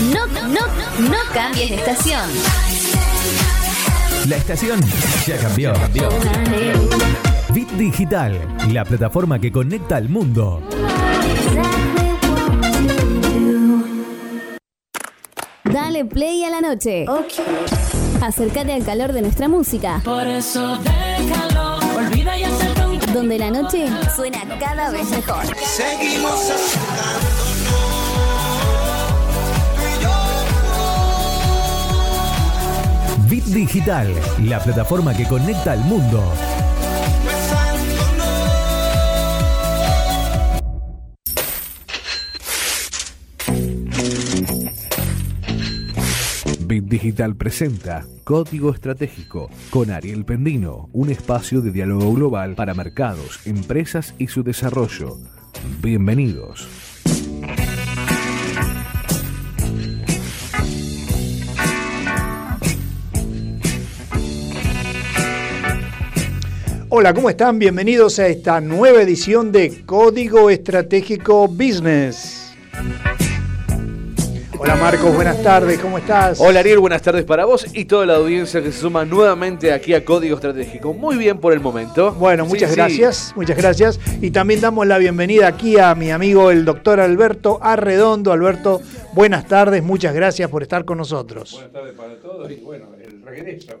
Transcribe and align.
No, 0.00 0.26
no, 0.26 0.60
no 1.08 1.16
cambies 1.34 1.70
de 1.70 1.76
estación. 1.76 2.30
La 4.28 4.36
estación 4.36 4.80
ya 5.26 5.36
cambió. 5.36 5.72
Bit 7.52 7.70
Digital, 7.72 8.38
la 8.72 8.84
plataforma 8.84 9.38
que 9.38 9.52
conecta 9.52 9.96
al 9.96 10.08
mundo. 10.08 10.62
Dale 15.64 16.04
play 16.06 16.44
a 16.44 16.50
la 16.50 16.60
noche. 16.60 17.04
Acércate 18.22 18.72
al 18.72 18.84
calor 18.84 19.12
de 19.12 19.22
nuestra 19.22 19.48
música. 19.48 20.00
Por 20.04 20.26
eso 20.26 20.78
déjalo, 20.78 21.78
olvida 21.96 22.38
y 22.38 22.44
Donde 23.12 23.38
la 23.38 23.50
noche 23.50 23.86
suena 24.14 24.40
cada 24.58 24.90
vez 24.90 25.10
mejor. 25.10 25.44
Seguimos 25.56 26.52
Bit 33.30 33.44
Digital, 33.44 34.12
la 34.42 34.58
plataforma 34.58 35.16
que 35.16 35.24
conecta 35.24 35.70
al 35.70 35.84
mundo. 35.84 36.20
Bit 46.66 46.84
Digital 46.86 47.36
presenta 47.36 48.04
Código 48.24 48.74
Estratégico 48.74 49.48
con 49.70 49.92
Ariel 49.92 50.24
Pendino, 50.24 50.88
un 50.92 51.10
espacio 51.10 51.60
de 51.60 51.70
diálogo 51.70 52.12
global 52.12 52.56
para 52.56 52.74
mercados, 52.74 53.46
empresas 53.46 54.12
y 54.18 54.26
su 54.26 54.42
desarrollo. 54.42 55.18
Bienvenidos. 55.80 56.89
Hola, 66.92 67.14
¿cómo 67.14 67.30
están? 67.30 67.60
Bienvenidos 67.60 68.18
a 68.18 68.26
esta 68.26 68.60
nueva 68.60 69.00
edición 69.00 69.52
de 69.52 69.84
Código 69.86 70.50
Estratégico 70.50 71.46
Business. 71.46 72.52
Hola 74.58 74.74
Marcos, 74.74 75.14
buenas 75.14 75.40
tardes, 75.40 75.78
¿cómo 75.78 75.98
estás? 75.98 76.40
Hola 76.40 76.58
Ariel, 76.58 76.80
buenas 76.80 77.00
tardes 77.00 77.24
para 77.24 77.44
vos 77.44 77.64
y 77.72 77.84
toda 77.84 78.06
la 78.06 78.16
audiencia 78.16 78.60
que 78.60 78.72
se 78.72 78.80
suma 78.80 79.04
nuevamente 79.04 79.72
aquí 79.72 79.94
a 79.94 80.04
Código 80.04 80.34
Estratégico. 80.34 80.92
Muy 80.92 81.16
bien 81.16 81.38
por 81.38 81.52
el 81.52 81.60
momento. 81.60 82.12
Bueno, 82.14 82.44
muchas 82.44 82.70
sí. 82.70 82.76
gracias, 82.76 83.32
muchas 83.36 83.56
gracias. 83.56 84.00
Y 84.20 84.32
también 84.32 84.60
damos 84.60 84.84
la 84.84 84.98
bienvenida 84.98 85.46
aquí 85.46 85.78
a 85.78 85.94
mi 85.94 86.10
amigo 86.10 86.50
el 86.50 86.64
doctor 86.64 86.98
Alberto 86.98 87.60
Arredondo. 87.62 88.32
Alberto, 88.32 88.82
buenas 89.12 89.46
tardes, 89.46 89.84
muchas 89.84 90.12
gracias 90.12 90.50
por 90.50 90.64
estar 90.64 90.84
con 90.84 90.98
nosotros. 90.98 91.52
Buenas 91.52 91.72
tardes 91.72 91.92
para 91.92 92.16
todos 92.16 92.50
y 92.50 92.56
bueno, 92.56 92.88
el 93.00 93.22
regreso. 93.22 93.80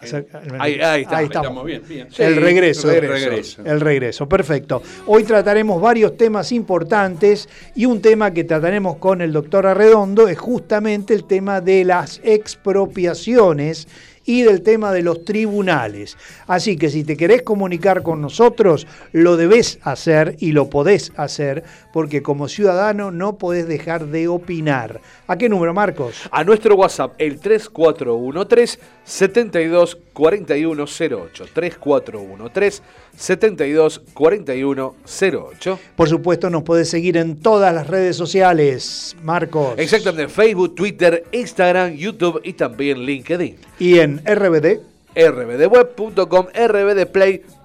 Ahí, 0.00 0.80
ahí 0.80 1.02
está, 1.02 1.22
estamos. 1.22 1.46
Estamos 1.48 1.64
bien, 1.64 1.82
bien. 1.88 2.06
el 2.06 2.34
Sí, 2.34 2.40
regreso, 2.40 2.90
el 2.90 3.00
regreso. 3.00 3.62
El 3.64 3.80
regreso, 3.80 4.28
perfecto. 4.28 4.80
Hoy 5.06 5.24
trataremos 5.24 5.82
varios 5.82 6.16
temas 6.16 6.52
importantes 6.52 7.48
y 7.74 7.84
un 7.86 8.00
tema 8.00 8.32
que 8.32 8.44
trataremos 8.44 8.98
con 8.98 9.20
el 9.20 9.32
doctor 9.32 9.66
Arredondo 9.66 10.28
es 10.28 10.38
justamente 10.38 11.14
el 11.14 11.24
tema 11.24 11.60
de 11.60 11.84
las 11.84 12.20
expropiaciones 12.22 13.88
y 14.28 14.42
del 14.42 14.60
tema 14.60 14.92
de 14.92 15.02
los 15.02 15.24
tribunales. 15.24 16.18
Así 16.46 16.76
que 16.76 16.90
si 16.90 17.02
te 17.02 17.16
querés 17.16 17.40
comunicar 17.42 18.02
con 18.02 18.20
nosotros, 18.20 18.86
lo 19.12 19.38
debés 19.38 19.78
hacer 19.82 20.36
y 20.38 20.52
lo 20.52 20.68
podés 20.68 21.12
hacer 21.16 21.64
porque 21.94 22.22
como 22.22 22.46
ciudadano 22.46 23.10
no 23.10 23.38
podés 23.38 23.66
dejar 23.66 24.06
de 24.08 24.28
opinar. 24.28 25.00
¿A 25.26 25.38
qué 25.38 25.48
número, 25.48 25.72
Marcos? 25.72 26.28
A 26.30 26.44
nuestro 26.44 26.76
WhatsApp, 26.76 27.14
el 27.16 27.40
3413 27.40 28.78
72 29.04 29.98
4108. 30.12 31.46
3413 31.54 32.82
72 33.16 34.02
4108. 34.12 35.78
Por 35.96 36.08
supuesto, 36.08 36.50
nos 36.50 36.62
podés 36.64 36.90
seguir 36.90 37.16
en 37.16 37.40
todas 37.40 37.74
las 37.74 37.86
redes 37.86 38.16
sociales, 38.16 39.16
Marcos. 39.22 39.74
Exactamente, 39.78 40.28
Facebook, 40.28 40.74
Twitter, 40.74 41.24
Instagram, 41.32 41.94
YouTube 41.94 42.40
y 42.44 42.52
también 42.52 43.00
LinkedIn. 43.00 43.56
Y 43.78 43.98
en 44.00 44.17
RBD. 44.24 44.80
rbdweb.com, 45.14 46.46
rbdplay.com 46.54 47.58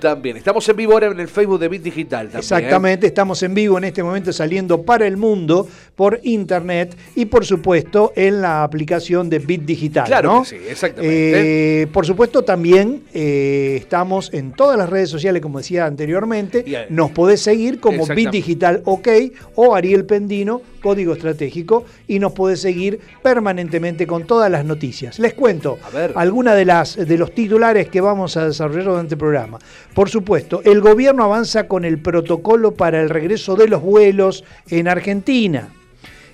también. 0.00 0.38
Estamos 0.38 0.66
en 0.70 0.76
vivo 0.76 0.94
ahora 0.94 1.08
en 1.08 1.20
el 1.20 1.28
Facebook 1.28 1.58
de 1.58 1.68
Bit 1.68 1.82
Digital 1.82 2.28
también. 2.28 2.36
¿eh? 2.36 2.40
Exactamente, 2.40 3.06
estamos 3.06 3.42
en 3.42 3.52
vivo 3.52 3.76
en 3.76 3.84
este 3.84 4.02
momento 4.02 4.32
saliendo 4.32 4.82
para 4.82 5.06
el 5.06 5.18
mundo 5.18 5.68
por 5.94 6.18
internet 6.22 6.96
y 7.14 7.26
por 7.26 7.44
supuesto 7.44 8.12
en 8.16 8.40
la 8.40 8.62
aplicación 8.62 9.28
de 9.28 9.38
Bit 9.38 9.62
Digital. 9.66 10.06
Claro 10.06 10.32
¿no? 10.32 10.42
que 10.42 10.48
sí, 10.48 10.56
exactamente. 10.68 11.82
Eh, 11.82 11.86
por 11.88 12.06
supuesto 12.06 12.42
también 12.42 13.02
eh, 13.12 13.76
estamos 13.78 14.32
en 14.32 14.52
todas 14.52 14.78
las 14.78 14.88
redes 14.88 15.10
sociales, 15.10 15.42
como 15.42 15.58
decía 15.58 15.84
anteriormente. 15.84 16.86
Nos 16.88 17.10
podés 17.10 17.42
seguir 17.42 17.80
como 17.80 18.06
Bit. 18.06 18.30
Digital 18.30 18.82
OK 18.84 19.08
o 19.56 19.74
Ariel 19.74 20.04
Pendino, 20.04 20.62
Código 20.78 21.12
Estratégico, 21.12 21.84
y 22.06 22.18
nos 22.18 22.32
podés 22.32 22.60
seguir 22.60 23.00
permanentemente 23.22 24.06
con 24.06 24.26
todas 24.26 24.50
las 24.50 24.64
noticias. 24.64 25.18
Les 25.18 25.34
cuento 25.34 25.78
algunas 26.14 26.56
de, 26.56 26.64
las, 26.64 26.96
de 26.96 27.18
los 27.18 27.34
titulares 27.34 27.88
que 27.88 28.00
vamos 28.00 28.36
a 28.36 28.46
desarrollar 28.46 28.84
durante 28.84 29.14
el 29.14 29.18
programa. 29.18 29.58
Por 29.94 30.08
supuesto, 30.08 30.62
el 30.64 30.80
gobierno 30.80 31.24
avanza 31.24 31.68
con 31.68 31.84
el 31.84 31.98
protocolo 31.98 32.74
para 32.74 33.00
el 33.00 33.10
regreso 33.10 33.56
de 33.56 33.68
los 33.68 33.82
vuelos 33.82 34.44
en 34.68 34.88
Argentina. 34.88 35.68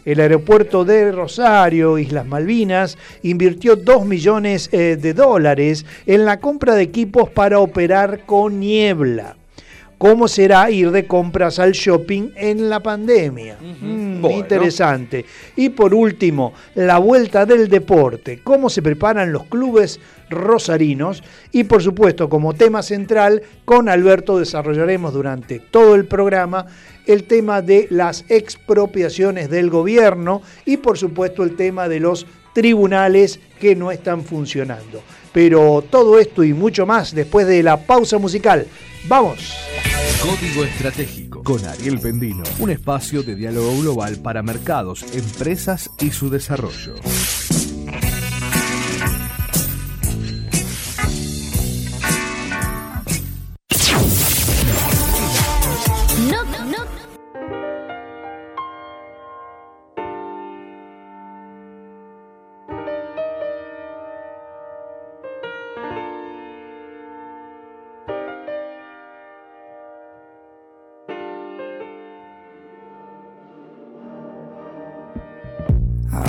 El 0.05 0.21
aeropuerto 0.21 0.84
de 0.84 1.11
Rosario, 1.12 1.99
Islas 1.99 2.26
Malvinas, 2.26 2.99
invirtió 3.22 3.75
2 3.75 4.05
millones 4.05 4.69
eh, 4.71 4.99
de 5.00 5.15
dólares 5.15 5.87
en 6.05 6.26
la 6.26 6.41
compra 6.41 6.75
de 6.75 6.82
equipos 6.82 7.31
para 7.31 7.59
operar 7.59 8.26
con 8.26 8.61
niebla. 8.61 9.37
¿Cómo 9.99 10.28
será 10.28 10.71
ir 10.71 10.91
de 10.91 11.06
compras 11.06 11.59
al 11.59 11.72
shopping 11.72 12.31
en 12.37 12.69
la 12.69 12.81
pandemia? 12.81 13.56
Mm, 13.60 14.21
Bueno. 14.21 14.38
Interesante. 14.38 15.25
Y 15.56 15.69
por 15.71 15.94
último, 15.94 16.53
la 16.75 16.99
vuelta 16.99 17.44
del 17.47 17.69
deporte. 17.69 18.41
¿Cómo 18.43 18.71
se 18.71 18.82
preparan 18.82 19.32
los 19.32 19.44
clubes 19.44 20.00
rosarinos? 20.31 21.22
Y 21.53 21.65
por 21.65 21.82
supuesto, 21.82 22.28
como 22.28 22.55
tema 22.55 22.82
central, 22.82 23.43
con 23.65 23.88
Alberto 23.88 24.38
desarrollaremos 24.38 25.12
durante 25.12 25.59
todo 25.59 25.94
el 25.94 26.06
programa 26.06 26.66
el 27.06 27.25
tema 27.25 27.61
de 27.61 27.87
las 27.91 28.25
expropiaciones 28.28 29.50
del 29.50 29.69
gobierno 29.71 30.43
y 30.65 30.78
por 30.78 30.97
supuesto 30.99 31.43
el 31.43 31.55
tema 31.56 31.88
de 31.88 32.00
los 32.00 32.26
tribunales 32.55 33.41
que 33.61 33.76
no 33.76 33.91
están 33.91 34.22
funcionando. 34.25 35.03
Pero 35.34 35.84
todo 35.91 36.21
esto 36.21 36.45
y 36.45 36.55
mucho 36.55 36.87
más 36.87 37.12
después 37.12 37.47
de 37.49 37.62
la 37.65 37.84
pausa 37.84 38.19
musical. 38.19 38.69
¡Vamos! 39.09 39.53
Código 40.22 40.65
Estratégico 40.65 41.43
con 41.43 41.62
Ariel 41.67 41.99
Pendino, 41.99 42.45
un 42.61 42.71
espacio 42.71 43.22
de 43.22 43.34
diálogo 43.34 43.77
global 43.81 44.17
para 44.23 44.43
mercados, 44.43 45.05
empresas 45.12 45.91
y 46.00 46.12
su 46.12 46.31
desarrollo. 46.31 46.94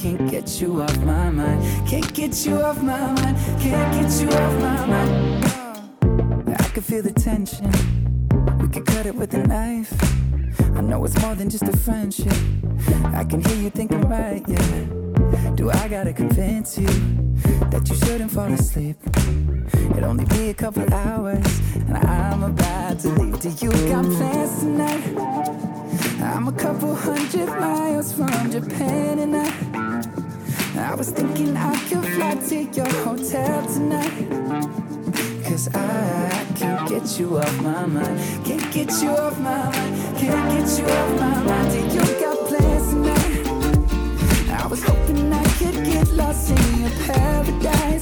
can't 0.00 0.30
get 0.30 0.60
you 0.62 0.80
off 0.80 0.96
my 0.98 1.28
mind 1.28 1.60
Can't 1.86 2.14
get 2.14 2.46
you 2.46 2.54
off 2.62 2.82
my 2.82 3.12
mind 3.12 3.36
Can't 3.60 3.92
get 3.92 4.10
you 4.20 4.28
off 4.30 4.54
my 4.60 4.86
mind 4.86 5.44
I 6.58 6.68
can 6.72 6.82
feel 6.82 7.02
the 7.02 7.12
tension 7.12 7.70
We 8.58 8.68
could 8.68 8.86
cut 8.86 9.04
it 9.04 9.14
with 9.14 9.34
a 9.34 9.46
knife 9.46 9.92
I 10.74 10.80
know 10.80 11.04
it's 11.04 11.20
more 11.20 11.34
than 11.34 11.48
just 11.48 11.64
a 11.64 11.76
friendship. 11.76 12.32
I 13.04 13.24
can 13.24 13.40
hear 13.42 13.56
you 13.56 13.70
thinking, 13.70 14.00
right, 14.02 14.42
yeah. 14.46 14.86
Do 15.54 15.70
I 15.70 15.88
gotta 15.88 16.12
convince 16.12 16.78
you 16.78 16.88
that 17.70 17.88
you 17.88 17.94
shouldn't 17.96 18.30
fall 18.30 18.52
asleep? 18.52 18.96
It'll 19.96 20.06
only 20.06 20.24
be 20.24 20.50
a 20.50 20.54
couple 20.54 20.92
hours, 20.92 21.60
and 21.74 21.96
I'm 21.96 22.42
about 22.42 22.98
to 23.00 23.08
leave. 23.10 23.40
Do 23.40 23.48
you 23.50 23.70
got 23.88 24.04
plans 24.04 24.60
tonight? 24.60 25.04
I'm 26.22 26.48
a 26.48 26.52
couple 26.52 26.94
hundred 26.94 27.46
miles 27.46 28.12
from 28.12 28.50
Japan, 28.50 29.18
and 29.20 29.36
I. 29.36 29.69
I 30.90 30.94
was 30.96 31.10
thinking 31.10 31.56
I 31.56 31.72
could 31.88 32.04
fly 32.04 32.34
to 32.34 32.64
your 32.64 32.92
hotel 33.04 33.64
tonight. 33.72 34.28
Cause 35.44 35.68
I 35.72 36.44
can't 36.56 36.88
get 36.88 37.16
you 37.16 37.38
off 37.38 37.62
my 37.62 37.86
mind. 37.86 38.18
Can't 38.44 38.72
get 38.72 38.90
you 39.00 39.10
off 39.10 39.38
my 39.38 39.70
mind. 39.70 40.18
Can't 40.18 40.50
get 40.50 40.78
you 40.80 40.86
off 40.86 41.20
my 41.20 41.42
mind. 41.44 41.70
Do 41.70 41.78
you 41.94 42.20
got 42.20 42.38
plans 42.48 42.88
tonight? 42.90 44.50
I 44.50 44.66
was 44.66 44.82
hoping 44.82 45.32
I 45.32 45.44
could 45.58 45.84
get 45.84 46.08
lost 46.08 46.50
in 46.50 46.80
your 46.80 46.90
paradise. 47.06 47.99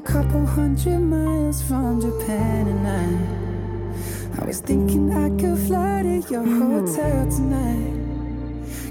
A 0.00 0.02
couple 0.02 0.46
hundred 0.46 0.98
miles 0.98 1.62
from 1.62 2.00
Japan 2.00 2.66
and 2.68 2.86
I 2.88 4.40
I 4.40 4.46
was 4.46 4.60
thinking 4.60 5.12
I 5.12 5.28
could 5.40 5.58
fly 5.66 6.02
to 6.02 6.32
your 6.32 6.44
hotel 6.44 7.28
tonight 7.28 8.00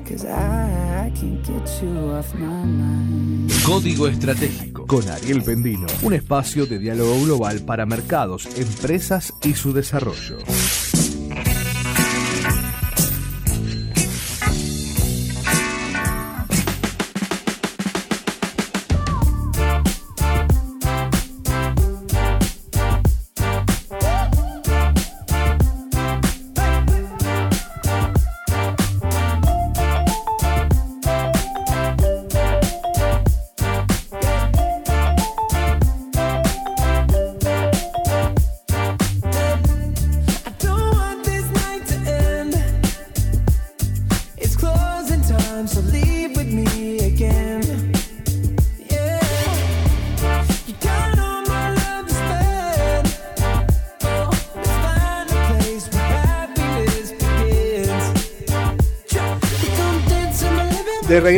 Cause 0.07 0.25
I, 0.25 1.05
I 1.05 1.11
can't 1.11 1.43
get 1.45 1.69
you 1.83 2.13
off 2.17 2.33
my 2.33 2.47
mind. 2.65 3.51
Código 3.63 4.07
Estratégico. 4.07 4.87
Con 4.87 5.07
Ariel 5.07 5.43
Pendino, 5.43 5.85
un 6.01 6.13
espacio 6.13 6.65
de 6.65 6.79
diálogo 6.79 7.23
global 7.23 7.59
para 7.59 7.85
mercados, 7.85 8.47
empresas 8.57 9.33
y 9.43 9.53
su 9.53 9.71
desarrollo. 9.71 10.39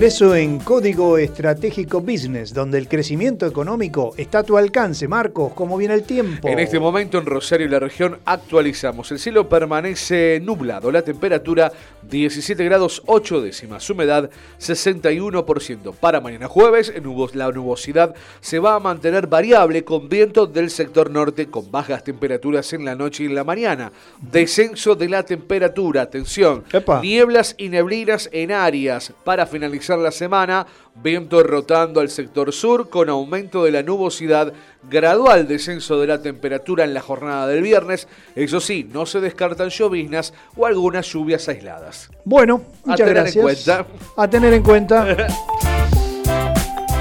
Regreso 0.01 0.33
en 0.36 0.57
Código 0.57 1.19
Estratégico 1.19 2.01
Business, 2.01 2.56
donde 2.56 2.80
el 2.80 2.88
crecimiento 2.88 3.45
económico 3.45 4.15
está 4.18 4.39
a 4.39 4.44
tu 4.44 4.57
alcance. 4.57 5.07
Marcos, 5.07 5.53
¿cómo 5.53 5.77
viene 5.77 5.94
el 5.94 6.01
tiempo? 6.01 6.48
En 6.48 6.57
este 6.57 6.80
momento 6.80 7.19
en 7.19 7.27
Rosario 7.27 7.68
y 7.68 7.69
la 7.69 7.77
región 7.77 8.18
actualizamos. 8.25 9.12
El 9.12 9.19
cielo 9.19 9.48
permanece 9.48 10.42
nublado, 10.44 10.92
la 10.92 11.03
temperatura 11.03 11.71
17 12.09 12.63
grados 12.65 13.03
8 13.06 13.42
décimas, 13.42 13.88
humedad 13.92 14.31
61%. 14.59 15.94
Para 15.94 16.19
mañana 16.19 16.47
jueves, 16.47 16.92
nubos- 17.04 17.36
la 17.36 17.51
nubosidad 17.51 18.15
se 18.39 18.57
va 18.57 18.74
a 18.74 18.80
mantener 18.80 19.27
variable 19.27 19.83
con 19.83 20.09
viento 20.09 20.47
del 20.47 20.71
sector 20.71 21.12
norte 21.12 21.45
con 21.51 21.69
bajas 21.69 22.04
temperaturas 22.04 22.74
en 22.74 22.86
la 22.86 22.95
noche 22.95 23.21
y 23.21 23.27
en 23.27 23.36
la 23.36 23.44
mañana. 23.44 23.92
Descenso 24.19 24.95
de 24.95 25.09
la 25.09 25.21
temperatura, 25.21 26.01
atención, 26.01 26.63
Epa. 26.74 27.01
nieblas 27.04 27.54
y 27.59 27.69
neblinas 27.69 28.30
en 28.31 28.51
áreas. 28.51 29.13
Para 29.24 29.45
finalizar 29.45 29.90
la 29.99 30.11
semana, 30.11 30.65
viento 30.95 31.41
rotando 31.43 31.99
al 31.99 32.09
sector 32.09 32.51
sur 32.51 32.89
con 32.89 33.09
aumento 33.09 33.63
de 33.63 33.71
la 33.71 33.83
nubosidad, 33.83 34.53
gradual 34.89 35.47
descenso 35.47 35.99
de 35.99 36.07
la 36.07 36.21
temperatura 36.21 36.83
en 36.83 36.93
la 36.93 37.01
jornada 37.01 37.47
del 37.47 37.61
viernes. 37.61 38.07
Eso 38.35 38.59
sí, 38.59 38.89
no 38.91 39.05
se 39.05 39.19
descartan 39.19 39.69
lloviznas 39.69 40.33
o 40.55 40.65
algunas 40.65 41.05
lluvias 41.11 41.47
aisladas. 41.47 42.09
Bueno, 42.25 42.61
muchas 42.85 42.97
tener 42.97 43.17
en 43.17 43.23
gracias. 43.23 43.43
cuenta. 43.43 43.85
A 44.17 44.29
tener 44.29 44.53
en 44.53 44.63
cuenta. 44.63 45.17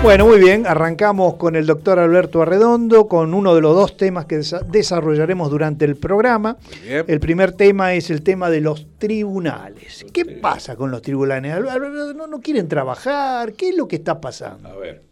Bueno, 0.03 0.27
muy 0.27 0.39
bien, 0.41 0.67
arrancamos 0.67 1.35
con 1.35 1.57
el 1.57 1.67
doctor 1.67 1.99
Alberto 1.99 2.41
Arredondo, 2.41 3.07
con 3.07 3.35
uno 3.35 3.55
de 3.55 3.61
los 3.61 3.75
dos 3.77 3.99
temas 3.99 4.25
que 4.25 4.39
desa- 4.39 4.65
desarrollaremos 4.67 5.51
durante 5.51 5.85
el 5.85 5.97
programa. 5.97 6.57
bien. 6.83 7.05
El 7.07 7.21
primer 7.21 7.53
tema 7.53 7.93
es 7.95 8.09
el 8.11 8.23
tema 8.23 8.49
de 8.49 8.63
los 8.63 8.87
tribunales. 8.99 10.07
¿Qué 10.13 10.25
pasa 10.25 10.75
con 10.75 10.91
los 10.91 11.03
tribunales? 11.03 11.53
Al- 11.53 11.69
al- 11.69 12.17
¿No, 12.17 12.27
no 12.27 12.41
quieren 12.41 12.67
trabajar? 12.67 13.53
¿Qué 13.53 13.69
es 13.69 13.77
lo 13.77 13.87
que 13.89 13.97
está 13.97 14.21
pasando? 14.23 14.69
A 14.71 14.77
ver. 14.77 15.03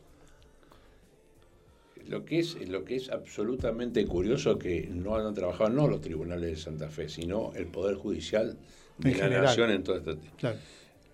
Lo 2.09 2.25
que 2.25 2.39
es, 2.39 2.57
lo 2.69 2.85
que 2.85 2.97
es 2.97 3.11
absolutamente 3.11 4.07
curioso 4.07 4.59
que 4.59 4.89
no 4.91 5.17
han 5.17 5.35
trabajado 5.35 5.69
no 5.69 5.87
los 5.87 6.01
tribunales 6.01 6.51
de 6.51 6.57
Santa 6.57 6.89
Fe, 6.89 7.11
sino 7.11 7.53
el 7.55 7.67
Poder 7.67 7.97
Judicial 7.97 8.57
de 8.97 9.11
En 9.11 9.19
la 9.19 9.25
general. 9.25 9.45
Nación 9.45 9.71
en 9.71 9.83
todo 9.85 9.97
este 9.99 10.17
Claro. 10.39 10.57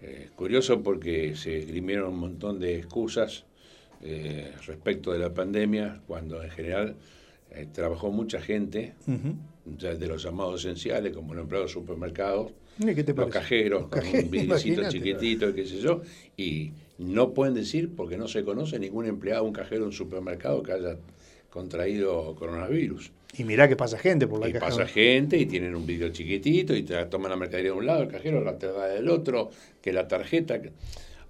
Eh, 0.01 0.29
curioso 0.37 0.81
porque 0.83 1.35
se 1.35 1.59
esgrimieron 1.59 2.11
un 2.13 2.19
montón 2.21 2.61
de 2.61 2.77
excusas 2.79 3.45
eh, 4.03 4.53
respecto 4.67 5.13
de 5.13 5.19
la 5.19 5.33
pandemia, 5.33 6.01
cuando 6.07 6.43
en 6.43 6.51
general 6.51 6.97
eh, 7.51 7.67
trabajó 7.73 8.11
mucha 8.11 8.41
gente, 8.41 8.95
ya 9.79 9.95
de 9.95 10.07
los 10.07 10.23
llamados 10.23 10.61
esenciales, 10.65 11.13
como 11.15 11.35
los 11.35 11.43
empleados 11.43 11.71
de 11.71 11.75
supermercados, 11.75 12.53
¿Y 12.79 12.93
¿Qué 12.93 13.05
te 13.05 13.15
los 13.15 13.29
cajeros, 13.31 13.83
Los 13.83 13.91
con 13.91 14.01
cajeros, 14.01 14.25
un 14.25 14.31
vidricito 14.33 14.89
chiquitito, 14.89 15.49
y 15.49 15.55
qué 15.55 15.65
sé 15.65 15.79
yo, 15.79 16.03
y 16.37 16.73
no 16.99 17.33
pueden 17.33 17.55
decir, 17.55 17.91
porque 17.95 18.17
no 18.19 18.27
se 18.27 18.43
conoce 18.45 18.79
ningún 18.81 19.07
empleado, 19.07 19.45
un 19.45 19.53
cajero 19.53 19.83
de 19.83 19.87
un 19.87 19.93
supermercado 19.93 20.61
que 20.63 20.73
haya 20.73 20.97
contraído 21.51 22.35
coronavirus. 22.35 23.13
Y 23.37 23.45
mirá 23.45 23.69
que 23.69 23.77
pasa 23.77 23.97
gente 23.99 24.27
por 24.27 24.41
la 24.41 24.49
Y 24.49 24.53
caja. 24.53 24.67
pasa 24.67 24.87
gente 24.87 25.37
y 25.39 25.47
tienen 25.47 25.75
un 25.75 25.87
vidrio 25.87 26.09
chiquitito 26.11 26.75
y 26.75 26.83
te 26.83 27.05
toman 27.07 27.31
la 27.31 27.37
mercadería 27.37 27.71
de 27.73 27.79
un 27.79 27.87
lado, 27.87 28.03
el 28.03 28.09
cajero 28.09 28.43
la 28.43 28.59
te 28.59 28.67
da 28.67 28.87
del 28.89 29.09
otro, 29.09 29.51
que 29.81 29.93
la 29.93 30.07
tarjeta. 30.09 30.61
que- 30.61 30.73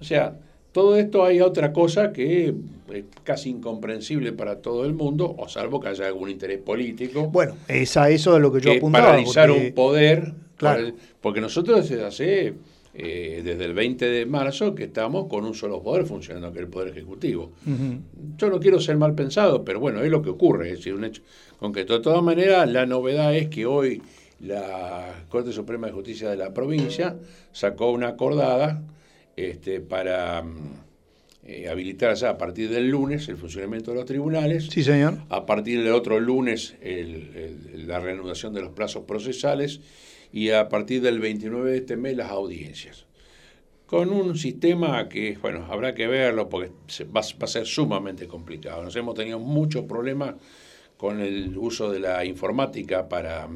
O 0.01 0.05
sea, 0.05 0.39
todo 0.75 0.97
esto 0.97 1.25
hay 1.25 1.41
otra 1.41 1.73
cosa 1.73 2.13
que 2.13 2.53
es 2.93 3.05
casi 3.23 3.51
incomprensible 3.51 4.33
para 4.33 4.57
todo 4.61 4.85
el 4.85 4.93
mundo, 4.93 5.33
o 5.39 5.49
salvo 5.49 5.79
que 5.79 5.87
haya 5.87 6.09
algún 6.09 6.29
interés 6.31 6.59
político. 6.59 7.29
Bueno, 7.29 7.55
es 7.69 7.97
a 7.97 8.11
eso 8.11 8.35
de 8.35 8.41
lo 8.41 8.53
que 8.53 8.61
yo 8.61 8.73
que 8.73 8.79
apuntaba. 8.79 9.07
paralizar 9.07 9.49
porque- 9.49 9.69
un 9.69 9.73
poder. 9.75 10.33
Claro. 10.57 10.81
el- 10.87 10.95
porque 11.21 11.41
nosotros 11.41 11.89
desde 11.89 12.05
hace, 12.05 12.55
eh, 12.95 13.43
desde 13.45 13.65
el 13.65 13.73
20 13.75 14.05
de 14.07 14.27
marzo, 14.27 14.75
que 14.75 14.85
estamos 14.85 15.27
con 15.29 15.45
un 15.45 15.55
solo 15.55 15.81
poder 15.81 16.07
funcionando, 16.07 16.53
que 16.53 16.59
es 16.59 16.65
el 16.65 16.71
Poder 16.71 16.89
Ejecutivo. 16.89 17.53
Yo 18.37 18.51
no 18.51 18.59
quiero 18.59 18.81
ser 18.81 18.97
mal 18.97 19.15
pensado, 19.15 19.65
pero 19.65 19.79
bueno, 19.79 20.03
es 20.03 20.11
lo 20.11 20.23
que 20.23 20.31
ocurre, 20.31 20.71
es 20.71 20.79
decir, 20.79 20.95
un 20.95 21.05
hecho 21.05 21.23
concreto. 21.61 21.95
De 21.95 22.01
todas 22.01 22.23
maneras, 22.23 22.69
la 22.71 22.85
novedad 22.87 23.35
es 23.37 23.49
que 23.49 23.65
hoy 23.67 24.03
la 24.41 25.25
Corte 25.29 25.53
Suprema 25.53 25.87
de 25.87 25.93
Justicia 25.93 26.29
de 26.31 26.37
la 26.37 26.53
provincia 26.53 27.17
sacó 27.53 27.91
una 27.93 28.09
acordada 28.09 28.83
este, 29.37 29.81
para 29.81 30.43
mm, 30.43 30.75
eh, 31.47 31.69
habilitar 31.69 32.15
ya 32.15 32.31
a 32.31 32.39
partir 32.39 32.71
del 32.71 32.89
lunes 32.89 33.29
el 33.29 33.37
funcionamiento 33.37 33.91
de 33.91 33.97
los 33.99 34.07
tribunales. 34.07 34.67
Sí, 34.71 34.83
señor. 34.83 35.19
A 35.29 35.45
partir 35.47 35.83
del 35.83 35.93
otro 35.93 36.19
lunes, 36.21 36.75
el- 36.81 37.61
el- 37.75 37.87
la 37.89 38.01
reanudación 38.01 38.55
de 38.55 38.63
los 38.63 38.71
plazos 38.73 39.05
procesales 39.05 39.81
y 40.33 40.51
a 40.51 40.69
partir 40.69 41.03
del 41.03 41.21
29 41.21 41.71
de 41.73 41.77
este 41.79 41.97
mes, 41.97 42.17
las 42.17 42.31
audiencias. 42.31 43.07
con 43.87 44.09
un 44.11 44.37
sistema 44.37 45.09
que, 45.11 45.37
bueno, 45.41 45.67
habrá 45.71 45.95
que 45.95 46.07
verlo 46.09 46.49
porque 46.49 46.73
se- 46.89 47.05
va, 47.05 47.21
va 47.21 47.45
a 47.45 47.47
ser 47.47 47.67
sumamente 47.67 48.27
complicado. 48.27 48.83
Nos 48.83 48.97
hemos 48.97 49.15
tenido 49.15 49.39
muchos 49.39 49.85
problemas 49.85 50.35
con 50.97 51.21
el 51.21 51.57
uso 51.59 51.93
de 51.93 52.01
la 52.01 52.25
informática 52.25 53.09
para, 53.09 53.47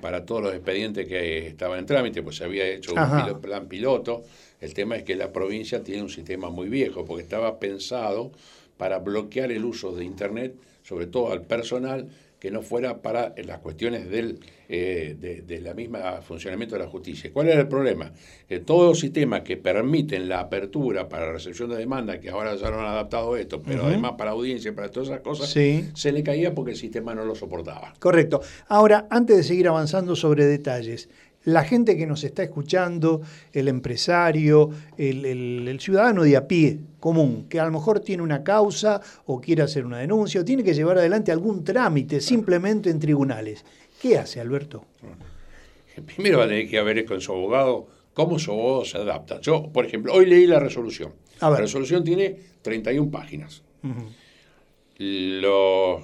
para 0.00 0.24
todos 0.24 0.42
los 0.44 0.54
expedientes 0.54 1.06
que 1.06 1.48
estaban 1.48 1.80
en 1.80 1.86
trámite, 1.86 2.22
pues 2.22 2.36
se 2.36 2.44
había 2.44 2.66
hecho 2.66 2.92
un 2.92 2.98
Ajá. 3.00 3.38
plan 3.40 3.68
piloto. 3.68 4.24
El 4.60 4.74
tema 4.74 4.96
es 4.96 5.04
que 5.04 5.14
la 5.16 5.32
provincia 5.32 5.82
tiene 5.84 6.02
un 6.02 6.10
sistema 6.10 6.50
muy 6.50 6.68
viejo 6.68 7.04
porque 7.04 7.22
estaba 7.22 7.58
pensado 7.58 8.32
para 8.76 8.98
bloquear 8.98 9.52
el 9.52 9.64
uso 9.64 9.92
de 9.92 10.04
Internet, 10.04 10.54
sobre 10.82 11.06
todo 11.06 11.32
al 11.32 11.42
personal, 11.42 12.08
que 12.38 12.52
no 12.52 12.62
fuera 12.62 13.02
para 13.02 13.34
las 13.44 13.58
cuestiones 13.58 14.08
del 14.08 14.38
eh, 14.68 15.16
de, 15.18 15.42
de 15.42 15.60
la 15.60 15.74
misma 15.74 16.20
funcionamiento 16.22 16.76
de 16.76 16.84
la 16.84 16.88
justicia. 16.88 17.30
¿Cuál 17.32 17.48
era 17.48 17.60
el 17.60 17.66
problema? 17.68 18.12
Que 18.48 18.60
todos 18.60 18.86
los 18.86 19.00
sistemas 19.00 19.40
que 19.40 19.56
permiten 19.56 20.28
la 20.28 20.40
apertura 20.40 21.08
para 21.08 21.32
recepción 21.32 21.70
de 21.70 21.76
demanda, 21.76 22.20
que 22.20 22.30
ahora 22.30 22.54
ya 22.54 22.70
no 22.70 22.78
han 22.78 22.86
adaptado 22.86 23.36
esto, 23.36 23.60
pero 23.62 23.86
además 23.86 24.12
para 24.18 24.32
audiencia, 24.32 24.72
para 24.74 24.88
todas 24.90 25.08
esas 25.08 25.20
cosas, 25.22 25.48
Sí. 25.50 25.88
se 25.94 26.12
le 26.12 26.22
caía 26.22 26.54
porque 26.54 26.72
el 26.72 26.76
sistema 26.76 27.12
no 27.14 27.24
lo 27.24 27.34
soportaba. 27.34 27.94
Correcto. 27.98 28.40
Ahora, 28.68 29.08
antes 29.10 29.38
de 29.38 29.42
seguir 29.42 29.66
avanzando 29.66 30.14
sobre 30.14 30.44
detalles, 30.46 31.08
la 31.44 31.64
gente 31.64 31.96
que 31.96 32.06
nos 32.06 32.24
está 32.24 32.42
escuchando, 32.42 33.22
el 33.52 33.68
empresario, 33.68 34.70
el, 34.98 35.24
el- 35.24 35.68
el 35.68 35.80
ciudadano 35.80 36.22
de 36.24 36.36
a 36.36 36.46
pie 36.46 36.78
común, 37.00 37.46
que 37.48 37.58
a 37.60 37.64
lo 37.64 37.72
mejor 37.72 38.00
tiene 38.00 38.22
una 38.22 38.42
causa 38.44 39.00
o 39.26 39.40
quiere 39.40 39.62
hacer 39.62 39.86
una 39.86 39.98
denuncia 39.98 40.40
o 40.40 40.44
tiene 40.44 40.62
que 40.64 40.74
llevar 40.74 40.98
adelante 40.98 41.32
algún 41.32 41.64
trámite 41.64 42.20
simplemente 42.20 42.90
en 42.90 42.98
tribunales. 42.98 43.64
¿Qué 44.02 44.18
hace, 44.18 44.40
Alberto? 44.40 44.84
Primero 46.06 46.38
va 46.38 46.44
a 46.44 46.48
tener 46.48 46.68
que 46.68 46.80
ver 46.82 47.04
con 47.04 47.20
su 47.20 47.32
abogado 47.32 47.88
cómo 48.14 48.38
su 48.38 48.50
abogado 48.52 48.84
se 48.84 48.98
adapta. 48.98 49.40
Yo, 49.40 49.70
por 49.72 49.86
ejemplo, 49.86 50.12
hoy 50.12 50.26
leí 50.26 50.46
la 50.46 50.58
resolución. 50.60 51.12
A 51.40 51.48
ver. 51.50 51.60
La 51.60 51.62
resolución 51.66 52.04
tiene 52.04 52.36
31 52.62 53.10
páginas. 53.10 53.62
Los- 54.98 56.02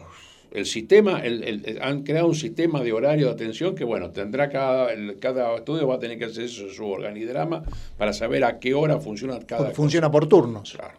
el 0.55 0.65
sistema, 0.67 1.21
el- 1.21 1.43
el- 1.45 1.63
el- 1.67 1.83
han 1.83 2.03
creado 2.05 2.29
un 2.29 2.35
sistema 2.35 2.81
de 2.83 2.93
horario 2.93 3.27
de 3.27 3.33
atención 3.33 3.75
que, 3.75 3.85
bueno, 3.85 4.11
tendrá 4.11 4.49
cada, 4.49 4.93
el- 4.93 5.19
cada 5.19 5.55
estudio 5.57 5.87
va 5.87 5.97
a 5.97 5.99
tener 5.99 6.17
que 6.19 6.25
hacer 6.27 6.49
su, 6.49 6.71
su 6.71 6.87
organigrama 6.87 7.63
para 7.99 8.13
saber 8.13 8.45
a 8.45 8.59
qué 8.61 8.73
hora 8.73 8.99
funciona 9.01 9.39
cada 9.41 9.65
cosa. 9.65 9.75
funciona 9.75 10.11
por 10.11 10.27
turnos. 10.29 10.73
Claro. 10.73 10.95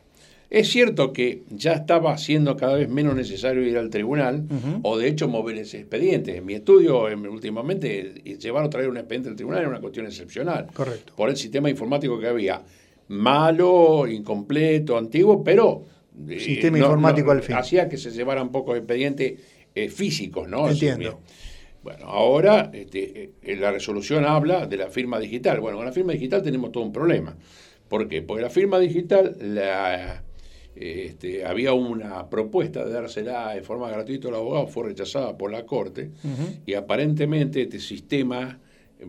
Es 0.48 0.70
cierto 0.70 1.12
que 1.12 1.42
ya 1.50 1.74
estaba 1.74 2.18
siendo 2.20 2.56
cada 2.56 2.76
vez 2.76 2.88
menos 2.88 3.16
necesario 3.16 3.64
ir 3.64 3.78
al 3.80 3.90
tribunal 3.90 4.44
o 4.84 4.96
de 4.98 5.08
hecho 5.08 5.28
mover 5.28 5.58
ese 5.58 5.80
expediente. 5.80 6.38
En 6.38 6.46
mi 6.46 6.54
estudio 6.54 7.06
últimamente 7.30 8.22
llevar 8.40 8.64
o 8.64 8.70
traer 8.70 8.88
un 8.90 8.98
expediente 8.98 9.30
al 9.30 9.36
tribunal 9.36 9.62
era 9.62 9.70
una 9.70 9.82
cuestión 9.82 10.06
excepcional. 10.06 10.68
Correcto. 10.74 11.14
Por 11.16 11.30
el 11.30 11.36
sistema 11.36 11.70
informático 11.70 12.20
que 12.20 12.28
había. 12.28 12.62
Malo, 13.08 14.08
incompleto, 14.08 14.98
antiguo, 14.98 15.44
pero... 15.44 15.84
eh, 16.30 16.40
Sistema 16.40 16.78
informático 16.78 17.32
al 17.32 17.42
fin. 17.42 17.56
Hacía 17.56 17.90
que 17.90 17.98
se 17.98 18.12
llevaran 18.12 18.52
pocos 18.52 18.78
expedientes 18.78 19.40
eh, 19.74 19.90
físicos, 19.90 20.48
¿no? 20.48 20.70
Entiendo. 20.70 21.20
Bueno, 21.84 22.06
ahora 22.06 22.72
este, 22.74 23.32
eh, 23.42 23.56
la 23.58 23.72
resolución 23.72 24.26
habla 24.26 24.66
de 24.66 24.78
la 24.78 24.90
firma 24.90 25.20
digital. 25.20 25.60
Bueno, 25.60 25.78
con 25.78 25.86
la 25.86 25.92
firma 25.92 26.14
digital 26.14 26.42
tenemos 26.42 26.72
todo 26.72 26.84
un 26.84 26.92
problema. 26.92 27.36
¿Por 27.88 28.08
qué? 28.08 28.22
Porque 28.22 28.42
la 28.42 28.50
firma 28.50 28.80
digital, 28.80 29.36
la, 29.40 30.24
este, 30.76 31.46
había 31.46 31.74
una 31.74 32.28
propuesta 32.30 32.84
de 32.84 32.92
dársela 32.92 33.56
en 33.56 33.64
forma 33.64 33.92
gratuita 33.92 34.30
a 34.30 34.32
los 34.32 34.40
abogados, 34.40 34.72
fue 34.72 34.88
rechazada 34.88 35.38
por 35.38 35.52
la 35.52 35.66
Corte, 35.66 36.10
y 36.66 36.74
aparentemente 36.74 37.62
este 37.62 37.80
sistema 37.80 38.60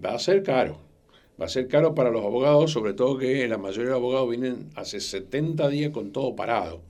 va 0.04 0.14
a 0.14 0.18
ser 0.18 0.42
caro. 0.42 0.85
Va 1.40 1.44
a 1.46 1.48
ser 1.48 1.68
caro 1.68 1.94
para 1.94 2.10
los 2.10 2.24
abogados, 2.24 2.72
sobre 2.72 2.94
todo 2.94 3.18
que 3.18 3.46
la 3.46 3.58
mayoría 3.58 3.84
de 3.84 3.90
los 3.90 3.98
abogados 3.98 4.30
vienen 4.30 4.70
hace 4.74 5.00
70 5.00 5.68
días 5.68 5.90
con 5.90 6.10
todo 6.10 6.34
parado. 6.34 6.80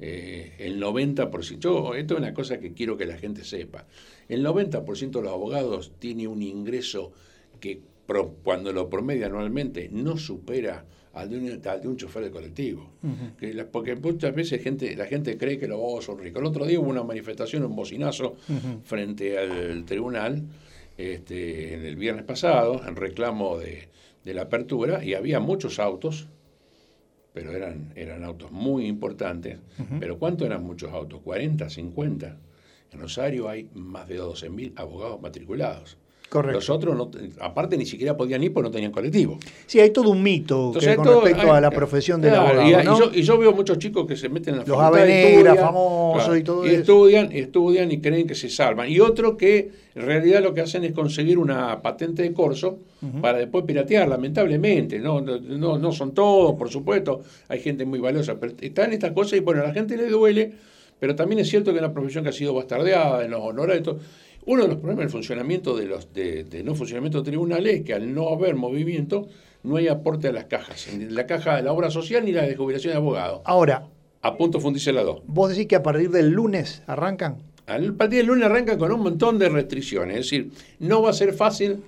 Eh, 0.00 0.52
el 0.58 0.78
90%, 0.82 1.58
yo, 1.58 1.94
esto 1.94 2.14
es 2.14 2.20
una 2.20 2.34
cosa 2.34 2.58
que 2.58 2.72
quiero 2.74 2.96
que 2.98 3.06
la 3.06 3.16
gente 3.16 3.42
sepa, 3.44 3.86
el 4.28 4.44
90% 4.44 5.10
de 5.12 5.22
los 5.22 5.32
abogados 5.32 5.92
tiene 5.98 6.28
un 6.28 6.42
ingreso 6.42 7.12
que 7.58 7.80
pro- 8.06 8.34
cuando 8.44 8.70
lo 8.72 8.90
promedia 8.90 9.26
anualmente 9.26 9.88
no 9.90 10.18
supera 10.18 10.84
al 11.14 11.30
de 11.30 11.38
un, 11.38 11.62
al 11.66 11.80
de 11.80 11.88
un 11.88 11.96
chofer 11.96 12.24
de 12.24 12.30
colectivo. 12.30 12.90
Que 13.38 13.54
la- 13.54 13.66
porque 13.66 13.96
muchas 13.96 14.34
veces 14.34 14.62
gente, 14.62 14.94
la 14.94 15.06
gente 15.06 15.38
cree 15.38 15.58
que 15.58 15.66
los 15.66 15.78
abogados 15.78 16.04
son 16.04 16.18
ricos. 16.18 16.42
El 16.42 16.46
otro 16.48 16.66
día 16.66 16.78
hubo 16.78 16.90
una 16.90 17.02
manifestación, 17.02 17.64
un 17.64 17.74
bocinazo 17.74 18.36
frente 18.84 19.38
al 19.38 19.84
tribunal, 19.86 20.42
este, 20.96 21.74
en 21.74 21.84
el 21.84 21.96
viernes 21.96 22.24
pasado, 22.24 22.82
en 22.86 22.96
reclamo 22.96 23.58
de, 23.58 23.88
de 24.24 24.34
la 24.34 24.42
apertura, 24.42 25.04
y 25.04 25.14
había 25.14 25.40
muchos 25.40 25.78
autos, 25.78 26.28
pero 27.32 27.52
eran, 27.52 27.92
eran 27.96 28.24
autos 28.24 28.50
muy 28.50 28.86
importantes. 28.86 29.58
Pero 30.00 30.18
¿cuántos 30.18 30.46
eran 30.46 30.64
muchos 30.64 30.90
autos? 30.92 31.20
¿40, 31.22 31.68
50? 31.68 32.38
En 32.92 33.00
Rosario 33.00 33.48
hay 33.48 33.68
más 33.74 34.08
de 34.08 34.20
12.000 34.20 34.72
abogados 34.76 35.20
matriculados. 35.20 35.98
Correcto. 36.28 36.56
Los 36.58 36.70
otros, 36.70 36.96
no, 36.96 37.08
aparte, 37.40 37.76
ni 37.78 37.86
siquiera 37.86 38.16
podían 38.16 38.42
ir 38.42 38.52
porque 38.52 38.68
no 38.68 38.72
tenían 38.72 38.90
colectivo. 38.90 39.38
Sí, 39.66 39.78
hay 39.78 39.90
todo 39.90 40.10
un 40.10 40.22
mito 40.24 40.72
que 40.78 40.96
con 40.96 41.04
todo- 41.04 41.20
respecto 41.22 41.52
hay- 41.52 41.56
a 41.58 41.60
la 41.60 41.70
profesión 41.70 42.20
del 42.20 42.32
claro, 42.32 42.60
abogado. 42.60 42.68
y, 42.68 42.96
y 42.96 42.98
yo, 42.98 43.10
y 43.14 43.22
yo 43.22 43.38
veo 43.38 43.52
muchos 43.52 43.78
chicos 43.78 44.06
que 44.08 44.16
se 44.16 44.28
meten 44.28 44.54
en 44.54 44.60
la 44.60 44.66
Los 44.66 44.98
estudian, 44.98 45.56
famosos 45.56 46.36
y 46.36 46.42
todo 46.42 46.66
y 46.66 46.70
eso. 46.70 46.80
estudian, 46.80 47.30
y 47.32 47.38
estudian 47.38 47.92
y 47.92 48.00
creen 48.00 48.26
que 48.26 48.34
se 48.34 48.48
salvan. 48.50 48.90
Y 48.90 48.98
otros 48.98 49.36
que 49.36 49.70
en 49.94 50.02
realidad 50.04 50.42
lo 50.42 50.52
que 50.52 50.62
hacen 50.62 50.82
es 50.84 50.92
conseguir 50.92 51.38
una 51.38 51.80
patente 51.80 52.22
de 52.22 52.32
corso 52.32 52.78
para 53.22 53.38
después 53.38 53.64
piratear, 53.64 54.08
lamentablemente. 54.08 54.98
No, 54.98 55.20
no, 55.20 55.78
no, 55.78 55.92
son 55.92 56.12
todos, 56.12 56.56
por 56.56 56.68
supuesto. 56.70 57.20
Hay 57.48 57.60
gente 57.60 57.84
muy 57.84 58.00
valiosa, 58.00 58.34
pero 58.38 58.52
están 58.60 58.92
estas 58.92 59.12
cosas 59.12 59.34
y 59.34 59.40
bueno, 59.40 59.62
a 59.62 59.66
la 59.68 59.72
gente 59.72 59.96
le 59.96 60.08
duele, 60.08 60.52
pero 60.98 61.14
también 61.14 61.38
es 61.40 61.48
cierto 61.48 61.70
que 61.70 61.78
es 61.78 61.84
una 61.84 61.92
profesión 61.94 62.24
que 62.24 62.30
ha 62.30 62.32
sido 62.32 62.52
bastardeada 62.52 63.24
en 63.24 63.30
los 63.30 63.40
honorarios. 63.42 63.84
todo. 63.84 63.98
Uno 64.46 64.62
de 64.62 64.68
los 64.68 64.76
problemas 64.78 65.02
del 65.04 65.10
funcionamiento 65.10 65.76
de 65.76 65.86
los 65.86 66.12
de, 66.14 66.44
de 66.44 66.62
no 66.62 66.74
funcionamiento 66.74 67.18
de 67.22 67.24
tribunales 67.30 67.74
es 67.74 67.82
que 67.82 67.94
al 67.94 68.14
no 68.14 68.28
haber 68.28 68.54
movimiento 68.54 69.26
no 69.64 69.76
hay 69.76 69.88
aporte 69.88 70.28
a 70.28 70.32
las 70.32 70.44
cajas, 70.44 70.88
ni 70.96 71.06
la 71.06 71.26
caja 71.26 71.56
de 71.56 71.62
la 71.62 71.72
obra 71.72 71.90
social 71.90 72.24
ni 72.24 72.30
la 72.32 72.42
de 72.42 72.54
jubilación 72.54 72.92
de 72.92 72.96
abogados. 72.98 73.40
Ahora, 73.44 73.88
A 74.22 74.36
punto 74.36 74.60
fundirse 74.60 74.92
las 74.92 75.04
dos. 75.04 75.22
vos 75.26 75.50
decís 75.50 75.66
que 75.66 75.76
a 75.76 75.82
partir 75.82 76.10
del 76.10 76.30
lunes 76.30 76.82
arrancan. 76.86 77.38
Al 77.66 77.94
partir 77.94 78.18
del 78.18 78.26
lunes 78.28 78.44
arranca 78.44 78.78
con 78.78 78.92
un 78.92 79.00
montón 79.00 79.38
de 79.40 79.48
restricciones, 79.48 80.16
es 80.18 80.24
decir, 80.26 80.50
no 80.78 81.02
va 81.02 81.10
a 81.10 81.12
ser 81.12 81.32
fácil 81.32 81.82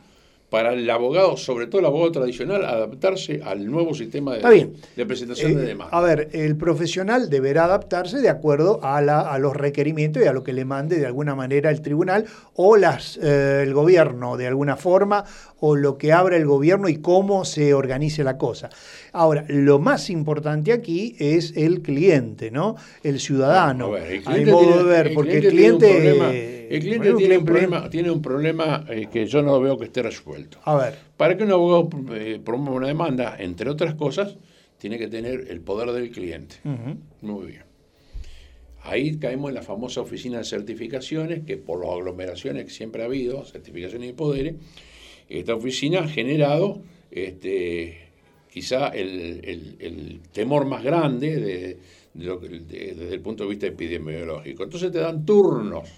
para 0.50 0.72
el 0.72 0.88
abogado, 0.88 1.36
sobre 1.36 1.66
todo 1.66 1.80
el 1.80 1.86
abogado 1.86 2.10
tradicional, 2.12 2.64
adaptarse 2.64 3.42
al 3.44 3.66
nuevo 3.70 3.92
sistema 3.92 4.34
de, 4.36 4.48
bien. 4.50 4.72
de 4.96 5.04
presentación 5.06 5.54
de 5.56 5.62
Eh, 5.62 5.66
demanda. 5.66 5.94
a 5.96 6.00
ver, 6.00 6.30
el 6.32 6.56
profesional 6.56 7.28
deberá 7.28 7.64
adaptarse 7.64 8.18
de 8.20 8.30
acuerdo 8.30 8.80
a, 8.82 9.02
la- 9.02 9.20
a 9.20 9.38
los 9.38 9.54
requerimientos 9.54 10.22
y 10.22 10.26
a 10.26 10.32
lo 10.32 10.44
que 10.44 10.54
le 10.54 10.64
mande 10.64 10.98
de 10.98 11.04
alguna 11.06 11.34
manera 11.34 11.70
el 11.70 11.82
tribunal 11.82 12.24
o 12.54 12.76
las, 12.78 13.18
eh, 13.22 13.60
el 13.62 13.74
gobierno 13.74 14.38
de 14.38 14.46
alguna 14.46 14.76
forma 14.76 15.24
o 15.60 15.76
lo 15.76 15.98
que 15.98 16.12
abra 16.12 16.36
el 16.36 16.46
gobierno 16.46 16.88
y 16.88 16.96
cómo 16.96 17.44
se 17.44 17.74
organice 17.74 18.24
la 18.24 18.38
cosa. 18.38 18.70
Ahora, 19.12 19.44
lo 19.48 19.78
más 19.78 20.10
importante 20.10 20.72
aquí 20.72 21.16
es 21.18 21.56
el 21.56 21.82
cliente, 21.82 22.50
¿no? 22.50 22.76
El 23.02 23.20
ciudadano. 23.20 23.86
A 23.86 23.90
ver, 23.90 24.12
el 24.12 24.22
cliente 24.22 24.50
modo 24.52 24.60
tiene- 24.66 24.76
de 24.78 24.84
ver, 24.84 25.06
el 25.08 25.14
porque 25.14 25.38
el 25.38 25.48
cliente 25.48 25.86
tiene 25.86 26.12
un 26.12 26.18
problema- 26.18 26.32
el 26.68 26.80
cliente 26.80 26.98
bueno, 26.98 27.16
tiene 27.18 27.36
un 27.38 27.44
cliente- 27.44 27.44
problema, 27.44 27.90
tiene 27.90 28.10
un 28.10 28.22
problema 28.22 28.86
eh, 28.90 29.08
que 29.10 29.26
yo 29.26 29.42
no 29.42 29.60
veo 29.60 29.78
que 29.78 29.86
esté 29.86 30.02
resuelto. 30.02 30.58
A 30.64 30.76
ver, 30.76 30.94
Para 31.16 31.36
que 31.36 31.44
un 31.44 31.52
abogado 31.52 31.88
eh, 32.14 32.40
promueva 32.44 32.76
una 32.76 32.86
demanda, 32.88 33.36
entre 33.38 33.70
otras 33.70 33.94
cosas, 33.94 34.36
tiene 34.78 34.98
que 34.98 35.08
tener 35.08 35.46
el 35.50 35.60
poder 35.60 35.90
del 35.92 36.10
cliente. 36.10 36.56
Muy 37.22 37.46
bien. 37.46 37.62
Ahí 38.82 39.18
caemos 39.18 39.48
en 39.50 39.56
la 39.56 39.62
famosa 39.62 40.00
oficina 40.00 40.38
de 40.38 40.44
certificaciones, 40.44 41.40
que 41.44 41.56
por 41.56 41.84
las 41.84 41.90
aglomeraciones 41.94 42.64
que 42.64 42.70
siempre 42.70 43.02
ha 43.02 43.06
habido, 43.06 43.44
certificaciones 43.44 44.10
y 44.10 44.12
poderes, 44.12 44.54
esta 45.28 45.54
oficina 45.54 46.00
ha 46.00 46.08
generado 46.08 46.80
este, 47.10 48.07
quizá 48.58 48.88
el, 48.88 49.40
el- 49.44 49.76
el 49.78 50.20
temor 50.32 50.66
más 50.66 50.82
grande 50.82 51.36
de- 51.36 51.78
de 52.14 52.24
lo 52.24 52.40
que- 52.40 52.48
de- 52.48 52.94
desde 52.98 53.14
el 53.14 53.20
punto 53.20 53.44
de 53.44 53.50
vista 53.50 53.66
epidemiológico. 53.68 54.64
Entonces 54.64 54.90
te 54.90 54.98
dan 54.98 55.24
turnos. 55.24 55.88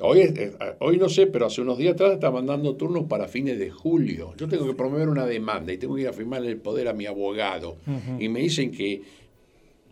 Hoy, 0.00 0.20
es- 0.22 0.36
eh, 0.38 0.52
hoy 0.80 0.96
no 0.98 1.08
sé, 1.08 1.28
pero 1.28 1.46
hace 1.46 1.60
unos 1.60 1.78
días 1.78 1.94
atrás 1.94 2.12
estaban 2.14 2.46
dando 2.46 2.74
turnos 2.74 3.04
para 3.04 3.28
fines 3.28 3.58
de 3.60 3.70
julio. 3.70 4.34
Yo 4.36 4.48
tengo 4.48 4.66
que 4.66 4.74
promover 4.74 5.08
una 5.08 5.24
demanda 5.26 5.72
y 5.72 5.78
tengo 5.78 5.94
que 5.94 6.02
ir 6.02 6.08
a 6.08 6.12
firmarle 6.12 6.48
el 6.48 6.56
poder 6.56 6.88
a 6.88 6.92
mi 6.92 7.06
abogado. 7.06 7.76
Y 8.18 8.28
me 8.28 8.40
dicen 8.40 8.72
que 8.72 9.02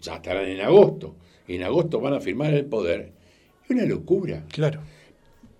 ya 0.02 0.16
estarán 0.16 0.46
en 0.48 0.60
agosto. 0.60 1.14
En 1.46 1.62
agosto 1.62 2.00
van 2.00 2.14
a 2.14 2.20
firmar 2.20 2.52
el 2.52 2.64
poder. 2.66 3.10
Es 3.64 3.70
una 3.70 3.84
locura. 3.84 4.44
claro. 4.50 4.80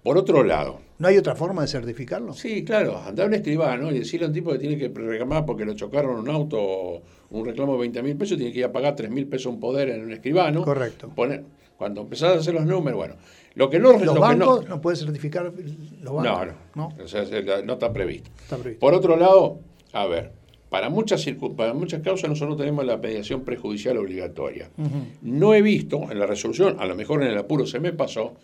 Por 0.03 0.17
otro 0.19 0.43
lado, 0.45 0.81
¿No 0.99 1.09
hay 1.09 1.19
otra 1.19 1.35
forma 1.35 1.63
de 1.63 1.69
certificarlo? 1.69 2.33
Sí, 2.33 2.65
claro, 2.65 2.99
andar 2.99 3.25
a 3.27 3.29
un 3.29 3.35
escribano 3.35 3.91
y 3.91 3.99
decirle 3.99 4.27
a 4.27 4.29
un 4.29 4.35
tipo 4.35 4.51
que 4.53 4.59
tiene 4.59 4.79
que 4.79 4.89
reclamar 4.89 5.45
porque 5.45 5.65
lo 5.65 5.75
chocaron 5.75 6.19
un 6.19 6.29
auto, 6.31 7.03
un 7.31 7.45
reclamo 7.45 7.75
de 7.75 7.81
20 7.81 8.03
mil 8.03 8.17
pesos, 8.17 8.39
tiene 8.39 8.53
que 8.53 8.61
ir 8.61 8.65
a 8.65 8.73
pagar 8.73 8.97
3 8.97 9.11
mil 9.11 9.27
pesos 9.27 9.47
un 9.53 9.61
poder 9.61 9.91
en 9.91 10.05
un 10.05 10.13
escribano. 10.13 10.63
Correcto. 10.65 11.11
Poner, 11.15 11.45
cuando 11.77 12.01
empezás 12.01 12.37
a 12.37 12.39
hacer 12.41 12.55
los 12.55 12.65
números, 12.65 12.97
bueno, 12.97 13.15
lo 13.55 13.69
que 13.69 13.79
no... 13.79 13.93
¿Los 13.93 14.03
lo 14.07 14.15
que 14.15 14.19
bancos 14.21 14.63
no, 14.65 14.69
no, 14.77 14.81
puede 14.81 14.97
certificar 14.97 15.45
los 15.45 15.55
bancos? 16.15 16.25
no, 16.25 16.45
no, 16.47 16.53
¿No? 16.75 17.05
O 17.05 17.09
sea, 17.09 17.27
se- 17.27 17.43
no 17.65 17.75
está 17.75 17.93
previsto. 17.93 18.31
Está 18.43 18.57
previsto. 18.57 18.81
Por 18.81 18.95
otro 18.95 19.17
lado, 19.17 19.59
a 19.93 20.07
ver, 20.07 20.33
para 20.71 20.89
muchas, 20.89 21.25
para 21.57 21.75
muchas 21.75 22.01
causas 22.03 22.29
nosotros 22.31 22.57
tenemos 22.57 22.85
la 22.87 22.97
mediación 22.97 23.43
prejudicial 23.43 23.99
obligatoria. 23.99 24.71
No 25.23 25.55
he 25.55 25.61
visto 25.63 26.11
en 26.11 26.19
la 26.19 26.27
resolución, 26.27 26.77
a 26.81 26.87
lo 26.87 26.95
mejor 26.97 27.23
en 27.23 27.29
el 27.29 27.39
apuro 27.39 27.67
se 27.67 27.81
me 27.81 27.93
pasó, 27.93 28.35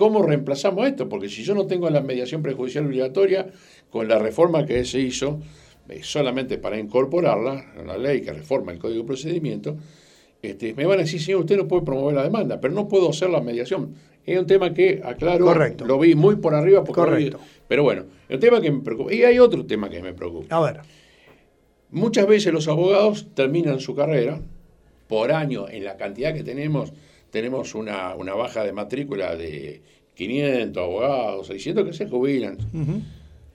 cómo 0.00 0.22
reemplazamos 0.22 0.88
esto, 0.88 1.10
porque 1.10 1.28
si 1.28 1.44
yo 1.44 1.54
no 1.54 1.66
tengo 1.66 1.90
la 1.90 2.00
mediación 2.00 2.42
prejudicial 2.42 2.86
obligatoria, 2.86 3.46
con 3.90 4.08
la 4.08 4.18
reforma 4.18 4.64
que 4.64 4.82
se 4.86 4.98
hizo, 4.98 5.40
eh, 5.90 6.00
solamente 6.02 6.56
para 6.56 6.78
incorporarla 6.78 7.66
a 7.78 7.82
la 7.84 7.98
ley 7.98 8.22
que 8.22 8.32
reforma 8.32 8.72
el 8.72 8.78
Código 8.78 9.02
de 9.02 9.06
Procedimiento, 9.06 9.76
este, 10.40 10.72
me 10.72 10.86
van 10.86 11.00
a 11.00 11.02
decir, 11.02 11.20
señor, 11.20 11.40
usted 11.40 11.58
no 11.58 11.68
puede 11.68 11.82
promover 11.84 12.14
la 12.14 12.22
demanda, 12.22 12.58
pero 12.62 12.72
no 12.72 12.88
puedo 12.88 13.10
hacer 13.10 13.28
la 13.28 13.42
mediación. 13.42 13.92
Es 14.24 14.38
un 14.38 14.46
tema 14.46 14.72
que, 14.72 15.02
aclaro, 15.04 15.44
Correcto. 15.44 15.84
lo 15.84 15.98
vi 15.98 16.14
muy 16.14 16.36
por 16.36 16.54
arriba. 16.54 16.82
Porque 16.82 17.00
Correcto. 17.02 17.36
no 17.36 17.44
vi- 17.44 17.50
pero 17.68 17.82
bueno, 17.82 18.04
el 18.30 18.38
tema 18.40 18.58
que 18.62 18.70
me 18.70 18.80
preocupa. 18.80 19.12
Y 19.12 19.22
hay 19.24 19.38
otro 19.38 19.66
tema 19.66 19.90
que 19.90 20.00
me 20.00 20.14
preocupa. 20.14 20.56
A 20.56 20.60
ver. 20.62 20.80
Muchas 21.90 22.26
veces 22.26 22.54
los 22.54 22.68
abogados 22.68 23.26
terminan 23.34 23.80
su 23.80 23.94
carrera 23.94 24.40
por 25.08 25.30
año, 25.30 25.68
en 25.68 25.84
la 25.84 25.96
cantidad 25.98 26.32
que 26.32 26.42
tenemos, 26.42 26.92
tenemos 27.30 27.74
una, 27.74 28.14
una 28.14 28.34
baja 28.34 28.64
de 28.64 28.72
matrícula 28.72 29.36
de 29.36 29.82
500 30.14 30.82
abogados, 30.82 31.46
600 31.46 31.86
que 31.86 31.92
se 31.92 32.08
jubilan. 32.08 32.58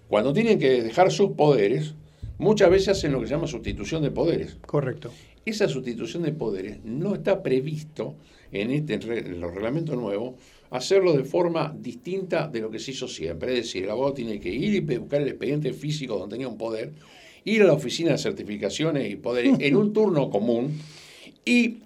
Cuando 0.07 0.33
tienen 0.33 0.59
que 0.59 0.83
dejar 0.83 1.11
sus 1.11 1.31
poderes, 1.31 1.95
muchas 2.37 2.69
veces 2.69 2.89
hacen 2.89 3.11
lo 3.11 3.19
que 3.19 3.27
se 3.27 3.33
llama 3.33 3.47
sustitución 3.47 4.01
de 4.03 4.11
poderes. 4.11 4.57
Correcto. 4.65 5.11
Esa 5.45 5.67
sustitución 5.67 6.23
de 6.23 6.31
poderes 6.31 6.83
no 6.83 7.15
está 7.15 7.43
previsto 7.43 8.15
en, 8.51 8.71
este, 8.71 8.95
en 8.95 9.39
los 9.39 9.53
reglamentos 9.53 9.95
nuevos 9.95 10.35
hacerlo 10.71 11.13
de 11.13 11.23
forma 11.23 11.75
distinta 11.77 12.47
de 12.47 12.61
lo 12.61 12.69
que 12.69 12.79
se 12.79 12.91
hizo 12.91 13.07
siempre. 13.07 13.53
Es 13.53 13.65
decir, 13.65 13.83
el 13.83 13.91
abogado 13.91 14.13
tiene 14.13 14.39
que 14.39 14.49
ir 14.49 14.73
y 14.73 14.97
buscar 14.97 15.21
el 15.21 15.29
expediente 15.29 15.73
físico 15.73 16.17
donde 16.17 16.35
tenía 16.35 16.47
un 16.47 16.57
poder, 16.57 16.93
ir 17.43 17.61
a 17.61 17.65
la 17.65 17.73
oficina 17.73 18.11
de 18.11 18.17
certificaciones 18.17 19.09
y 19.09 19.15
poderes 19.15 19.55
en 19.59 19.75
un 19.75 19.93
turno 19.93 20.29
común 20.29 20.79
y 21.45 21.77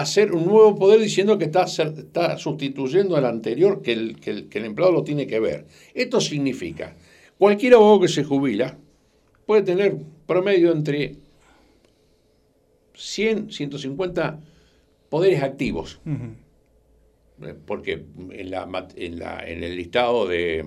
hacer 0.00 0.32
un 0.32 0.44
nuevo 0.46 0.76
poder 0.76 1.00
diciendo 1.00 1.38
que 1.38 1.44
está, 1.46 1.64
está 1.64 2.36
sustituyendo 2.38 3.16
al 3.16 3.24
anterior, 3.26 3.82
que 3.82 3.92
el, 3.92 4.20
que, 4.20 4.30
el, 4.30 4.48
que 4.48 4.58
el 4.58 4.64
empleado 4.66 4.92
lo 4.92 5.04
tiene 5.04 5.26
que 5.26 5.40
ver. 5.40 5.66
Esto 5.94 6.20
significa, 6.20 6.96
cualquier 7.38 7.74
abogado 7.74 8.00
que 8.00 8.08
se 8.08 8.24
jubila 8.24 8.76
puede 9.46 9.62
tener 9.62 9.96
promedio 10.26 10.72
entre 10.72 11.16
100, 12.94 13.50
150 13.52 14.40
poderes 15.08 15.42
activos. 15.42 16.00
Eh, 17.42 17.54
Porque 17.66 18.04
en, 18.30 18.50
la, 18.50 18.68
en, 18.96 19.18
la- 19.18 19.48
en 19.48 19.62
el 19.62 19.76
listado 19.76 20.26
de, 20.26 20.64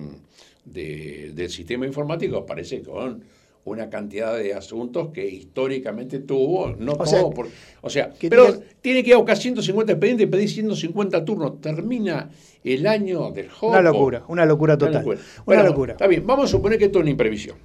de- 0.64 1.32
del 1.34 1.50
sistema 1.50 1.86
informático 1.86 2.38
aparece 2.38 2.82
con 2.82 3.24
una 3.64 3.88
cantidad 3.88 4.36
de 4.36 4.54
asuntos 4.54 5.10
que 5.12 5.26
históricamente 5.28 6.18
tuvo, 6.18 6.74
no 6.76 6.92
O 6.92 6.96
todo, 6.96 7.06
sea, 7.06 7.22
por- 7.30 7.48
o 7.80 7.90
sea, 7.90 8.12
pero 8.20 8.46
tiene- 8.46 8.64
tiene 8.80 9.02
que 9.04 9.10
ir 9.10 9.14
a 9.14 9.18
buscar 9.18 9.36
150 9.36 9.92
expedientes 9.92 10.26
y 10.26 10.30
pedir 10.30 10.48
150 10.48 11.24
turnos. 11.24 11.60
Termina 11.60 12.28
el 12.64 12.86
año 12.86 13.30
del 13.30 13.48
jopo. 13.48 13.68
Una 13.68 13.80
locura, 13.82 14.24
una 14.28 14.44
locura 14.46 14.76
total. 14.76 14.94
locura. 14.94 15.18
Una 15.46 15.62
locura. 15.62 15.92
Está 15.92 16.08
bien, 16.08 16.26
vamos 16.26 16.46
a 16.46 16.48
suponer 16.48 16.78
que 16.78 16.86
esto 16.86 16.98
es 16.98 17.02
una 17.02 17.10
imprevisión. 17.10 17.56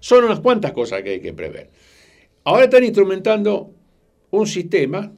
Son 0.00 0.24
unas 0.24 0.40
cuantas 0.40 0.72
cosas 0.72 1.02
que 1.02 1.10
hay 1.10 1.20
que 1.20 1.32
prever. 1.32 1.70
Ahora 2.44 2.64
están 2.64 2.82
instrumentando 2.84 3.70
un 4.30 4.46
sistema 4.46 5.12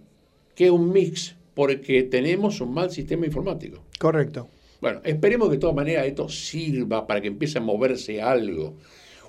que 0.55 0.67
es 0.67 0.71
un 0.71 0.93
mix, 0.93 1.35
porque 1.55 2.03
tenemos 2.03 2.61
un 2.61 2.75
mal 2.75 2.91
sistema 2.91 3.25
informático. 3.27 3.83
Correcto. 3.99 4.49
Bueno, 4.81 5.01
esperemos 5.05 5.49
que 5.49 5.55
de 5.57 5.61
todas 5.61 5.77
maneras 5.77 6.07
esto 6.07 6.29
sirva 6.29 7.07
para 7.07 7.21
que 7.21 7.29
empiece 7.29 7.59
a 7.59 7.61
moverse 7.61 8.21
algo. 8.23 8.75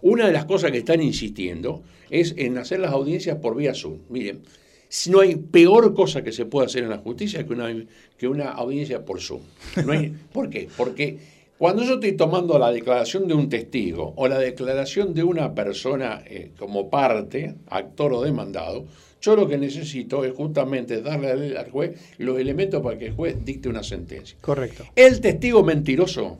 Una 0.01 0.27
de 0.27 0.33
las 0.33 0.45
cosas 0.45 0.71
que 0.71 0.79
están 0.79 1.01
insistiendo 1.01 1.83
es 2.09 2.33
en 2.37 2.57
hacer 2.57 2.79
las 2.79 2.91
audiencias 2.91 3.37
por 3.37 3.55
vía 3.55 3.73
Zoom. 3.73 3.99
Miren, 4.09 4.41
si 4.89 5.09
no 5.11 5.19
hay 5.21 5.35
peor 5.35 5.93
cosa 5.93 6.21
que 6.23 6.31
se 6.31 6.45
pueda 6.45 6.65
hacer 6.65 6.83
en 6.83 6.89
la 6.89 6.97
justicia 6.97 7.45
que 7.45 7.53
una, 7.53 7.73
que 8.17 8.27
una 8.27 8.49
audiencia 8.51 9.05
por 9.05 9.21
Zoom. 9.21 9.41
No 9.85 9.93
hay- 9.93 10.13
¿Por 10.33 10.49
qué? 10.49 10.67
Porque 10.75 11.17
cuando 11.57 11.83
yo 11.83 11.93
estoy 11.93 12.13
tomando 12.13 12.57
la 12.59 12.71
declaración 12.71 13.27
de 13.27 13.35
un 13.35 13.47
testigo 13.47 14.13
o 14.17 14.27
la 14.27 14.39
declaración 14.39 15.13
de 15.13 15.23
una 15.23 15.53
persona 15.53 16.23
eh, 16.25 16.51
como 16.57 16.89
parte, 16.89 17.53
actor 17.67 18.11
o 18.13 18.21
demandado, 18.23 18.85
yo 19.21 19.35
lo 19.35 19.47
que 19.47 19.59
necesito 19.59 20.25
es 20.25 20.33
justamente 20.33 21.01
darle 21.03 21.29
al- 21.29 21.57
al 21.57 21.69
juez 21.69 21.93
los 22.17 22.39
elementos 22.39 22.81
para 22.81 22.97
que 22.97 23.05
el 23.07 23.13
juez 23.13 23.37
dicte 23.45 23.69
una 23.69 23.83
sentencia. 23.83 24.35
Correcto. 24.41 24.83
El 24.95 25.21
testigo 25.21 25.63
mentiroso 25.63 26.39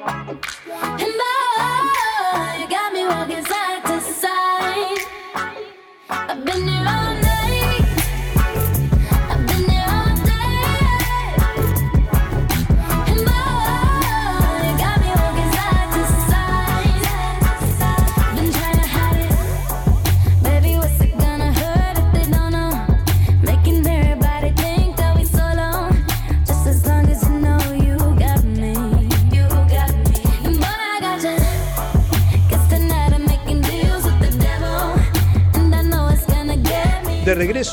Yeah. 0.06 1.03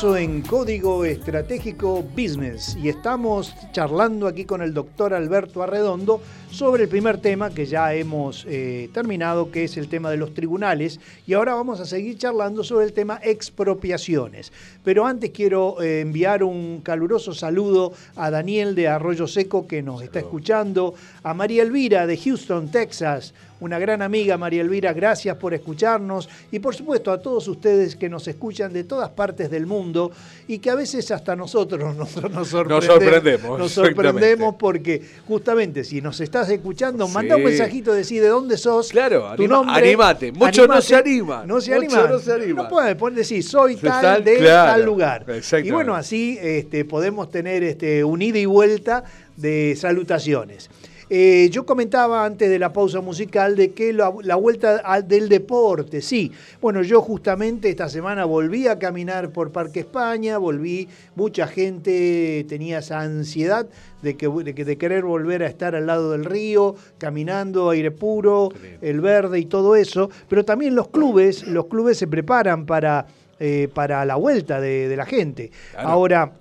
En 0.01 0.41
Código 0.41 1.05
Estratégico 1.05 2.01
Business. 2.01 2.75
Y 2.75 2.89
estamos 2.89 3.53
charlando 3.71 4.25
aquí 4.25 4.45
con 4.45 4.63
el 4.63 4.73
doctor 4.73 5.13
Alberto 5.13 5.61
Arredondo 5.61 6.19
sobre 6.49 6.83
el 6.83 6.89
primer 6.89 7.19
tema 7.19 7.51
que 7.51 7.67
ya 7.67 7.93
hemos 7.93 8.43
eh, 8.49 8.89
terminado, 8.95 9.51
que 9.51 9.63
es 9.63 9.77
el 9.77 9.89
tema 9.89 10.09
de 10.09 10.17
los 10.17 10.33
tribunales, 10.33 10.99
y 11.27 11.33
ahora 11.33 11.53
vamos 11.53 11.79
a 11.79 11.85
seguir 11.85 12.17
charlando 12.17 12.63
sobre 12.63 12.85
el 12.85 12.93
tema 12.93 13.19
expropiaciones. 13.21 14.51
Pero 14.83 15.05
antes 15.05 15.29
quiero 15.29 15.79
eh, 15.79 16.01
enviar 16.01 16.43
un 16.43 16.81
caluroso 16.81 17.35
saludo 17.35 17.93
a 18.15 18.31
Daniel 18.31 18.73
de 18.73 18.87
Arroyo 18.87 19.27
Seco 19.27 19.67
que 19.67 19.83
nos 19.83 20.01
está 20.01 20.17
escuchando, 20.17 20.95
a 21.21 21.35
María 21.35 21.61
Elvira 21.61 22.07
de 22.07 22.17
Houston, 22.17 22.71
Texas, 22.71 23.35
una 23.61 23.79
gran 23.79 24.01
amiga 24.01 24.37
María 24.37 24.61
Elvira, 24.61 24.91
gracias 24.93 25.37
por 25.37 25.53
escucharnos 25.53 26.27
y 26.51 26.59
por 26.59 26.75
supuesto 26.75 27.11
a 27.11 27.21
todos 27.21 27.47
ustedes 27.47 27.95
que 27.95 28.09
nos 28.09 28.27
escuchan 28.27 28.73
de 28.73 28.83
todas 28.83 29.09
partes 29.11 29.49
del 29.49 29.65
mundo 29.65 30.11
y 30.47 30.59
que 30.59 30.69
a 30.69 30.75
veces 30.75 31.09
hasta 31.11 31.35
nosotros 31.35 31.95
nos, 31.95 32.15
nos 32.31 32.47
sorprendemos. 32.49 32.85
sorprendemos, 32.85 33.59
Nos 33.59 33.71
sorprendemos 33.71 34.55
porque 34.55 35.01
justamente 35.27 35.83
si 35.83 36.01
nos 36.01 36.19
estás 36.19 36.49
escuchando, 36.49 37.07
manda 37.07 37.35
un 37.37 37.43
mensajito, 37.43 37.93
decir 37.93 38.21
de 38.21 38.27
dónde 38.27 38.57
sos, 38.57 38.89
Claro, 38.89 39.21
tu 39.35 39.43
anima- 39.43 39.55
nombre, 39.55 39.75
animate. 39.89 40.31
Muchos 40.31 40.67
no 40.67 40.81
se 40.81 40.95
animan. 40.95 41.47
No 41.47 41.61
se 41.61 41.73
animan. 41.73 42.09
no 42.09 42.19
se 42.19 42.33
animan. 42.33 42.55
No 42.55 42.67
pueden 42.67 42.97
poner 42.97 43.19
decir 43.19 43.43
soy 43.43 43.75
tal 43.77 44.01
tal, 44.01 44.23
de 44.23 44.37
claro, 44.37 44.71
tal 44.71 44.85
lugar. 44.85 45.25
Y 45.63 45.71
bueno, 45.71 45.95
así 45.95 46.37
este, 46.41 46.83
podemos 46.83 47.29
tener 47.29 47.63
este, 47.63 48.03
un 48.03 48.21
ida 48.21 48.39
y 48.39 48.45
vuelta 48.45 49.03
de 49.37 49.75
salutaciones. 49.77 50.69
Eh, 51.13 51.49
yo 51.51 51.65
comentaba 51.65 52.23
antes 52.23 52.49
de 52.49 52.57
la 52.57 52.71
pausa 52.71 53.01
musical 53.01 53.57
de 53.57 53.71
que 53.73 53.91
la, 53.91 54.13
la 54.23 54.37
vuelta 54.37 55.01
del 55.01 55.27
deporte, 55.27 56.01
sí. 56.01 56.31
Bueno, 56.61 56.83
yo 56.83 57.01
justamente 57.01 57.67
esta 57.67 57.89
semana 57.89 58.23
volví 58.23 58.67
a 58.69 58.79
caminar 58.79 59.29
por 59.31 59.51
Parque 59.51 59.81
España, 59.81 60.37
volví, 60.37 60.87
mucha 61.15 61.47
gente 61.47 62.45
tenía 62.47 62.79
esa 62.79 63.01
ansiedad 63.01 63.67
de, 64.01 64.15
que, 64.15 64.29
de, 64.29 64.55
que- 64.55 64.63
de 64.63 64.77
querer 64.77 65.03
volver 65.03 65.43
a 65.43 65.47
estar 65.47 65.75
al 65.75 65.85
lado 65.85 66.11
del 66.11 66.23
río, 66.23 66.75
caminando, 66.97 67.69
aire 67.71 67.91
puro, 67.91 68.47
el 68.81 69.01
verde 69.01 69.37
y 69.39 69.45
todo 69.45 69.75
eso, 69.75 70.09
pero 70.29 70.45
también 70.45 70.75
los 70.75 70.87
clubes, 70.87 71.45
los 71.45 71.65
clubes 71.65 71.97
se 71.97 72.07
preparan 72.07 72.65
para, 72.65 73.05
eh, 73.37 73.67
para 73.73 74.05
la 74.05 74.15
vuelta 74.15 74.61
de, 74.61 74.87
de 74.87 74.95
la 74.95 75.05
gente. 75.05 75.51
Claro. 75.73 75.89
Ahora, 75.89 76.31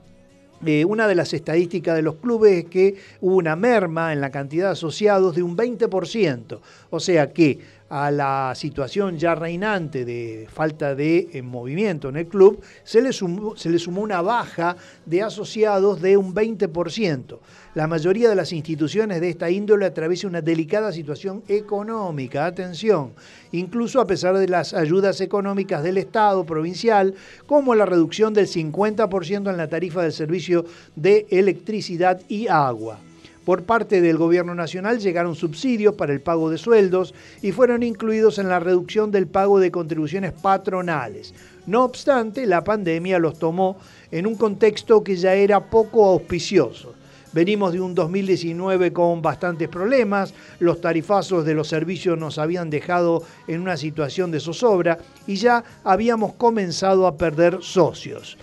eh, 0.65 0.85
una 0.85 1.09
de 1.09 1.15
las 1.15 1.33
estadísticas 1.33 1.97
de 1.97 2.03
los 2.03 2.17
clubes 2.17 2.65
es 2.65 2.65
que 2.67 2.97
hubo 3.21 3.37
una 3.37 3.57
merma 3.57 4.13
en 4.13 4.21
la 4.21 4.31
cantidad 4.31 4.67
de 4.67 4.73
asociados 4.73 5.35
de 5.35 5.43
un 5.43 5.57
20%. 5.57 6.59
O 6.91 7.01
sea 7.01 7.33
que 7.33 7.59
a 7.91 8.11
la 8.13 8.53
situación 8.55 9.19
ya 9.19 9.35
reinante 9.35 10.05
de 10.05 10.49
falta 10.51 10.95
de 10.95 11.29
eh, 11.33 11.43
movimiento 11.43 12.09
en 12.09 12.17
el 12.17 12.29
club, 12.29 12.63
se 12.85 13.03
le, 13.03 13.13
sumó, 13.13 13.57
se 13.57 13.69
le 13.69 13.81
sumó 13.81 14.01
una 14.01 14.23
baja 14.23 14.77
de 15.05 15.23
asociados 15.23 16.01
de 16.01 16.17
un 16.17 16.33
20%. 16.33 17.39
La 17.75 17.89
mayoría 17.89 18.29
de 18.29 18.37
las 18.37 18.53
instituciones 18.53 19.21
de 19.21 19.29
esta 19.29 19.51
índole 19.51 19.87
atraviesa 19.87 20.29
una 20.29 20.41
delicada 20.41 20.93
situación 20.93 21.43
económica, 21.49 22.47
atención, 22.47 23.13
incluso 23.51 24.01
a 24.01 24.07
pesar 24.07 24.39
de 24.39 24.49
las 24.49 24.73
ayudas 24.73 25.21
económicas 25.21 25.83
del 25.83 25.99
Estado 25.99 26.47
provincial, 26.47 27.15
como 27.47 27.75
la 27.75 27.87
reducción 27.87 28.33
del 28.35 28.47
50% 28.47 29.51
en 29.51 29.57
la 29.57 29.69
tarifa 29.69 30.03
del 30.03 30.13
servicio 30.13 30.65
de 30.95 31.27
electricidad 31.31 32.21
y 32.29 32.47
agua. 32.47 33.01
Por 33.45 33.63
parte 33.63 34.01
del 34.01 34.19
Gobierno 34.19 34.55
Nacional 34.55 34.99
llegaron 34.99 35.35
subsidios 35.35 35.95
para 35.95 36.13
el 36.13 36.21
pago 36.21 36.51
de 36.51 36.59
sueldos 36.59 37.15
y 37.41 37.53
fueron 37.53 37.83
incluidos 37.83 38.39
en 38.39 38.49
la 38.49 38.61
reducción 38.61 39.11
del 39.11 39.27
pago 39.27 39.59
de 39.59 39.71
contribuciones 39.71 40.33
patronales. 40.33 41.35
No 41.67 41.85
obstante, 41.85 42.47
la 42.47 42.63
pandemia 42.65 43.19
los 43.19 43.39
tomó 43.39 43.79
en 44.11 44.27
un 44.27 44.35
contexto 44.35 45.03
que 45.03 45.17
ya 45.17 45.35
era 45.35 45.71
poco 45.71 46.05
auspicioso. 46.05 46.95
Venimos 47.33 47.73
de 47.73 47.81
un 47.81 47.95
2019 47.95 48.93
con 48.93 49.23
bastantes 49.23 49.69
problemas, 49.69 50.35
los 50.59 50.81
tarifazos 50.81 51.45
de 51.45 51.55
los 51.55 51.69
servicios 51.69 52.19
nos 52.19 52.39
habían 52.39 52.71
dejado 52.71 53.23
en 53.47 53.61
una 53.61 53.77
situación 53.77 54.33
de 54.33 54.41
zozobra 54.41 54.99
y 55.29 55.37
ya 55.37 55.63
habíamos 55.85 56.33
comenzado 56.35 57.07
a 57.07 57.17
perder 57.17 57.59
socios. 57.63 58.37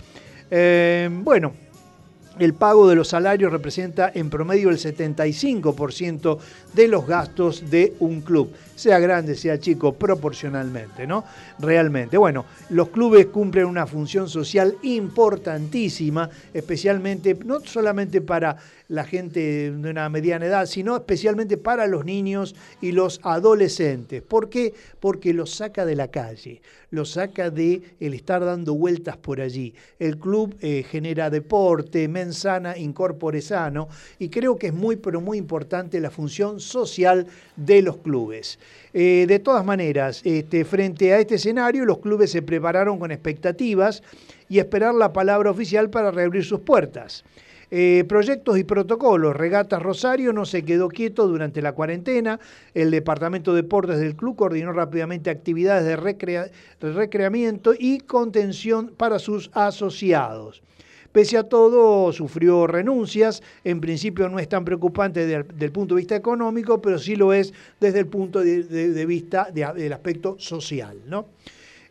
Eh, 0.50 1.10
bueno, 1.12 1.52
el 2.38 2.54
pago 2.54 2.88
de 2.88 2.94
los 2.94 3.08
salarios 3.08 3.52
representa 3.52 4.10
en 4.14 4.30
promedio 4.30 4.70
el 4.70 4.78
75% 4.78 6.38
de 6.74 6.88
los 6.88 7.06
gastos 7.06 7.70
de 7.70 7.94
un 8.00 8.20
club, 8.20 8.52
sea 8.74 8.98
grande, 8.98 9.34
sea 9.34 9.58
chico, 9.58 9.94
proporcionalmente, 9.94 11.06
¿no? 11.06 11.24
Realmente. 11.58 12.16
Bueno, 12.16 12.44
los 12.70 12.88
clubes 12.88 13.26
cumplen 13.26 13.66
una 13.66 13.86
función 13.86 14.28
social 14.28 14.76
importantísima, 14.82 16.30
especialmente, 16.54 17.36
no 17.44 17.60
solamente 17.60 18.20
para 18.20 18.56
la 18.88 19.04
gente 19.04 19.70
de 19.70 19.90
una 19.90 20.08
mediana 20.08 20.46
edad, 20.46 20.66
sino 20.66 20.96
especialmente 20.96 21.58
para 21.58 21.86
los 21.86 22.04
niños 22.04 22.54
y 22.80 22.92
los 22.92 23.20
adolescentes. 23.22 24.22
¿Por 24.22 24.48
qué? 24.48 24.72
Porque 24.98 25.34
los 25.34 25.54
saca 25.54 25.84
de 25.84 25.94
la 25.94 26.08
calle, 26.08 26.62
los 26.90 27.12
saca 27.12 27.50
de 27.50 27.82
el 28.00 28.14
estar 28.14 28.42
dando 28.44 28.74
vueltas 28.74 29.18
por 29.18 29.42
allí. 29.42 29.74
El 29.98 30.18
club 30.18 30.56
eh, 30.60 30.84
genera 30.88 31.28
deporte, 31.28 32.08
mensana, 32.08 32.78
incorpore 32.78 33.42
sano, 33.42 33.88
y 34.18 34.30
creo 34.30 34.56
que 34.56 34.68
es 34.68 34.74
muy, 34.74 34.96
pero 34.96 35.20
muy 35.20 35.36
importante 35.36 36.00
la 36.00 36.10
función 36.10 36.58
social 36.58 37.26
de 37.56 37.82
los 37.82 37.98
clubes. 37.98 38.58
Eh, 38.94 39.26
de 39.28 39.38
todas 39.38 39.64
maneras, 39.66 40.22
este, 40.24 40.64
frente 40.64 41.12
a 41.12 41.20
este 41.20 41.34
escenario, 41.34 41.84
los 41.84 41.98
clubes 41.98 42.30
se 42.30 42.40
prepararon 42.40 42.98
con 42.98 43.10
expectativas 43.10 44.02
y 44.48 44.58
esperar 44.58 44.94
la 44.94 45.12
palabra 45.12 45.50
oficial 45.50 45.90
para 45.90 46.10
reabrir 46.10 46.42
sus 46.44 46.60
puertas. 46.60 47.22
Eh, 47.70 48.04
proyectos 48.08 48.58
y 48.58 48.64
protocolos. 48.64 49.36
Regatas 49.36 49.82
Rosario 49.82 50.32
no 50.32 50.46
se 50.46 50.62
quedó 50.64 50.88
quieto 50.88 51.26
durante 51.28 51.60
la 51.60 51.72
cuarentena. 51.72 52.40
El 52.72 52.90
Departamento 52.90 53.52
de 53.54 53.62
Deportes 53.62 53.98
del 53.98 54.16
club 54.16 54.36
coordinó 54.36 54.72
rápidamente 54.72 55.28
actividades 55.28 55.84
de, 55.84 55.96
recrea- 55.96 56.50
de 56.80 56.92
recreamiento 56.92 57.74
y 57.78 57.98
contención 58.00 58.92
para 58.96 59.18
sus 59.18 59.50
asociados. 59.52 60.62
Pese 61.12 61.36
a 61.36 61.42
todo, 61.44 62.12
sufrió 62.12 62.66
renuncias. 62.66 63.42
En 63.64 63.80
principio 63.80 64.28
no 64.28 64.38
es 64.38 64.48
tan 64.48 64.64
preocupante 64.64 65.26
del, 65.26 65.46
del 65.56 65.72
punto 65.72 65.94
de 65.94 66.00
vista 66.00 66.16
económico, 66.16 66.80
pero 66.80 66.98
sí 66.98 67.16
lo 67.16 67.32
es 67.32 67.52
desde 67.80 67.98
el 67.98 68.06
punto 68.06 68.40
de, 68.40 68.62
de- 68.64 69.06
vista 69.06 69.48
de- 69.52 69.72
del 69.74 69.92
aspecto 69.92 70.36
social. 70.38 70.98
¿no? 71.06 71.26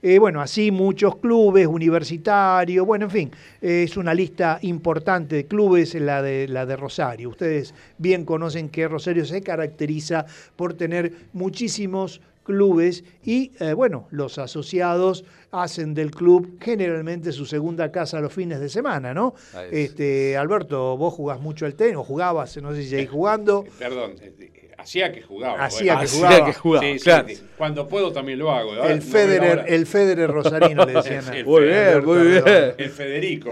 Eh, 0.02 0.20
bueno, 0.20 0.42
así 0.42 0.72
muchos 0.72 1.16
clubes, 1.18 1.66
universitarios, 1.68 2.86
bueno, 2.86 3.06
en 3.06 3.12
fin, 3.12 3.32
eh, 3.62 3.84
es 3.84 3.98
una 3.98 4.14
lista 4.14 4.60
importante 4.62 5.36
de 5.38 5.46
clubes, 5.46 5.96
la 5.96 6.22
de, 6.22 6.48
la 6.48 6.66
de 6.66 6.76
Rosario. 6.76 7.30
Ustedes 7.30 7.74
bien 7.98 8.24
conocen 8.24 8.70
que 8.70 8.88
Rosario 8.88 9.26
se 9.26 9.42
caracteriza 9.42 10.26
por 10.56 10.76
tener 10.76 11.12
muchísimos 11.34 12.22
clubes 12.48 13.04
y 13.26 13.52
eh, 13.60 13.74
bueno, 13.74 14.08
los 14.12 14.38
asociados 14.38 15.26
hacen 15.52 15.94
del 15.94 16.12
club 16.12 16.58
generalmente 16.62 17.34
su 17.34 17.46
segunda 17.46 17.92
casa 17.92 18.22
los 18.22 18.32
fines 18.32 18.62
de 18.62 18.70
semana, 18.70 19.14
¿no? 19.14 19.36
Es. 19.70 19.90
Este, 19.90 20.38
Alberto, 20.38 20.96
vos 20.96 21.14
jugás 21.14 21.42
mucho 21.42 21.66
al 21.66 21.76
tenis, 21.76 21.98
o 21.98 22.04
jugabas, 22.04 22.56
no 22.58 22.74
sé 22.74 22.84
si 22.84 22.90
seguís 22.90 23.10
jugando. 23.10 23.66
Perdón, 23.78 24.14
eh, 24.22 24.57
hacía 24.78 25.12
que 25.12 25.22
jugaba. 25.22 25.66
Hacía 25.66 25.96
bueno. 25.96 26.00
que 26.00 26.06
Hacía 26.06 26.28
jugaba. 26.28 26.46
que 26.46 26.54
jugaba, 26.54 26.86
Sí, 26.88 26.98
sí, 27.00 27.04
claro. 27.04 27.28
sí. 27.30 27.38
Cuando 27.58 27.88
puedo 27.88 28.12
también 28.12 28.40
lo 28.40 28.52
hago. 28.52 28.74
Ahora 28.74 28.92
El 28.94 29.02
Federer, 29.02 29.66
el 29.68 29.86
Federer 29.88 30.30
Rosarino 30.32 30.86
le 30.86 30.94
decían. 30.94 31.28
a- 31.28 31.38
El 31.38 31.46
Muy 31.46 31.64
bien, 31.64 31.76
Alberto 31.78 32.08
muy 32.14 32.28
bien. 32.28 32.44
El 32.78 32.90
Federico. 32.90 33.52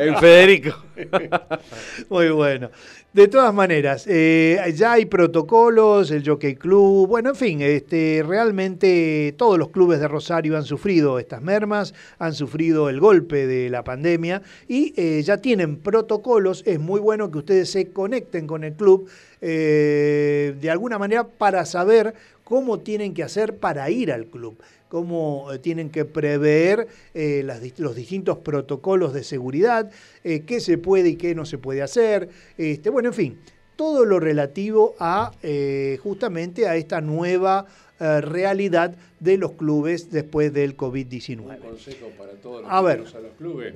El 0.00 0.16
Federico. 0.16 0.82
Muy 2.08 2.28
bueno. 2.30 2.70
De 3.12 3.28
todas 3.28 3.52
maneras, 3.54 4.04
eh, 4.08 4.60
ya 4.74 4.92
hay 4.92 5.06
protocolos, 5.06 6.10
el 6.10 6.26
Jockey 6.26 6.54
Club, 6.54 7.08
bueno, 7.08 7.30
en 7.30 7.36
fin, 7.36 7.62
este, 7.62 8.22
realmente 8.26 9.34
todos 9.38 9.58
los 9.58 9.70
clubes 9.70 10.00
de 10.00 10.08
Rosario 10.08 10.54
han 10.56 10.64
sufrido 10.64 11.18
estas 11.18 11.40
mermas, 11.40 11.94
han 12.18 12.34
sufrido 12.34 12.90
el 12.90 13.00
golpe 13.00 13.46
de 13.46 13.70
la 13.70 13.82
pandemia 13.84 14.42
y 14.68 14.92
eh, 14.98 15.22
ya 15.22 15.38
tienen 15.38 15.76
protocolos. 15.78 16.62
Es 16.66 16.78
muy 16.78 17.00
bueno 17.00 17.30
que 17.30 17.38
ustedes 17.38 17.70
se 17.70 17.90
conecten 17.90 18.46
con 18.46 18.64
el 18.64 18.74
club 18.74 19.08
eh, 19.40 20.54
de 20.60 20.70
alguna 20.70 20.98
manera 20.98 21.26
para 21.26 21.64
saber 21.64 22.14
cómo 22.44 22.80
tienen 22.80 23.14
que 23.14 23.22
hacer 23.22 23.56
para 23.56 23.90
ir 23.90 24.12
al 24.12 24.26
club 24.26 24.56
cómo 24.88 25.52
eh, 25.52 25.58
tienen 25.58 25.90
que 25.90 26.04
prever 26.04 26.88
eh, 27.14 27.42
las 27.44 27.60
los 27.78 27.94
distintos 27.96 28.38
protocolos 28.38 29.12
de 29.12 29.24
seguridad, 29.24 29.90
eh, 30.24 30.42
qué 30.46 30.60
se 30.60 30.78
puede 30.78 31.10
y 31.10 31.16
qué 31.16 31.34
no 31.34 31.44
se 31.44 31.58
puede 31.58 31.82
hacer. 31.82 32.28
Este, 32.56 32.90
bueno, 32.90 33.08
en 33.08 33.14
fin, 33.14 33.38
todo 33.76 34.04
lo 34.04 34.20
relativo 34.20 34.94
a 34.98 35.32
justamente 36.02 36.66
a 36.66 36.76
esta 36.76 37.00
nueva 37.02 37.66
realidad 37.98 38.94
de 39.20 39.36
los 39.38 39.52
clubes 39.52 40.10
después 40.10 40.52
del 40.52 40.70
Un 40.70 40.76
COVID-19. 40.76 41.58
consejo 41.58 42.06
para 42.16 42.32
todos 42.32 42.62
los 42.62 42.70
A 42.70 42.80
ver. 42.80 43.00
a 43.00 43.20
los 43.20 43.32
clubes. 43.36 43.74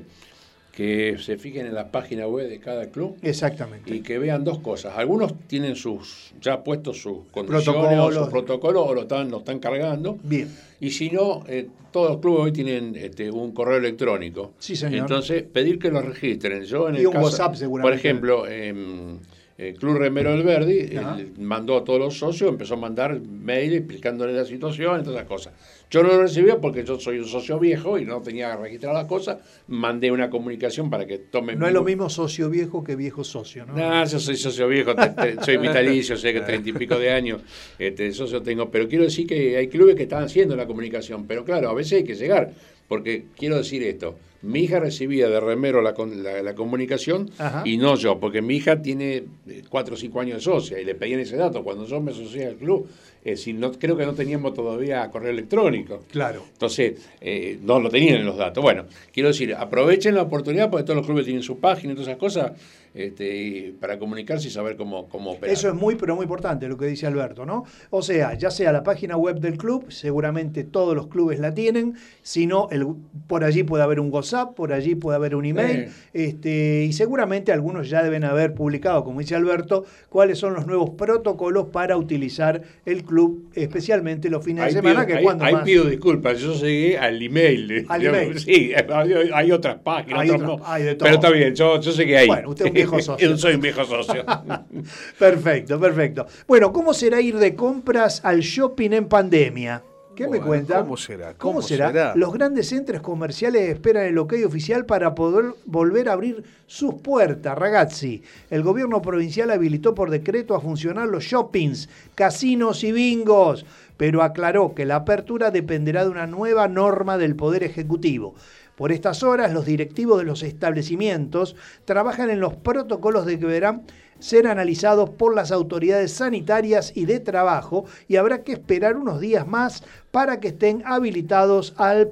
Que 0.80 1.18
se 1.18 1.36
fijen 1.36 1.66
en 1.66 1.74
la 1.74 1.90
página 1.92 2.26
web 2.26 2.48
de 2.48 2.58
cada 2.58 2.86
club 2.90 3.14
Exactamente. 3.20 3.94
y 3.94 4.00
que 4.00 4.18
vean 4.18 4.44
dos 4.44 4.60
cosas. 4.60 4.94
Algunos 4.96 5.34
tienen 5.46 5.76
sus 5.76 6.32
ya 6.40 6.64
puestos 6.64 7.02
sus 7.02 7.18
condiciones 7.30 7.64
Protocolos. 7.66 8.16
o 8.16 8.20
sus 8.20 8.28
protocolos 8.30 8.86
o 8.88 8.94
lo 8.94 9.02
están, 9.02 9.30
lo 9.30 9.40
están 9.40 9.58
cargando. 9.58 10.18
Bien. 10.22 10.48
Y 10.80 10.90
si 10.92 11.10
no, 11.10 11.44
eh, 11.48 11.68
todos 11.92 12.12
los 12.12 12.20
clubes 12.22 12.44
hoy 12.44 12.52
tienen 12.52 12.96
este, 12.96 13.30
un 13.30 13.52
correo 13.52 13.76
electrónico. 13.76 14.52
Sí, 14.58 14.74
señor. 14.74 15.00
Entonces, 15.00 15.42
pedir 15.42 15.78
que 15.78 15.90
lo 15.90 16.00
registren. 16.00 16.62
Yo 16.64 16.88
en 16.88 16.94
Y 16.94 17.00
el 17.00 17.08
un 17.08 17.12
caso- 17.12 17.24
WhatsApp, 17.26 17.56
seguramente. 17.56 17.90
Por 17.98 17.98
ejemplo, 18.06 18.46
em, 18.48 19.18
el 19.68 19.74
Club 19.74 19.98
Remero 19.98 20.30
del 20.32 20.42
Verdi 20.42 20.96
Ajá. 20.96 21.18
él 21.20 21.32
mandó 21.38 21.76
a 21.76 21.84
todos 21.84 21.98
los 22.00 22.18
socios, 22.18 22.48
empezó 22.48 22.74
a 22.74 22.76
mandar 22.78 23.20
mail 23.20 23.74
explicándole 23.74 24.32
la 24.32 24.44
situación 24.46 25.00
y 25.00 25.04
todas 25.04 25.18
esas 25.18 25.28
cosas. 25.28 25.52
Yo 25.90 26.02
no 26.02 26.08
lo 26.08 26.22
recibía 26.22 26.58
porque 26.58 26.84
yo 26.84 26.98
soy 26.98 27.18
un 27.18 27.26
socio 27.26 27.58
viejo 27.58 27.98
y 27.98 28.04
no 28.04 28.22
tenía 28.22 28.56
registrado 28.56 28.96
las 28.96 29.06
cosas. 29.06 29.38
Mandé 29.68 30.10
una 30.10 30.30
comunicación 30.30 30.88
para 30.88 31.04
que 31.06 31.18
tomen... 31.18 31.58
No 31.58 31.66
es 31.66 31.72
lo 31.74 31.82
mismo 31.82 32.08
socio 32.08 32.48
viejo 32.48 32.82
que 32.84 32.96
viejo 32.96 33.22
socio, 33.24 33.66
¿no? 33.66 33.74
No, 33.76 34.04
yo 34.06 34.18
soy 34.18 34.36
socio 34.36 34.66
viejo, 34.68 34.94
te- 34.94 35.08
te- 35.10 35.44
soy 35.44 35.56
vitalicio, 35.58 36.16
sé 36.16 36.32
que 36.32 36.40
treinta 36.40 36.68
y 36.70 36.72
pico 36.72 36.98
de 36.98 37.10
años 37.10 37.42
este, 37.78 38.12
socio 38.12 38.40
tengo, 38.40 38.70
pero 38.70 38.88
quiero 38.88 39.04
decir 39.04 39.26
que 39.26 39.56
hay 39.56 39.66
clubes 39.68 39.94
que 39.96 40.04
están 40.04 40.22
haciendo 40.22 40.56
la 40.56 40.66
comunicación, 40.66 41.26
pero 41.26 41.44
claro, 41.44 41.68
a 41.68 41.74
veces 41.74 41.94
hay 41.98 42.04
que 42.04 42.14
llegar, 42.14 42.52
porque 42.88 43.24
quiero 43.36 43.56
decir 43.58 43.82
esto, 43.82 44.16
mi 44.42 44.60
hija 44.60 44.80
recibía 44.80 45.28
de 45.28 45.38
remero 45.40 45.82
la, 45.82 45.94
la, 45.96 46.42
la 46.42 46.54
comunicación 46.54 47.30
Ajá. 47.38 47.62
y 47.66 47.76
no 47.76 47.96
yo, 47.96 48.18
porque 48.18 48.40
mi 48.40 48.56
hija 48.56 48.80
tiene 48.80 49.24
eh, 49.46 49.62
cuatro 49.68 49.94
o 49.94 49.96
cinco 49.98 50.20
años 50.20 50.36
de 50.36 50.40
socia 50.42 50.80
y 50.80 50.84
le 50.84 50.94
pedían 50.94 51.20
ese 51.20 51.36
dato, 51.36 51.62
cuando 51.62 51.84
yo 51.86 52.00
me 52.00 52.12
asocié 52.12 52.46
al 52.46 52.56
club, 52.56 52.88
es 53.24 53.38
decir, 53.38 53.54
no, 53.54 53.70
creo 53.72 53.96
que 53.96 54.06
no 54.06 54.14
teníamos 54.14 54.54
todavía 54.54 55.08
correo 55.10 55.30
electrónico. 55.30 56.00
Claro. 56.10 56.42
Entonces, 56.52 57.06
eh, 57.20 57.58
no 57.62 57.78
lo 57.80 57.90
tenían 57.90 58.16
en 58.16 58.26
los 58.26 58.36
datos. 58.36 58.62
Bueno, 58.62 58.84
quiero 59.12 59.28
decir, 59.28 59.54
aprovechen 59.54 60.14
la 60.14 60.22
oportunidad 60.22 60.70
porque 60.70 60.84
todos 60.84 60.96
los 60.96 61.06
clubes 61.06 61.24
tienen 61.24 61.42
su 61.42 61.58
página 61.58 61.92
y 61.92 61.96
todas 61.96 62.08
esas 62.08 62.18
cosas 62.18 62.52
este, 62.92 63.36
y 63.36 63.70
para 63.80 64.00
comunicarse 64.00 64.48
y 64.48 64.50
saber 64.50 64.76
cómo, 64.76 65.08
cómo 65.08 65.32
operar. 65.32 65.54
Eso 65.54 65.68
es 65.68 65.74
muy, 65.74 65.94
pero 65.94 66.16
muy 66.16 66.24
importante 66.24 66.66
lo 66.66 66.76
que 66.76 66.86
dice 66.86 67.06
Alberto, 67.06 67.46
¿no? 67.46 67.64
O 67.90 68.02
sea, 68.02 68.34
ya 68.34 68.50
sea 68.50 68.72
la 68.72 68.82
página 68.82 69.16
web 69.16 69.38
del 69.38 69.56
club, 69.58 69.92
seguramente 69.92 70.64
todos 70.64 70.96
los 70.96 71.06
clubes 71.06 71.38
la 71.38 71.54
tienen, 71.54 71.94
si 72.22 72.46
no, 72.48 72.68
el- 72.72 72.86
por 73.28 73.44
allí 73.44 73.62
puede 73.62 73.84
haber 73.84 74.00
un 74.00 74.12
WhatsApp, 74.12 74.54
por 74.56 74.72
allí 74.72 74.96
puede 74.96 75.14
haber 75.16 75.36
un 75.36 75.44
email, 75.44 75.90
este, 76.12 76.84
y 76.88 76.92
seguramente 76.92 77.52
algunos 77.52 77.88
ya 77.88 78.02
deben 78.02 78.24
haber 78.24 78.54
publicado, 78.54 79.04
como 79.04 79.20
dice 79.20 79.36
Alberto, 79.36 79.84
cuáles 80.08 80.38
son 80.38 80.54
los 80.54 80.66
nuevos 80.66 80.90
protocolos 80.90 81.66
para 81.68 81.96
utilizar 81.96 82.62
el 82.86 83.04
club, 83.04 83.09
especialmente 83.54 84.30
los 84.30 84.44
fines 84.44 84.62
Ahí 84.64 84.70
de 84.74 84.80
semana, 84.80 85.04
pido, 85.06 85.16
que 85.18 85.22
cuando 85.24 85.44
ahí 85.44 85.52
más... 85.54 85.64
pido 85.64 85.84
disculpas, 85.84 86.38
yo 86.40 86.54
llegué 86.54 86.98
al 86.98 87.20
email. 87.22 87.86
Al. 87.88 88.38
Sí, 88.38 88.72
hay, 88.74 89.12
hay 89.34 89.52
otras 89.52 89.76
páginas, 89.82 90.20
Hay 90.20 90.30
otras 90.30 90.48
otras- 90.50 90.60
no. 90.60 90.72
hay 90.72 90.82
de 90.84 90.94
todo. 90.94 91.04
pero 91.04 91.14
está 91.16 91.30
bien, 91.30 91.54
yo, 91.54 91.80
yo 91.80 91.90
llegué 91.92 92.18
ahí. 92.18 92.26
Bueno, 92.26 92.48
usted 92.50 92.64
es 92.66 92.70
un 92.70 92.74
viejo 92.74 93.00
socio. 93.02 93.28
yo 93.30 93.36
soy 93.36 93.54
un 93.54 93.60
viejo 93.60 93.84
socio. 93.84 94.24
Perfecto, 95.18 95.78
perfecto. 95.80 96.26
Bueno, 96.46 96.72
¿cómo 96.72 96.94
será 96.94 97.20
ir 97.20 97.36
de 97.36 97.54
compras 97.54 98.20
al 98.24 98.40
shopping 98.40 98.90
en 98.92 99.06
pandemia? 99.06 99.82
¿Qué 100.20 100.28
me 100.28 100.40
cuenta? 100.40 100.80
¿cómo 100.80 100.98
será? 100.98 101.34
¿Cómo, 101.34 101.54
¿Cómo 101.54 101.62
será? 101.62 101.88
será? 101.88 102.14
Los 102.14 102.32
grandes 102.34 102.68
centros 102.68 103.00
comerciales 103.00 103.70
esperan 103.70 104.04
el 104.04 104.18
ok 104.18 104.34
oficial 104.44 104.84
para 104.84 105.14
poder 105.14 105.54
volver 105.64 106.10
a 106.10 106.12
abrir 106.12 106.44
sus 106.66 106.96
puertas, 106.96 107.56
ragazzi. 107.56 108.22
El 108.50 108.62
gobierno 108.62 109.00
provincial 109.00 109.50
habilitó 109.50 109.94
por 109.94 110.10
decreto 110.10 110.54
a 110.54 110.60
funcionar 110.60 111.08
los 111.08 111.24
shoppings, 111.24 111.88
casinos 112.14 112.84
y 112.84 112.92
bingos, 112.92 113.64
pero 113.96 114.22
aclaró 114.22 114.74
que 114.74 114.84
la 114.84 114.96
apertura 114.96 115.50
dependerá 115.50 116.04
de 116.04 116.10
una 116.10 116.26
nueva 116.26 116.68
norma 116.68 117.16
del 117.16 117.34
Poder 117.34 117.62
Ejecutivo. 117.62 118.34
Por 118.80 118.92
estas 118.92 119.22
horas, 119.22 119.52
los 119.52 119.66
directivos 119.66 120.18
de 120.18 120.24
los 120.24 120.42
establecimientos 120.42 121.54
trabajan 121.84 122.30
en 122.30 122.40
los 122.40 122.56
protocolos 122.56 123.26
de 123.26 123.38
que 123.38 123.44
deberán 123.44 123.82
ser 124.20 124.46
analizados 124.46 125.10
por 125.10 125.34
las 125.34 125.52
autoridades 125.52 126.14
sanitarias 126.14 126.90
y 126.94 127.04
de 127.04 127.20
trabajo 127.20 127.84
y 128.08 128.16
habrá 128.16 128.42
que 128.42 128.52
esperar 128.52 128.96
unos 128.96 129.20
días 129.20 129.46
más 129.46 129.84
para 130.10 130.40
que 130.40 130.48
estén 130.48 130.82
habilitados 130.86 131.74
al 131.76 132.08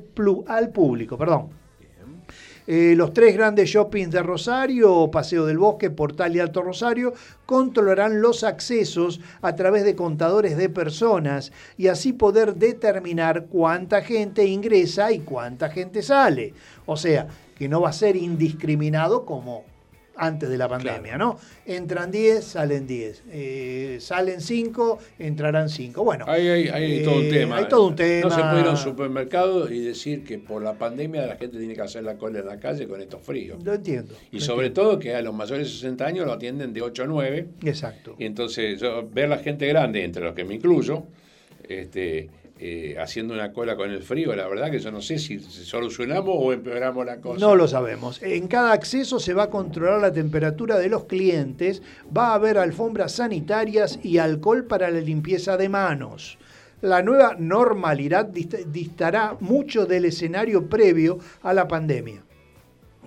público. 0.75 1.17
Perdón. 1.17 1.49
Eh, 2.71 2.93
los 2.95 3.15
tres 3.15 3.35
grandes 3.35 3.71
shoppings 3.71 4.11
de 4.11 4.23
Rosario, 4.23 5.11
Paseo 5.11 5.47
del 5.47 5.57
Bosque, 5.57 5.89
Portal 5.89 6.37
y 6.37 6.41
Alto 6.41 6.61
Rosario, 6.61 7.15
controlarán 7.47 8.21
los 8.21 8.45
accesos 8.45 9.23
a 9.41 9.57
través 9.57 9.85
de 9.85 9.97
contadores 9.97 10.59
de 10.59 10.69
personas 10.69 11.51
y 11.79 11.87
así 11.87 12.13
poder 12.13 12.57
determinar 12.57 13.47
cuánta 13.47 14.03
gente 14.03 14.45
ingresa 14.45 15.13
y 15.13 15.21
cuánta 15.21 15.71
gente 15.71 16.03
sale. 16.03 16.53
O 16.85 16.99
sea, 16.99 17.29
que 17.57 17.71
no 17.71 17.81
va 17.81 17.89
a 17.89 17.95
ser 17.95 18.17
indiscriminado 18.17 19.25
como 19.25 19.65
antes 20.19 20.49
de 20.49 20.59
la 20.59 20.69
pandemia, 20.69 21.17
¿no? 21.17 21.39
Entran 21.65 22.11
10, 22.11 22.45
salen 22.45 22.87
10. 22.87 23.23
Eh, 23.31 23.99
salen 24.01 24.41
5, 24.41 24.99
entrarán 25.21 25.69
5. 25.69 26.05
Bueno, 26.05 26.25
hay, 26.29 26.49
ahí 26.49 26.69
hay 26.69 26.99
eh, 26.99 27.05
todo 27.05 27.17
un 27.19 27.29
tema. 27.29 27.57
Hay 27.57 27.69
todo 27.69 27.87
un 27.87 27.97
tema. 27.97 28.29
No 28.29 28.35
se 28.35 28.43
puede 28.43 28.61
ir 28.61 28.67
a 28.67 28.71
un 28.71 28.77
supermercado 28.77 29.73
y 29.73 29.81
decir 29.81 30.25
que 30.25 30.39
por 30.39 30.63
la 30.63 30.75
pandemia 30.75 31.25
la 31.27 31.37
gente 31.37 31.59
tiene 31.59 31.75
que 31.75 31.83
hacer 31.83 32.03
la 32.03 32.17
cola 32.17 32.41
en 32.41 32.47
la 32.47 32.59
calle 32.59 32.89
con 32.89 33.01
estos 33.01 33.23
fríos. 33.23 33.63
Lo 33.63 33.75
entiendo. 33.75 34.15
Y 34.33 34.41
lo 34.41 34.45
sobre 34.45 34.67
entiendo. 34.67 34.91
todo 34.91 34.99
que 34.99 35.15
a 35.15 35.23
los 35.23 35.35
mayores 35.35 35.69
de 35.69 35.73
60 35.73 36.05
años 36.05 36.27
lo 36.27 36.33
atienden 36.33 36.73
de 36.73 36.83
8 36.83 37.05
a 37.05 37.07
9. 37.07 37.47
Exacto. 37.65 38.17
Y 38.19 38.25
entonces, 38.25 38.81
yo, 38.81 39.09
ver 39.09 39.29
la 39.29 39.39
gente 39.39 39.67
grande, 39.69 40.05
entre 40.05 40.25
los 40.25 40.35
que 40.35 40.45
me 40.45 40.55
incluyo, 40.55 41.05
este, 41.69 42.29
eh, 42.61 42.97
haciendo 42.99 43.35
una 43.35 43.53
cola 43.53 43.77
con 43.77 43.91
el 43.91 44.03
frío, 44.03 44.35
la 44.35 44.49
verdad 44.49 44.71
que 44.71 44.79
yo 44.79 44.91
no 44.91 45.01
sé 45.01 45.19
si 45.19 45.39
solucionamos 45.39 46.35
o 46.37 46.53
empeoramos 46.53 47.07
la 47.07 47.21
cosa. 47.21 47.39
No 47.41 47.55
lo 47.55 47.69
sabemos. 47.69 48.21
En 48.23 48.49
cada 48.49 48.73
acceso 48.73 49.21
se 49.21 49.35
va 49.35 49.45
a 49.45 49.51
controlar 49.51 50.01
la 50.01 50.13
temperatura 50.13 50.79
de 50.79 50.89
los 50.89 51.05
clientes, 51.05 51.83
va 52.17 52.29
a 52.29 52.35
haber 52.35 52.59
alfombras 52.59 53.13
sanitarias 53.13 53.99
y 54.03 54.19
alcohol 54.19 54.65
para 54.65 54.91
la 54.91 55.01
limpieza 55.01 55.57
de 55.57 55.69
manos. 55.69 56.39
La 56.81 57.03
nueva 57.03 57.35
normalidad 57.39 58.29
dist- 58.29 58.65
distará 58.67 59.37
mucho 59.41 59.87
del 59.87 60.05
escenario 60.05 60.69
previo 60.69 61.19
a 61.43 61.53
la 61.53 61.67
pandemia, 61.67 62.23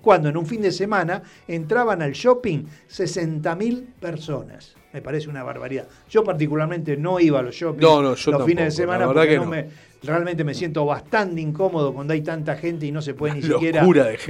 cuando 0.01 0.27
en 0.29 0.35
un 0.37 0.45
fin 0.45 0.61
de 0.61 0.71
semana 0.71 1.23
entraban 1.47 2.01
al 2.01 2.11
shopping 2.13 2.65
60.000 2.89 3.85
personas. 3.99 4.75
Me 4.93 5.01
parece 5.01 5.29
una 5.29 5.43
barbaridad. 5.43 5.87
Yo 6.09 6.23
particularmente 6.23 6.97
no 6.97 7.19
iba 7.19 7.39
a 7.39 7.41
los 7.41 7.55
shopping 7.55 7.81
No, 7.81 8.01
no, 8.01 8.15
yo 8.15 8.31
los 8.31 8.45
fines 8.45 8.65
de 8.65 8.71
semana 8.71 9.05
porque 9.05 9.27
que 9.29 9.35
no 9.37 9.45
no. 9.45 9.51
me, 9.51 9.65
realmente 10.03 10.43
me 10.43 10.53
siento 10.55 10.85
bastante 10.85 11.39
incómodo 11.41 11.93
cuando 11.93 12.13
hay 12.13 12.21
tanta 12.21 12.55
gente 12.55 12.85
y 12.87 12.91
no 12.91 13.01
se 13.01 13.13
puede 13.13 13.35
ni 13.35 13.41
siquiera 13.43 13.83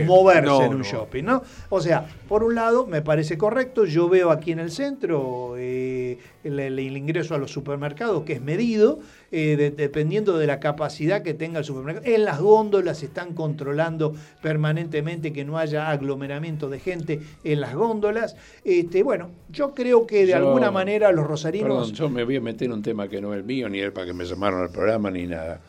moverse 0.06 0.66
en 0.66 0.74
un 0.76 0.82
shopping, 0.82 1.24
¿no? 1.24 1.42
O 1.70 1.80
sea, 1.80 2.06
por 2.28 2.44
un 2.44 2.56
lado 2.56 2.86
me 2.88 3.02
parece 3.02 3.38
correcto, 3.38 3.86
yo 3.86 4.10
veo 4.10 4.32
aquí 4.32 4.52
en 4.52 4.60
el 4.60 4.70
centro 4.72 5.56
eh, 5.58 6.18
el, 6.44 6.60
el- 6.60 6.78
el 6.80 6.98
ingreso 6.98 7.36
a 7.36 7.38
los 7.38 7.52
supermercados 7.52 8.24
que 8.24 8.34
es 8.34 8.42
medido, 8.42 9.00
eh, 9.32 9.56
de- 9.56 9.72
dependiendo 9.72 10.38
de 10.38 10.46
la 10.48 10.60
capacidad 10.60 11.22
que 11.24 11.34
tenga 11.34 11.60
el 11.60 11.66
supermercado. 11.66 12.06
En 12.06 12.26
las 12.26 12.40
góndolas 12.42 13.02
están 13.02 13.34
controlando 13.34 14.14
permanentemente 14.42 15.32
que 15.32 15.46
no 15.46 15.58
haya 15.58 15.90
aglomeramiento 15.90 16.70
de 16.70 16.80
gente 16.80 17.22
en 17.46 17.62
las 17.62 17.74
góndolas. 17.76 18.36
Este, 18.66 19.04
bueno, 19.04 19.30
yo 19.50 19.74
creo 19.74 20.06
que 20.06 20.26
de 20.26 20.34
Yo- 20.34 20.38
alguna 20.52 20.72
manera 20.72 21.12
los 21.12 21.26
rosarinos... 21.28 21.68
Perdón, 21.90 21.94
yo 21.94 22.10
me 22.10 22.24
voy 22.24 22.36
a 22.38 22.42
meter 22.42 22.68
en 22.68 22.74
un 22.74 22.82
tema 22.82 23.08
que 23.08 23.20
no 23.22 23.34
es 23.34 23.40
el 23.40 23.44
mío, 23.46 23.68
ni 23.70 23.80
es 23.80 23.92
para 23.92 24.08
que 24.08 24.14
me 24.14 24.24
llamaron 24.26 24.62
al 24.62 24.70
programa, 24.72 25.10
ni 25.12 25.26
nada. 25.28 25.62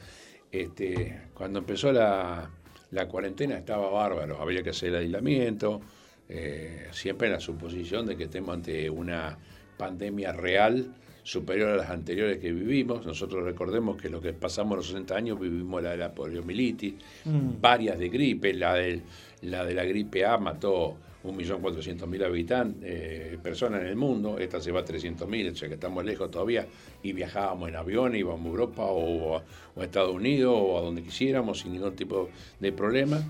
Este, 0.50 1.20
cuando 1.34 1.60
empezó 1.60 1.92
la, 1.92 2.50
la 2.90 3.08
cuarentena 3.08 3.56
estaba 3.56 3.88
bárbaro, 3.90 4.40
había 4.40 4.62
que 4.62 4.70
hacer 4.70 4.90
el 4.90 4.96
aislamiento, 4.96 5.80
eh, 6.28 6.86
siempre 6.92 7.28
en 7.28 7.34
la 7.34 7.40
suposición 7.40 8.06
de 8.06 8.16
que 8.16 8.24
estemos 8.24 8.54
ante 8.54 8.88
una 8.90 9.38
pandemia 9.76 10.32
real 10.32 10.94
superior 11.24 11.70
a 11.70 11.76
las 11.76 11.90
anteriores 11.90 12.38
que 12.38 12.52
vivimos. 12.52 13.06
Nosotros 13.06 13.44
recordemos 13.44 13.96
que 14.00 14.10
lo 14.10 14.20
que 14.20 14.32
pasamos 14.32 14.76
los 14.76 14.86
60 14.88 15.14
años 15.16 15.38
vivimos 15.40 15.82
la 15.82 15.90
de 15.90 15.96
la 15.98 16.12
poliomielitis, 16.14 16.94
Mm. 17.24 17.60
varias 17.60 17.98
de 17.98 18.08
gripe, 18.08 18.52
la, 18.54 18.74
del- 18.74 19.02
la 19.42 19.64
de 19.64 19.74
la 19.74 19.84
gripe 19.84 20.24
A 20.26 20.36
mató 20.38 20.96
1.400.000 21.24 22.24
habitantes, 22.24 22.82
eh, 22.84 23.38
personas 23.42 23.82
en 23.82 23.88
el 23.88 23.96
mundo, 23.96 24.38
esta 24.38 24.60
se 24.60 24.72
va 24.72 24.80
a 24.80 24.84
300.000, 24.84 25.52
o 25.52 25.56
sea 25.56 25.68
que 25.68 25.74
estamos 25.74 26.04
lejos 26.04 26.30
todavía, 26.30 26.66
y 27.02 27.12
viajábamos 27.12 27.68
en 27.68 27.76
avión, 27.76 28.16
íbamos 28.16 28.44
a 28.44 28.48
Europa 28.48 28.84
o 28.84 29.36
a, 29.36 29.42
o 29.74 29.80
a 29.80 29.84
Estados 29.84 30.14
Unidos 30.14 30.54
o 30.56 30.78
a 30.78 30.82
donde 30.82 31.02
quisiéramos 31.02 31.60
sin 31.60 31.72
ningún 31.72 31.94
tipo 31.94 32.28
de 32.58 32.72
problema, 32.72 33.22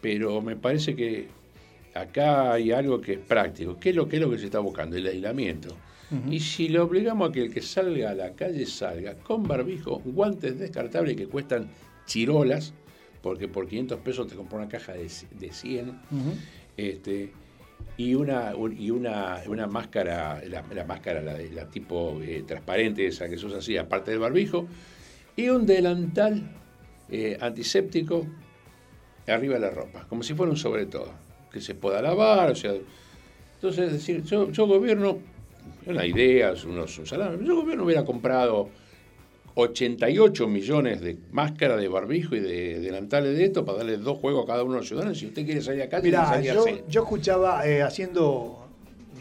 pero 0.00 0.40
me 0.42 0.56
parece 0.56 0.96
que 0.96 1.28
acá 1.94 2.52
hay 2.52 2.72
algo 2.72 3.00
que 3.00 3.14
es 3.14 3.18
práctico. 3.18 3.78
¿Qué 3.78 3.90
es 3.90 3.96
lo, 3.96 4.08
qué 4.08 4.16
es 4.16 4.22
lo 4.22 4.30
que 4.30 4.38
se 4.38 4.46
está 4.46 4.58
buscando? 4.58 4.96
El 4.96 5.06
aislamiento. 5.06 5.76
Y 6.30 6.40
si 6.40 6.68
le 6.68 6.78
obligamos 6.78 7.30
a 7.30 7.32
que 7.32 7.40
el 7.40 7.54
que 7.54 7.62
salga 7.62 8.10
a 8.10 8.14
la 8.14 8.32
calle 8.32 8.66
salga 8.66 9.14
con 9.14 9.44
barbijo, 9.44 10.02
guantes 10.04 10.58
descartables 10.58 11.16
que 11.16 11.26
cuestan 11.26 11.70
chirolas, 12.04 12.74
porque 13.22 13.48
por 13.48 13.66
500 13.66 13.98
pesos 14.00 14.26
te 14.26 14.34
compras 14.34 14.60
una 14.60 14.68
caja 14.68 14.92
de, 14.92 15.08
de 15.38 15.52
100, 15.52 15.98
este, 16.90 17.30
y 17.96 18.14
una 18.14 18.54
un- 18.56 18.76
y 18.78 18.90
una, 18.90 19.42
una 19.46 19.66
máscara, 19.66 20.42
la, 20.46 20.64
la 20.74 20.84
máscara, 20.84 21.20
la, 21.22 21.38
la 21.38 21.66
tipo 21.66 22.20
eh, 22.22 22.42
transparente, 22.46 23.06
esa 23.06 23.28
que 23.28 23.34
usa 23.36 23.58
así, 23.58 23.76
aparte 23.76 24.10
del 24.10 24.20
barbijo, 24.20 24.66
y 25.36 25.48
un 25.48 25.66
delantal 25.66 26.42
eh, 27.10 27.36
antiséptico 27.40 28.26
arriba 29.26 29.54
de 29.54 29.60
la 29.60 29.70
ropa, 29.70 30.06
como 30.08 30.22
si 30.22 30.34
fuera 30.34 30.50
un 30.50 30.56
sobre 30.58 30.86
todo, 30.86 31.12
que 31.52 31.60
se 31.60 31.74
pueda 31.74 32.02
lavar, 32.02 32.50
o 32.50 32.54
sea, 32.54 32.72
entonces 33.54 33.86
es 33.86 33.92
decir, 33.92 34.22
yo, 34.24 34.50
yo 34.50 34.66
gobierno, 34.66 35.20
una 35.86 36.04
idea, 36.06 36.52
unos 36.66 36.98
un 36.98 37.06
salario, 37.06 37.40
yo 37.42 37.56
gobierno 37.56 37.84
hubiera 37.84 38.04
comprado 38.04 38.70
88 39.54 40.48
millones 40.48 41.00
de 41.00 41.18
máscaras 41.30 41.80
de 41.80 41.88
barbijo 41.88 42.34
y 42.34 42.40
de 42.40 42.80
delantales 42.80 43.36
de 43.36 43.44
esto 43.44 43.64
para 43.64 43.78
darle 43.78 43.98
dos 43.98 44.18
juegos 44.18 44.44
a 44.44 44.46
cada 44.46 44.62
uno 44.62 44.74
de 44.74 44.78
los 44.78 44.88
ciudadanos. 44.88 45.18
Si 45.18 45.26
usted 45.26 45.44
quiere 45.44 45.60
salir 45.60 45.82
a 45.82 45.88
calle, 45.88 46.04
Mirá, 46.04 46.26
salir 46.26 46.52
yo, 46.52 46.64
yo 46.88 47.02
escuchaba, 47.02 47.66
eh, 47.66 47.82
haciendo 47.82 48.61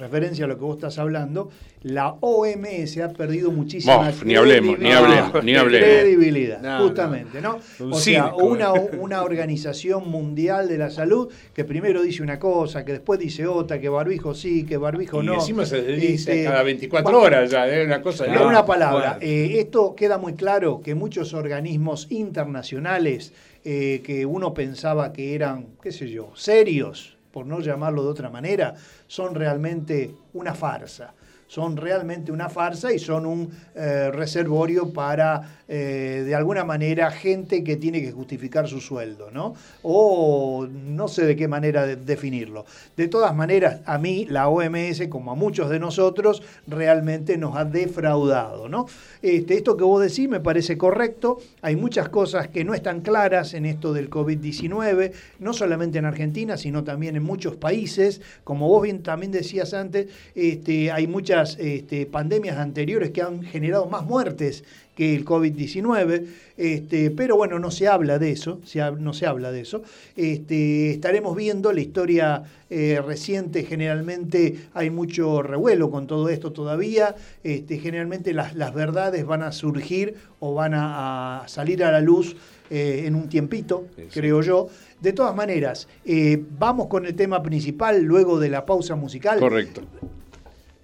referencia 0.02 0.46
a 0.46 0.48
lo 0.50 0.56
que 0.58 0.64
vos 0.64 0.76
estás 0.76 0.98
hablando, 1.00 1.50
la 1.84 2.16
OMS 2.20 2.98
ha 2.98 3.10
perdido 3.14 3.52
muchísima 3.52 3.98
Bof, 3.98 4.24
ni 4.26 4.36
hablemos, 4.36 4.78
ni 4.78 4.86
credibilidad. 4.90 5.04
hablemos, 5.26 5.44
ni 5.46 5.56
hablemos. 5.56 5.88
Credibilidad, 5.90 6.62
No, 6.62 6.84
justamente, 6.88 7.42
¿no? 7.42 7.60
O 7.90 7.94
sea, 8.00 8.34
una, 8.36 8.74
eh. 8.76 8.90
una 9.00 9.24
organización 9.24 10.10
mundial 10.10 10.68
de 10.68 10.78
la 10.78 10.90
salud 10.90 11.30
que 11.54 11.64
primero 11.64 12.02
dice 12.02 12.22
una 12.24 12.38
cosa, 12.40 12.84
que 12.84 12.92
después 12.94 13.20
dice 13.20 13.48
otra, 13.48 13.80
que 13.80 13.90
barbijo 13.90 14.34
sí, 14.34 14.66
que 14.66 14.78
barbijo 14.78 15.24
Y 15.24 15.28
no. 15.28 15.36
encima 15.36 15.66
se 15.66 15.82
dice 15.82 16.32
Este, 16.34 16.44
cada 16.44 16.64
24 16.64 17.12
va- 17.12 17.18
horas 17.18 17.50
ya, 17.52 17.68
es 17.68 17.86
una 17.86 18.02
cosa 18.02 18.28
loco. 18.28 18.48
una 18.48 18.66
palabra, 18.66 19.18
bueno. 19.20 19.32
eh, 19.32 19.60
esto 19.60 19.96
queda 19.96 20.18
muy 20.18 20.34
claro 20.34 20.82
que 20.84 20.96
muchos 20.96 21.34
organismos 21.34 22.08
internacionales 22.10 23.34
eh, 23.64 24.02
que 24.04 24.26
uno 24.26 24.54
pensaba 24.54 25.14
que 25.14 25.36
eran, 25.36 25.68
qué 25.82 25.92
sé 25.92 26.10
yo, 26.10 26.32
serios, 26.36 27.18
por 27.32 27.46
no 27.46 27.60
llamarlo 27.60 28.04
de 28.04 28.10
otra 28.10 28.30
manera, 28.30 28.74
son 29.08 29.36
realmente 29.36 30.14
una 30.34 30.54
farsa. 30.54 31.14
Son 31.48 31.76
realmente 31.76 32.32
una 32.32 32.48
farsa 32.48 32.94
y 32.94 33.00
son 33.00 33.26
un 33.26 33.52
eh, 33.76 34.10
reservorio 34.10 34.94
para, 34.94 35.61
eh, 35.74 36.24
de 36.26 36.36
alguna 36.36 36.66
manera, 36.66 37.12
gente 37.12 37.64
que 37.64 37.78
tiene 37.78 38.02
que 38.02 38.12
justificar 38.12 38.68
su 38.68 38.82
sueldo, 38.82 39.32
¿no? 39.32 39.56
O 39.84 40.68
no 40.70 41.08
sé 41.08 41.26
de 41.26 41.38
qué 41.38 41.48
manera 41.48 41.86
de- 41.86 41.96
definirlo. 41.96 42.66
De 42.98 43.08
todas 43.08 43.34
maneras, 43.34 43.80
a 43.86 43.98
mí 43.98 44.26
la 44.30 44.50
OMS, 44.50 45.08
como 45.08 45.32
a 45.32 45.36
muchos 45.36 45.70
de 45.70 45.80
nosotros, 45.80 46.44
realmente 46.68 47.38
nos 47.38 47.56
ha 47.56 47.64
defraudado, 47.64 48.68
¿no? 48.68 48.86
Este, 49.22 49.54
esto 49.56 49.78
que 49.78 49.86
vos 49.86 50.02
decís 50.02 50.28
me 50.28 50.42
parece 50.42 50.78
correcto. 50.78 51.38
Hay 51.62 51.78
muchas 51.78 52.10
cosas 52.10 52.50
que 52.50 52.66
no 52.66 52.74
están 52.74 53.00
claras 53.00 53.54
en 53.54 53.66
esto 53.66 53.94
del 53.94 54.10
COVID-19, 54.10 55.14
no 55.40 55.54
solamente 55.54 56.00
en 56.00 56.06
Argentina, 56.06 56.58
sino 56.58 56.84
también 56.84 57.16
en 57.16 57.24
muchos 57.24 57.56
países. 57.56 58.20
Como 58.44 58.68
vos 58.68 58.84
bien 58.84 59.04
también 59.04 59.32
decías 59.32 59.74
antes, 59.74 60.08
este, 60.36 60.92
hay 60.92 61.08
muchas 61.08 61.58
este, 61.60 62.06
pandemias 62.08 62.58
anteriores 62.58 63.12
que 63.12 63.22
han 63.22 63.42
generado 63.44 63.86
más 63.86 64.04
muertes 64.06 64.66
que 65.02 65.16
el 65.16 65.26
COVID-19, 65.26 66.26
este, 66.58 67.10
pero 67.10 67.36
bueno, 67.36 67.58
no 67.58 67.72
se 67.72 67.88
habla 67.88 68.20
de 68.20 68.30
eso, 68.32 68.60
se 68.64 68.80
no 69.00 69.14
se 69.14 69.26
habla 69.26 69.52
de 69.52 69.62
eso. 69.62 69.82
Este, 70.16 70.92
estaremos 70.92 71.36
viendo 71.36 71.74
la 71.74 71.82
historia 71.82 72.44
eh, 72.70 73.02
reciente, 73.04 73.64
generalmente 73.64 74.68
hay 74.76 74.92
mucho 74.92 75.42
revuelo 75.42 75.90
con 75.90 76.06
todo 76.06 76.30
esto 76.30 76.52
todavía, 76.52 77.16
este, 77.44 77.80
generalmente 77.80 78.32
las, 78.36 78.54
las 78.54 78.76
verdades 78.76 79.26
van 79.26 79.42
a 79.42 79.52
surgir 79.52 80.14
o 80.40 80.54
van 80.54 80.76
a, 80.76 81.40
a 81.42 81.48
salir 81.48 81.84
a 81.84 81.92
la 81.92 82.00
luz 82.00 82.36
eh, 82.70 83.06
en 83.08 83.16
un 83.16 83.28
tiempito, 83.28 83.86
Sí, 83.96 84.04
sí. 84.04 84.20
creo 84.20 84.44
yo. 84.44 84.68
De 85.00 85.14
todas 85.14 85.36
maneras, 85.36 85.88
eh, 86.06 86.40
vamos 86.60 86.86
con 86.90 87.08
el 87.08 87.16
tema 87.16 87.42
principal 87.42 88.04
luego 88.04 88.40
de 88.40 88.50
la 88.50 88.68
pausa 88.68 88.94
musical 88.96 89.40
Correcto. 89.40 89.82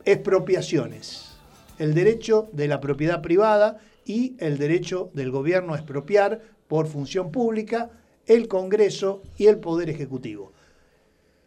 expropiaciones. 0.06 1.38
El 1.78 1.94
derecho 1.94 2.50
de 2.54 2.68
la 2.68 2.80
propiedad 2.82 3.22
privada 3.22 3.78
y 4.08 4.36
el 4.40 4.58
derecho 4.58 5.12
del 5.14 5.30
gobierno 5.30 5.74
a 5.74 5.78
expropiar 5.78 6.42
por 6.68 6.88
función 6.88 7.32
pública 7.32 7.92
el 8.26 8.48
Congreso 8.48 9.22
y 9.38 9.46
el 9.46 9.60
Poder 9.60 9.90
Ejecutivo. 9.90 10.54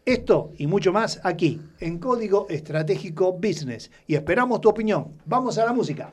Esto 0.05 0.51
y 0.57 0.67
mucho 0.67 0.93
más 0.93 1.19
aquí, 1.23 1.61
en 1.79 1.99
Código 1.99 2.47
Estratégico 2.49 3.33
Business. 3.33 3.91
Y 4.07 4.15
esperamos 4.15 4.61
tu 4.61 4.69
opinión. 4.69 5.13
Vamos 5.25 5.57
a 5.57 5.65
la 5.65 5.73
música. 5.73 6.11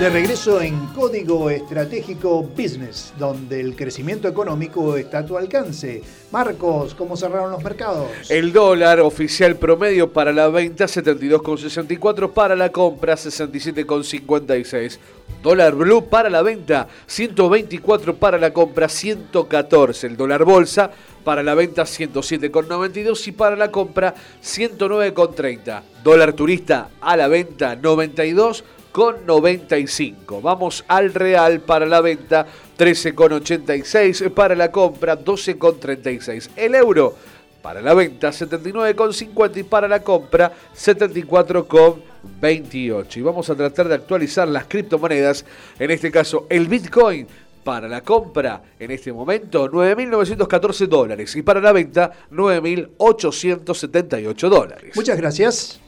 De 0.00 0.08
regreso 0.08 0.62
en 0.62 0.86
Código 0.94 1.50
Estratégico 1.50 2.42
Business, 2.42 3.12
donde 3.18 3.60
el 3.60 3.76
crecimiento 3.76 4.28
económico 4.28 4.96
está 4.96 5.18
a 5.18 5.26
tu 5.26 5.36
alcance. 5.36 6.00
Marcos, 6.32 6.94
¿cómo 6.94 7.18
cerraron 7.18 7.50
los 7.50 7.62
mercados? 7.62 8.08
El 8.30 8.50
dólar 8.50 9.00
oficial 9.00 9.56
promedio 9.56 10.10
para 10.10 10.32
la 10.32 10.48
venta 10.48 10.86
72,64, 10.86 12.32
para 12.32 12.56
la 12.56 12.72
compra 12.72 13.14
67,56. 13.14 14.98
Dólar 15.42 15.74
blue 15.74 16.08
para 16.08 16.30
la 16.30 16.40
venta 16.40 16.88
124, 17.06 18.16
para 18.16 18.38
la 18.38 18.54
compra 18.54 18.88
114. 18.88 20.06
El 20.06 20.16
dólar 20.16 20.46
bolsa 20.46 20.90
para 21.24 21.42
la 21.42 21.54
venta 21.54 21.82
107,92 21.82 23.28
y 23.28 23.32
para 23.32 23.54
la 23.54 23.70
compra 23.70 24.14
109,30. 24.42 25.82
Dólar 26.02 26.32
turista 26.32 26.88
a 27.02 27.18
la 27.18 27.28
venta 27.28 27.76
92 27.76 28.64
con 28.92 29.26
95. 29.26 30.40
Vamos 30.40 30.84
al 30.88 31.14
real 31.14 31.60
para 31.60 31.86
la 31.86 32.00
venta 32.00 32.46
13,86, 32.78 34.30
para 34.30 34.54
la 34.54 34.70
compra 34.70 35.18
12,36. 35.18 36.50
El 36.56 36.74
euro 36.74 37.14
para 37.62 37.80
la 37.80 37.94
venta 37.94 38.30
79,50 38.30 39.58
y 39.58 39.62
para 39.64 39.88
la 39.88 40.00
compra 40.00 40.52
74,28. 40.74 43.16
Y 43.16 43.22
vamos 43.22 43.48
a 43.50 43.54
tratar 43.54 43.86
de 43.88 43.94
actualizar 43.94 44.48
las 44.48 44.64
criptomonedas, 44.64 45.44
en 45.78 45.90
este 45.90 46.10
caso 46.10 46.46
el 46.48 46.66
Bitcoin. 46.68 47.26
Para 47.62 47.88
la 47.88 48.00
compra 48.00 48.62
en 48.78 48.90
este 48.90 49.12
momento 49.12 49.70
9.914 49.70 50.86
dólares 50.86 51.36
y 51.36 51.42
para 51.42 51.60
la 51.60 51.72
venta 51.72 52.10
9.878 52.32 54.48
dólares. 54.48 54.96
Muchas 54.96 55.18
gracias. 55.18 55.79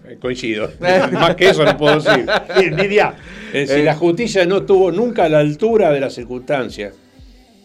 Eh, 0.05 0.18
Coincido. 0.20 0.68
Más 1.12 1.37
que 1.37 1.51
eso 1.51 1.64
no 1.64 1.77
puedo 1.77 2.01
decir. 2.01 2.27
Bien, 2.59 2.75
Nidia. 2.75 3.14
Es 3.53 3.68
decir, 3.68 3.83
Eh. 3.83 3.85
la 3.85 3.95
justicia 3.95 4.45
no 4.45 4.57
estuvo 4.57 4.91
nunca 4.91 5.27
a 5.27 5.29
la 5.29 5.39
altura 5.39 5.93
de 5.93 6.01
las 6.01 6.12
circunstancias. 6.14 6.93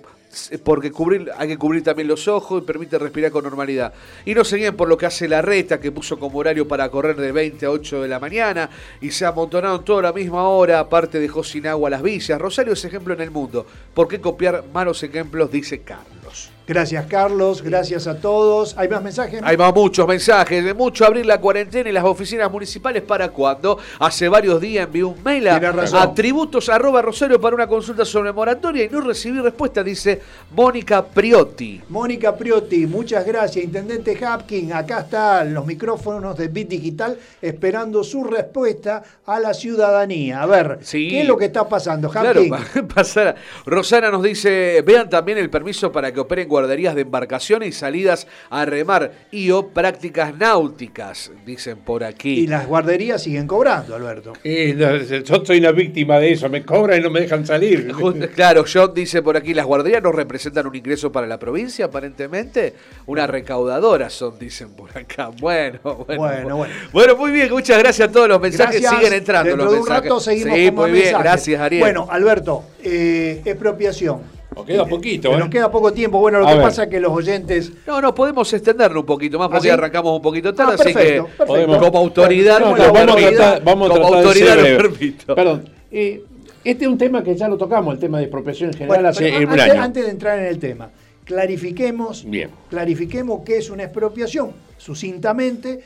porque 0.62 0.92
cubrir, 0.92 1.32
hay 1.36 1.48
que 1.48 1.56
cubrir 1.56 1.82
también 1.82 2.06
los 2.08 2.28
ojos 2.28 2.62
y 2.62 2.66
permite 2.66 2.98
respirar 2.98 3.30
con 3.30 3.44
normalidad. 3.44 3.94
Y 4.24 4.34
no 4.34 4.44
se 4.44 4.56
guíen 4.56 4.76
por 4.76 4.88
lo 4.88 4.98
que 4.98 5.06
hace 5.06 5.28
la 5.28 5.40
reta, 5.40 5.80
que 5.80 5.90
puso 5.90 6.18
como 6.18 6.38
horario 6.38 6.68
para 6.68 6.90
correr 6.90 7.16
de 7.16 7.32
20 7.32 7.66
a 7.66 7.70
8 7.70 8.02
de 8.02 8.08
la 8.08 8.20
mañana, 8.20 8.68
y 9.00 9.10
se 9.10 9.24
amontonaron 9.24 9.84
toda 9.84 10.02
la 10.02 10.12
misma 10.12 10.46
hora, 10.48 10.80
aparte 10.80 11.18
dejó 11.18 11.42
sin 11.42 11.66
agua 11.66 11.88
las 11.88 12.02
villas. 12.02 12.38
Rosario 12.40 12.74
es 12.74 12.84
ejemplo 12.84 13.14
en 13.14 13.22
el 13.22 13.30
mundo. 13.30 13.66
¿Por 13.94 14.08
qué 14.08 14.20
copiar 14.20 14.64
malos 14.72 15.02
ejemplos? 15.02 15.50
Dice 15.50 15.80
Carlos. 15.80 16.25
Gracias, 16.66 17.06
Carlos. 17.06 17.62
Gracias 17.62 18.06
a 18.06 18.18
todos. 18.18 18.76
¿Hay 18.76 18.88
más 18.88 19.02
mensajes? 19.02 19.40
Hay 19.44 19.56
más 19.56 19.72
muchos 19.74 20.06
mensajes, 20.06 20.64
de 20.64 20.74
mucho 20.74 21.04
abrir 21.06 21.24
la 21.24 21.40
cuarentena 21.40 21.88
en 21.88 21.94
las 21.94 22.04
oficinas 22.04 22.50
municipales 22.50 23.02
para 23.02 23.28
cuando 23.28 23.78
hace 24.00 24.28
varios 24.28 24.60
días 24.60 24.86
envió 24.86 25.08
un 25.10 25.22
mail 25.22 25.46
a, 25.48 25.56
a 25.56 26.14
tributos 26.14 26.68
arroba 26.68 27.02
rosario 27.02 27.40
para 27.40 27.54
una 27.54 27.66
consulta 27.68 28.04
sobre 28.04 28.32
moratoria 28.32 28.84
y 28.84 28.88
no 28.88 29.00
recibí 29.00 29.38
respuesta, 29.40 29.84
dice 29.84 30.20
Mónica 30.54 31.04
Priotti. 31.04 31.80
Mónica 31.88 32.36
Priotti, 32.36 32.86
muchas 32.86 33.24
gracias. 33.24 33.64
Intendente 33.64 34.18
Hapkin, 34.24 34.72
acá 34.72 35.00
están 35.00 35.54
los 35.54 35.64
micrófonos 35.66 36.36
de 36.36 36.48
Bit 36.48 36.68
Digital 36.68 37.16
esperando 37.40 38.02
su 38.02 38.24
respuesta 38.24 39.02
a 39.26 39.38
la 39.38 39.54
ciudadanía. 39.54 40.42
A 40.42 40.46
ver, 40.46 40.78
Sí. 40.82 41.08
¿qué 41.10 41.20
es 41.22 41.28
lo 41.28 41.36
que 41.36 41.44
está 41.46 41.68
pasando, 41.68 42.08
Claro, 42.10 42.40
Hapkin? 42.40 42.50
pa- 42.88 42.94
pasar. 42.94 43.36
Rosana 43.64 44.10
nos 44.10 44.22
dice, 44.22 44.82
vean 44.84 45.08
también 45.08 45.38
el 45.38 45.48
permiso 45.50 45.92
para 45.92 46.12
que 46.12 46.18
operen 46.20 46.48
guarderías 46.56 46.94
de 46.94 47.02
embarcaciones 47.02 47.68
y 47.68 47.72
salidas 47.72 48.26
a 48.48 48.64
remar 48.64 49.12
y 49.30 49.50
o 49.50 49.68
prácticas 49.68 50.34
náuticas, 50.38 51.30
dicen 51.44 51.76
por 51.76 52.02
aquí. 52.02 52.40
Y 52.40 52.46
las 52.46 52.66
guarderías 52.66 53.22
siguen 53.22 53.46
cobrando, 53.46 53.94
Alberto. 53.94 54.32
Y 54.42 54.72
no, 54.72 54.96
yo 54.96 55.44
soy 55.44 55.58
una 55.58 55.72
víctima 55.72 56.18
de 56.18 56.32
eso, 56.32 56.48
me 56.48 56.64
cobran 56.64 57.00
y 57.00 57.02
no 57.02 57.10
me 57.10 57.20
dejan 57.20 57.44
salir. 57.46 57.92
Just- 58.00 58.24
Claro, 58.34 58.64
John 58.72 58.92
dice 58.94 59.20
por 59.20 59.36
aquí, 59.36 59.52
las 59.52 59.66
guarderías 59.66 60.02
no 60.02 60.12
representan 60.12 60.66
un 60.66 60.74
ingreso 60.74 61.12
para 61.12 61.26
la 61.26 61.38
provincia, 61.38 61.84
aparentemente. 61.84 62.72
Una 63.04 63.26
recaudadora 63.26 64.08
son, 64.08 64.38
dicen 64.38 64.70
por 64.70 64.96
acá. 64.96 65.30
Bueno, 65.40 65.78
bueno. 66.06 66.16
Bueno, 66.16 66.56
bueno. 66.56 66.74
Bueno, 66.92 67.16
muy 67.16 67.30
bien, 67.32 67.50
muchas 67.50 67.78
gracias 67.78 68.08
a 68.08 68.12
todos 68.12 68.28
los 68.28 68.40
mensajes. 68.40 68.80
Gracias. 68.80 69.00
Siguen 69.00 69.12
entrando 69.12 69.50
Dentro 69.50 69.64
los 69.66 69.72
de 69.74 69.78
un 69.80 69.84
mensajes. 69.84 70.04
rato 70.10 70.20
seguimos 70.20 70.54
sí, 70.56 70.66
con 70.66 70.74
muy 70.76 70.90
bien, 70.92 71.04
mensajes. 71.04 71.24
gracias, 71.24 71.60
Ariel. 71.60 71.80
Bueno, 71.82 72.06
Alberto, 72.10 72.64
eh, 72.82 73.42
expropiación. 73.44 74.35
Nos 74.56 74.64
queda 74.64 74.86
poquito, 74.86 75.28
Que 75.30 75.34
¿eh? 75.36 75.38
Nos 75.38 75.48
queda 75.50 75.70
poco 75.70 75.92
tiempo. 75.92 76.18
Bueno, 76.18 76.38
lo 76.40 76.46
A 76.46 76.50
que 76.50 76.54
ver. 76.56 76.64
pasa 76.64 76.84
es 76.84 76.88
que 76.88 76.98
los 76.98 77.12
oyentes. 77.12 77.72
No, 77.86 78.00
no, 78.00 78.14
podemos 78.14 78.50
extenderlo 78.52 79.00
un 79.00 79.06
poquito 79.06 79.38
más 79.38 79.48
porque 79.48 79.58
¿Ah, 79.58 79.60
sí? 79.62 79.68
arrancamos 79.70 80.16
un 80.16 80.22
poquito 80.22 80.54
tarde, 80.54 80.72
Ah, 80.72 80.76
así 80.80 80.94
que 80.94 81.22
perfecto, 81.36 81.80
como 81.80 81.98
autoridad, 81.98 82.60
No, 82.60 82.70
vamos, 82.74 82.80
a 82.80 83.16
tratar, 83.28 83.62
vamos 83.64 83.90
a 83.90 83.94
como 83.94 84.00
tratar 84.08 84.10
de 84.10 84.26
autoridad 84.26 84.56
lo 84.56 84.76
permito. 84.90 85.34
Perdón. 85.34 85.68
eh, 85.90 86.22
este 86.64 86.84
es 86.84 86.90
un 86.90 86.98
tema 86.98 87.22
que 87.22 87.36
ya 87.36 87.46
lo 87.48 87.56
tocamos, 87.58 87.94
el 87.94 88.00
tema 88.00 88.18
de 88.18 88.24
expropiación 88.24 88.72
general 88.72 88.88
Bueno, 88.88 89.08
hace 89.10 89.24
pero 89.24 89.36
eh, 89.40 89.44
un 89.44 89.50
antes, 89.52 89.70
año. 89.70 89.82
antes 89.82 90.04
de 90.04 90.10
entrar 90.10 90.38
en 90.38 90.46
el 90.46 90.58
tema, 90.58 90.90
clarifiquemos, 91.24 92.24
Bien. 92.28 92.50
clarifiquemos 92.70 93.42
qué 93.44 93.58
es 93.58 93.68
una 93.70 93.82
expropiación, 93.84 94.52
sucintamente, 94.78 95.80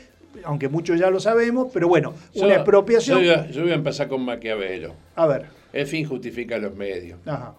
aunque 0.45 0.69
muchos 0.69 0.97
ya 0.99 1.09
lo 1.09 1.19
sabemos, 1.19 1.67
pero 1.73 1.87
bueno, 1.89 2.13
Yo- 2.33 2.45
una 2.45 2.55
expropiación. 2.55 3.19
Yo, 3.21 3.25
voy 3.25 3.33
a- 3.43 3.51
yo 3.51 3.61
voy 3.63 3.71
a 3.71 3.75
empezar 3.75 4.07
con 4.07 4.23
Maquiavelo. 4.23 4.93
A 5.15 5.27
ver, 5.27 5.45
El 5.73 5.85
fin 5.87 6.07
justifica 6.07 6.57
los 6.57 6.73
medios. 6.75 7.19
ajá, 7.25 7.53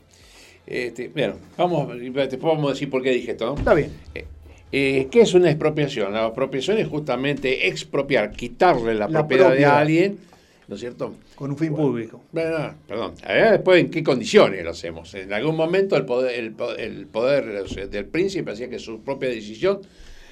Este, 0.67 1.09
bueno, 1.09 1.35
vamos, 1.57 1.89
después 1.99 2.41
vamos 2.41 2.67
a 2.67 2.73
decir 2.75 2.89
por 2.89 3.03
qué 3.03 3.11
dije 3.11 3.33
esto. 3.33 3.47
¿no? 3.47 3.55
está 3.57 3.75
bien. 3.75 3.91
Eh, 4.75 5.09
¿Qué 5.11 5.21
es 5.23 5.35
una 5.35 5.51
expropiación? 5.51 6.13
La 6.15 6.27
expropiación 6.27 6.79
es 6.79 6.89
justamente 6.89 7.69
expropiar, 7.69 8.31
quitarle 8.33 8.95
la, 8.95 9.07
La 9.09 9.19
propiedad, 9.21 9.53
de 9.53 9.65
alguien, 9.67 10.19
¿no 10.69 10.77
es 10.77 10.81
cierto? 10.81 11.15
Con 11.35 11.51
un 11.51 11.59
fin 11.59 11.75
público. 11.75 12.23
Bueno, 12.33 12.75
perdón. 12.89 13.13
A 13.25 13.33
ver 13.35 13.51
después 13.53 13.81
en 13.81 13.91
qué 13.91 14.03
condiciones 14.03 14.65
lo 14.65 14.71
hacemos. 14.71 15.13
En 15.15 15.31
algún 15.33 15.57
momento 15.57 15.95
el 15.97 16.07
poder, 16.07 16.39
el, 16.39 16.53
po- 16.53 16.75
el 16.75 17.07
poder 17.07 17.65
del 17.91 18.05
príncipe 18.07 18.53
hacía 18.53 18.71
que 18.71 18.79
su 18.79 19.01
propia 19.01 19.29
decisión 19.29 19.81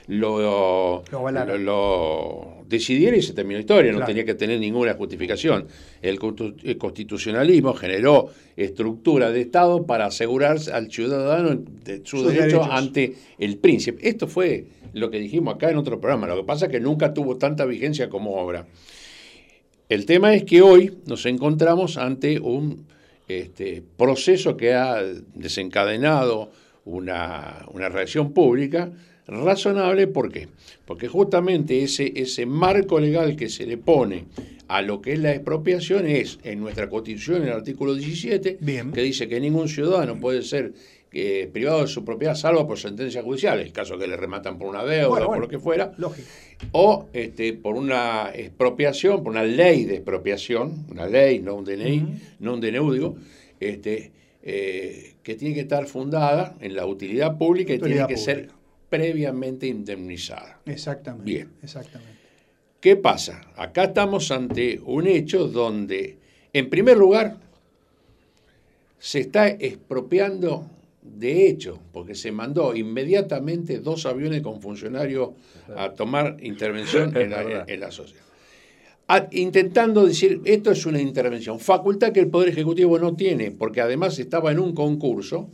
lo, 0.09 1.03
Lo 1.11 1.19
avalara. 1.19 1.57
lo- 1.57 1.59
lo 1.59 2.65
decidiera 2.69 3.17
y 3.17 3.23
se 3.23 3.33
terminó 3.33 3.57
la 3.59 3.61
historia. 3.63 3.93
No 3.93 4.05
tenía 4.05 4.25
que 4.25 4.35
tener 4.35 4.61
ninguna 4.61 4.95
justificación. 4.95 5.67
El, 6.03 6.19
constitucionalismo 6.79 7.75
generó 7.75 8.29
estructura 8.57 9.31
de 9.31 9.41
Estado 9.41 9.87
para 9.87 10.07
asegurarse 10.07 10.73
al 10.73 10.91
ciudadano 10.91 11.61
de 11.85 11.99
su 12.05 12.19
Sus 12.19 12.27
derecho 12.33 12.59
derechos. 12.59 12.69
ante 12.71 13.15
el 13.39 13.57
príncipe. 13.59 14.09
Esto 14.09 14.29
fue 14.29 14.67
lo 14.93 15.11
que 15.11 15.19
dijimos 15.19 15.55
acá 15.55 15.71
en 15.71 15.77
otro 15.79 16.01
programa. 16.01 16.27
Lo 16.29 16.37
que 16.37 16.45
pasa 16.45 16.67
es 16.67 16.73
que 16.73 16.81
nunca 16.81 17.13
tuvo 17.15 17.37
tanta 17.37 17.65
vigencia 17.65 18.09
como 18.09 18.39
ahora. 18.39 18.67
El 19.89 20.07
tema 20.07 20.35
es 20.35 20.45
que 20.45 20.63
hoy 20.63 20.99
nos 21.07 21.27
encontramos 21.27 21.97
ante 21.97 22.39
un 22.39 22.87
este, 23.27 23.83
proceso 23.97 24.57
que 24.57 24.75
ha 24.75 25.03
desencadenado 25.35 26.51
una, 26.85 27.67
una 27.73 27.89
reacción 27.89 28.33
pública 28.33 28.91
razonable. 29.31 30.07
¿Por 30.07 30.31
qué? 30.31 30.49
Porque 30.85 31.09
justamente 31.09 31.83
ese, 31.83 32.13
ese 32.17 32.47
marco 32.47 32.99
legal 33.01 33.37
que 33.37 33.49
se 33.49 33.67
le 33.67 33.79
pone 33.79 34.25
a 34.69 34.83
lo 34.83 35.01
que 35.01 35.13
es 35.15 35.19
la 35.19 35.33
expropiación 35.33 36.07
es 36.07 36.39
en 36.43 36.61
nuestra 36.61 36.89
Constitución, 36.89 37.43
en 37.43 37.49
el 37.49 37.55
artículo 37.55 37.95
17, 37.95 38.59
Bien. 38.61 38.93
que 38.93 39.03
dice 39.03 39.29
que 39.29 39.41
ningún 39.41 39.69
ciudadano 39.69 40.19
puede 40.21 40.43
ser 40.43 40.73
eh, 41.13 41.49
privado 41.53 41.81
de 41.81 41.89
su 41.89 42.05
propiedad 42.05 42.37
salvo 42.37 42.69
por 42.69 42.79
sentencia 42.79 43.21
judicial, 43.23 43.59
el 43.59 43.73
caso 43.73 43.99
que 43.99 44.07
le 44.07 44.17
rematan 44.17 44.59
por 44.59 44.69
una 44.69 44.85
deuda 44.85 45.09
Bueno, 45.09 45.25
o 45.25 45.29
bueno. 45.29 45.41
por 45.41 45.41
lo 45.41 45.49
que 45.49 45.59
fuera, 45.59 45.93
Lógico. 45.99 46.29
o 46.71 47.09
este, 47.13 47.53
por 47.53 47.75
una 47.75 48.31
expropiación, 48.33 49.25
por 49.25 49.33
una 49.33 49.43
ley 49.43 49.85
de 49.87 49.95
expropiación, 49.97 50.87
una 50.89 51.07
ley, 51.07 51.41
no 51.41 51.55
un 51.57 51.65
DNI, 51.65 52.05
no 52.39 52.55
un 52.55 52.61
DNU, 52.61 52.93
digo, 52.93 53.17
este, 53.59 54.13
eh, 54.45 55.15
que 55.25 55.35
tiene 55.35 55.53
que 55.55 55.63
estar 55.63 55.87
fundada 55.87 56.55
en 56.61 56.77
la 56.77 56.87
utilidad 56.87 57.37
pública 57.39 57.73
y 57.75 57.79
Utilidad 57.79 58.07
tiene 58.07 58.21
que 58.21 58.25
ser. 58.25 58.49
Previamente 58.91 59.67
indemnizada. 59.67 60.61
Exactamente. 60.67 61.25
Bien. 61.25 61.49
Exactamente. 61.63 62.19
¿Qué 62.81 62.97
pasa? 62.97 63.41
Acá 63.57 63.85
estamos 63.85 64.31
ante 64.31 64.81
un 64.85 65.07
hecho 65.07 65.47
donde, 65.49 66.19
en 66.53 66.69
primer 66.69 66.97
lugar, 66.99 67.37
se 68.99 69.21
está 69.21 69.49
expropiando 69.49 70.67
de 71.03 71.49
hecho, 71.49 71.81
porque 71.93 72.15
se 72.15 72.31
mandó 72.31 72.75
inmediatamente 72.77 73.79
dos 73.79 74.05
aviones 74.07 74.43
con 74.43 74.61
funcionarios 74.61 75.31
a 75.75 75.91
tomar 75.91 76.37
intervención 76.43 77.17
en 77.17 77.31
la, 77.31 77.43
verdad. 77.43 77.65
en 77.71 77.81
la 77.81 77.91
sociedad. 77.91 78.25
A- 79.09 79.27
intentando 79.33 80.07
decir, 80.07 80.41
esto 80.45 80.71
es 80.71 80.85
una 80.87 81.01
intervención, 81.01 81.59
facultad 81.59 82.13
que 82.13 82.21
el 82.21 82.29
Poder 82.29 82.51
Ejecutivo 82.51 82.99
no 82.99 83.15
tiene, 83.17 83.51
porque 83.51 83.81
además 83.81 84.19
estaba 84.19 84.53
en 84.53 84.59
un 84.61 84.75
concurso, 84.75 85.49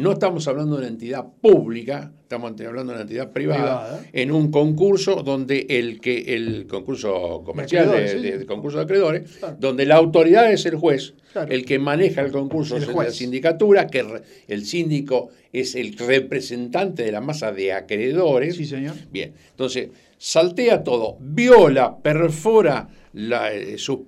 no 0.00 0.12
estamos 0.12 0.46
hablando 0.48 0.76
de 0.76 0.80
una 0.82 0.88
entidad 0.88 1.24
pública, 1.40 2.12
estamos 2.22 2.52
hablando 2.60 2.92
de 2.92 2.96
una 2.96 3.02
entidad 3.02 3.30
privada, 3.32 3.60
Privada. 3.88 4.06
en 4.12 4.32
un 4.32 4.50
concurso 4.50 5.22
donde 5.22 5.66
el 5.68 6.00
que 6.00 6.34
el 6.34 6.66
concurso 6.66 7.42
comercial, 7.44 7.90
de, 7.90 8.38
sí. 8.40 8.46
concurso 8.46 8.78
de 8.78 8.84
acreedores, 8.84 9.30
Claro. 9.38 9.56
donde 9.58 9.86
la 9.86 9.96
autoridad 9.96 10.52
es 10.52 10.64
el 10.66 10.76
juez, 10.76 11.14
Claro. 11.32 11.52
el 11.52 11.64
que 11.64 11.78
maneja 11.78 12.22
el 12.22 12.32
concurso 12.32 12.76
El 12.76 12.82
es 12.84 12.88
la 12.94 13.10
sindicatura, 13.10 13.86
que 13.86 14.04
el 14.48 14.64
síndico 14.64 15.28
es 15.52 15.74
el 15.74 15.96
representante 15.96 17.02
de 17.04 17.12
la 17.12 17.20
masa 17.20 17.52
de 17.52 17.72
acreedores. 17.72 18.56
Sí, 18.56 18.64
señor. 18.64 18.94
Bien, 19.10 19.32
entonces 19.50 19.88
saltea 20.18 20.82
todo, 20.84 21.16
viola, 21.20 21.96
perfora 21.98 22.88
la, 23.12 23.52
eh, 23.52 23.76
sus, 23.78 23.98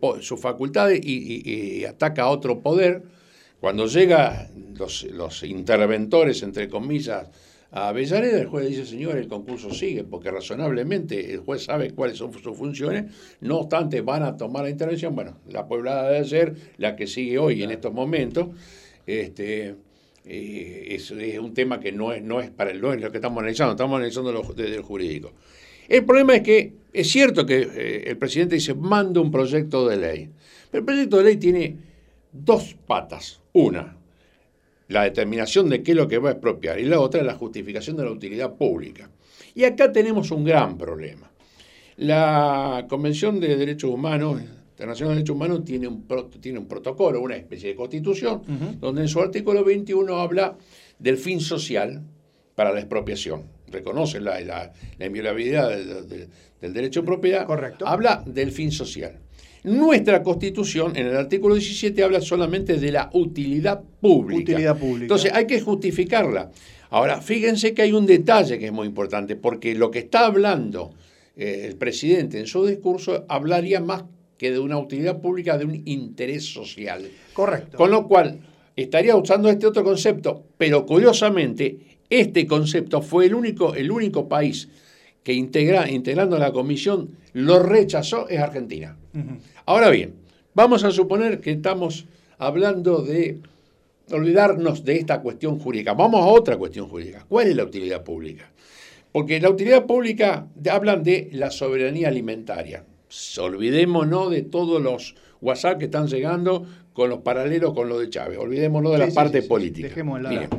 facultades 0.40 1.01
y, 1.03 1.43
y- 1.45 1.80
y 1.80 1.84
ataca 1.84 2.22
a 2.22 2.28
otro 2.28 2.61
poder. 2.61 3.03
Cuando 3.63 3.87
llega 3.87 4.51
los, 4.77 5.05
los 5.05 5.45
interventores, 5.45 6.43
entre 6.43 6.69
comillas, 6.69 7.29
a 7.71 7.91
Avellaneda, 7.91 8.41
el 8.41 8.49
juez 8.49 8.69
dice, 8.69 8.85
señor, 8.85 9.17
el 9.17 9.29
concurso 9.29 9.73
sigue, 9.73 10.03
porque 10.03 10.33
razonablemente 10.33 11.33
el 11.33 11.39
juez 11.39 11.63
sabe 11.63 11.93
cuáles 11.93 12.17
son 12.17 12.33
sus 12.33 12.57
funciones, 12.57 13.05
no 13.41 13.59
obstante 13.61 14.01
van 14.01 14.25
a 14.25 14.37
tomar 14.37 14.65
la 14.65 14.71
intervención. 14.71 15.15
Bueno, 15.15 15.39
la 15.49 15.69
poblada 15.69 16.11
debe 16.11 16.25
ser 16.27 16.57
la 16.79 16.97
que 16.97 17.07
sigue 17.07 17.39
hoy 17.39 17.63
en 17.63 17.71
estos 17.71 17.93
momentos. 17.95 18.49
Este, 19.07 19.77
eh, 20.25 20.87
es, 20.91 21.13
es 21.13 21.39
un 21.39 21.55
tema 21.55 21.79
que 21.79 21.93
no 21.93 22.13
es, 22.13 22.21
no 22.21 22.41
es 22.41 22.51
para 22.51 22.73
el, 22.73 22.81
no 22.81 22.93
es 22.93 23.01
lo 23.01 23.13
que 23.13 23.19
estamos 23.19 23.39
analizando, 23.39 23.75
estamos 23.75 23.95
analizando 23.97 24.33
lo- 24.33 24.55
desde 24.55 24.75
el 24.75 24.83
jurídico. 24.83 25.31
El 25.89 26.05
problema 26.05 26.35
es 26.35 26.43
que 26.43 26.73
es 26.93 27.09
cierto 27.09 27.47
que 27.47 27.61
eh, 27.61 28.05
el 28.09 28.17
presidente 28.17 28.57
dice, 28.57 28.75
manda 28.75 29.21
un 29.21 29.31
proyecto 29.31 29.89
de 29.89 29.97
ley, 29.99 30.31
pero 30.69 30.81
el 30.81 30.85
proyecto 30.85 31.19
de 31.19 31.23
ley 31.25 31.37
tiene 31.37 31.91
dos 32.33 32.74
patas. 32.87 33.41
Una, 33.53 33.97
la 34.89 35.05
determinación 35.05 35.68
de 35.68 35.83
qué 35.83 35.93
es 35.93 35.97
lo 35.97 36.09
que 36.09 36.18
va 36.18 36.30
a 36.30 36.33
expropiar 36.33 36.78
y 36.80 36.85
la 36.85 37.01
otra, 37.01 37.22
la 37.22 37.35
justificación 37.35 37.97
de 37.97 38.05
la 38.05 38.11
utilidad 38.11 38.55
pública. 38.55 39.11
Y 39.55 39.64
acá 39.64 39.93
tenemos 39.93 40.30
un 40.30 40.45
gran 40.45 40.76
problema. 40.78 41.30
La 41.97 42.87
Convención 42.89 43.39
de 43.41 43.57
Derechos 43.57 43.91
Humanos, 43.91 44.41
Internacional 44.70 45.11
de 45.11 45.14
Derechos 45.16 45.37
Humanos, 45.37 45.64
tiene 45.64 45.87
un, 45.89 46.07
tiene 46.41 46.59
un 46.59 46.66
protocolo, 46.66 47.20
una 47.20 47.37
especie 47.37 47.68
de 47.70 47.74
constitución, 47.76 48.43
donde 48.80 49.03
en 49.03 49.09
su 49.09 49.20
artículo 49.20 49.62
21 49.64 50.16
habla 50.16 50.57
del 50.99 51.18
fin 51.18 51.41
social 51.41 52.03
para 52.55 52.72
la 52.72 52.80
expropiación. 52.80 53.43
Reconoce 53.68 54.20
la, 54.20 54.41
la- 54.41 54.72
la 54.99 55.07
inviolabilidad 55.07 55.68
del, 55.70 56.09
del- 56.09 56.28
del 56.61 56.72
derecho 56.72 57.01
de 57.01 57.07
propiedad. 57.07 57.47
Correcto. 57.47 57.87
Habla 57.87 58.22
del 58.26 58.53
fin 58.53 58.70
social. 58.70 59.18
Nuestra 59.65 60.23
constitución, 60.23 60.97
en 60.97 61.07
el 61.07 61.17
artículo 61.17 61.55
17, 61.55 62.03
habla 62.03 62.21
solamente 62.21 62.79
de 62.79 62.91
la 62.91 63.11
utilidad 63.13 63.81
pública. 64.01 64.53
Utilidad 64.53 64.77
pública. 64.77 65.05
Entonces 65.05 65.33
hay 65.33 65.47
que 65.47 65.61
justificarla. 65.61 66.51
Ahora, 66.91 67.21
fíjense 67.21 67.73
que 67.73 67.83
hay 67.83 67.93
un 67.93 68.05
detalle 68.05 68.59
que 68.59 68.67
es 68.67 68.73
muy 68.73 68.87
importante, 68.87 69.37
porque 69.37 69.75
lo 69.75 69.91
que 69.91 70.01
está 70.01 70.27
hablando 70.27 70.93
eh, 71.37 71.63
el 71.67 71.77
presidente 71.77 72.39
en 72.39 72.47
su 72.47 72.67
discurso 72.67 73.25
hablaría 73.29 73.81
más 73.81 74.05
que 74.37 74.51
de 74.51 74.59
una 74.59 74.79
utilidad 74.79 75.21
pública, 75.21 75.57
de 75.57 75.65
un 75.65 75.83
interés 75.87 76.45
social. 76.45 77.09
Correcto. 77.33 77.77
Con 77.77 77.93
lo 77.93 78.09
cual, 78.09 78.41
estaría 78.75 79.17
usando 79.17 79.49
este 79.49 79.67
otro 79.67 79.85
concepto, 79.85 80.45
pero 80.59 80.85
curiosamente, 80.85 81.79
este 82.11 82.47
concepto 82.47 83.01
fue 83.01 83.27
el 83.27 83.35
único, 83.35 83.75
el 83.75 83.91
único 83.91 84.29
país 84.29 84.69
que 85.23 85.33
integra, 85.33 85.89
integrando 85.91 86.39
la 86.39 86.53
comisión 86.53 87.11
lo 87.33 87.62
rechazó, 87.62 88.29
es 88.29 88.41
Argentina. 88.41 88.97
Ahora 89.66 89.89
bien, 89.91 90.14
vamos 90.55 90.85
a 90.85 90.91
suponer 90.91 91.41
que 91.41 91.53
estamos 91.53 92.07
hablando 92.39 93.03
de 93.03 93.39
olvidarnos 94.11 94.85
de 94.85 94.97
esta 94.97 95.20
cuestión 95.20 95.59
jurídica. 95.59 95.95
Vamos 95.95 96.20
a 96.23 96.27
otra 96.27 96.57
cuestión 96.57 96.89
jurídica. 96.89 97.25
¿Cuál 97.29 97.49
es 97.49 97.57
la 97.57 97.64
utilidad 97.64 98.03
pública? 98.03 98.51
Porque 99.12 99.41
la 99.41 99.51
utilidad 99.51 99.87
pública 99.87 100.47
hablan 100.70 101.03
de 101.03 101.29
la 101.33 101.51
soberanía 101.51 102.09
alimentaria. 102.09 102.85
Olvidémonos 103.39 104.31
de 104.31 104.43
todos 104.43 104.83
los 104.83 105.14
WhatsApp 105.41 105.79
que 105.79 105.85
están 105.87 106.07
llegando 106.09 106.66
con 106.93 107.11
los 107.11 107.18
paralelos 107.20 107.75
con 107.75 107.89
lo 107.89 107.99
de 107.99 108.09
Chávez. 108.11 108.39
Olvidémonos 108.39 108.93
de 108.93 108.99
Sí, 108.99 109.03
la 109.05 109.11
sí, 109.11 109.14
parte 109.14 109.43
sí, 109.43 109.49
política. 109.49 109.89
dejemos 109.89 110.18
de 110.18 110.23
lado. 110.23 110.39
Bien. 110.39 110.51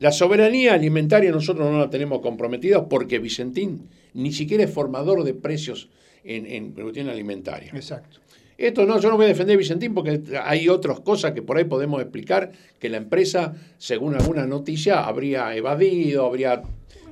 La 0.00 0.12
soberanía 0.12 0.74
alimentaria 0.74 1.30
nosotros 1.30 1.70
no 1.70 1.78
la 1.78 1.88
tenemos 1.90 2.20
comprometida 2.20 2.86
porque 2.88 3.18
Vicentín 3.18 3.88
ni 4.14 4.32
siquiera 4.32 4.64
es 4.64 4.70
formador 4.70 5.24
de 5.24 5.34
precios 5.34 5.88
en, 6.24 6.46
en 6.46 6.72
cuestión 6.72 7.08
alimentaria. 7.08 7.70
Exacto. 7.74 8.18
Esto 8.58 8.86
no, 8.86 8.98
yo 9.00 9.10
no 9.10 9.16
voy 9.16 9.26
a 9.26 9.28
defender 9.28 9.54
a 9.54 9.58
Vicentín 9.58 9.92
porque 9.94 10.20
hay 10.42 10.68
otras 10.68 11.00
cosas 11.00 11.32
que 11.32 11.42
por 11.42 11.58
ahí 11.58 11.64
podemos 11.64 12.00
explicar 12.00 12.52
que 12.78 12.88
la 12.88 12.96
empresa, 12.96 13.54
según 13.78 14.14
alguna 14.14 14.46
noticia, 14.46 15.04
habría 15.04 15.54
evadido, 15.54 16.26
habría... 16.26 16.62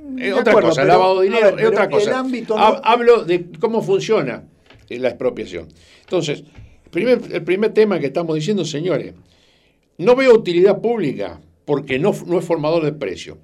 De 0.06 0.28
Es 0.28 0.34
otra 0.34 0.52
acuerdo, 0.52 0.68
cosa, 0.68 0.82
pero, 0.82 0.92
lavado 0.92 1.20
de 1.20 1.24
dinero, 1.26 1.46
ver, 1.46 1.54
es 1.54 1.56
pero 1.56 1.68
otra 1.68 1.84
el 1.84 1.90
cosa. 1.90 2.18
ámbito 2.18 2.58
Hablo 2.58 3.24
de 3.24 3.46
cómo 3.58 3.82
funciona 3.82 4.44
eh, 4.90 4.98
la 4.98 5.08
expropiación. 5.08 5.68
Entonces, 6.02 6.44
primer, 6.90 7.20
el 7.32 7.42
primer 7.42 7.72
tema 7.72 7.98
que 7.98 8.06
estamos 8.06 8.34
diciendo, 8.34 8.64
señores, 8.66 9.14
no 9.96 10.14
veo 10.14 10.34
utilidad 10.34 10.78
pública 10.80 11.40
porque 11.64 11.98
no, 11.98 12.12
no 12.26 12.38
es 12.38 12.44
formador 12.44 12.84
de 12.84 12.92
precio. 12.92 13.38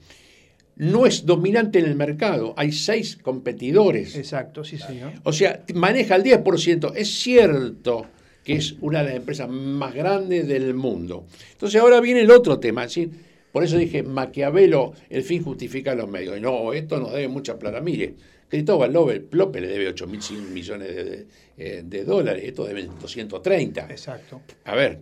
No 0.77 1.05
es 1.05 1.27
dominante 1.27 1.79
en 1.79 1.85
el 1.85 1.95
mercado, 1.95 2.55
hay 2.57 2.73
seis 2.73 3.18
competidores. 3.21 4.16
Exacto, 4.16 4.64
sí, 4.64 4.79
señor. 4.79 5.12
O 5.25 5.33
sea, 5.33 5.62
maneja 5.75 6.16
el 6.16 6.23
10%. 6.23 6.93
Es 6.97 7.09
cierto 7.21 8.07
que 8.43 8.55
es 8.55 8.77
una 8.81 9.01
de 9.01 9.07
las 9.07 9.14
empresas 9.16 9.49
más 9.51 9.95
grandes 9.95 10.49
del 10.49 10.73
mundo. 10.73 11.27
Entonces 11.53 11.79
ahora 11.81 12.01
viene 12.01 12.21
el 12.23 12.31
otro 12.31 12.59
tema. 12.59 12.89
¿sí? 12.89 13.11
Por 13.53 13.62
eso 13.62 13.77
dije, 13.77 14.03
Maquiavelo, 14.03 14.95
el 15.11 15.23
fin 15.23 15.43
justifica 15.43 15.95
los 15.95 16.09
medios. 16.09 16.39
Y 16.39 16.41
no, 16.41 16.73
esto 16.73 16.99
nos 16.99 17.12
debe 17.12 17.29
mucha 17.29 17.59
plata. 17.59 17.83
Mire, 17.83 18.14
Cristóbal 18.49 18.91
López 18.93 19.23
López 19.33 19.61
le 19.62 19.68
debe 19.68 19.89
8 19.89 20.07
mil 20.07 20.21
millones 20.53 20.89
de, 20.97 21.05
de- 21.05 21.27
eh, 21.59 21.83
de 21.85 22.05
dólares, 22.05 22.43
estos 22.47 22.66
deben 22.68 22.87
230. 22.99 23.83
Exacto. 23.91 24.41
A 24.64 24.75
ver, 24.75 24.99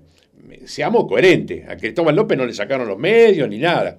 seamos 0.65 1.07
coherentes. 1.07 1.69
A 1.69 1.77
Cristóbal 1.77 2.17
López 2.17 2.37
no 2.39 2.47
le 2.47 2.53
sacaron 2.53 2.89
los 2.89 2.99
medios 2.99 3.49
ni 3.49 3.59
nada. 3.59 3.99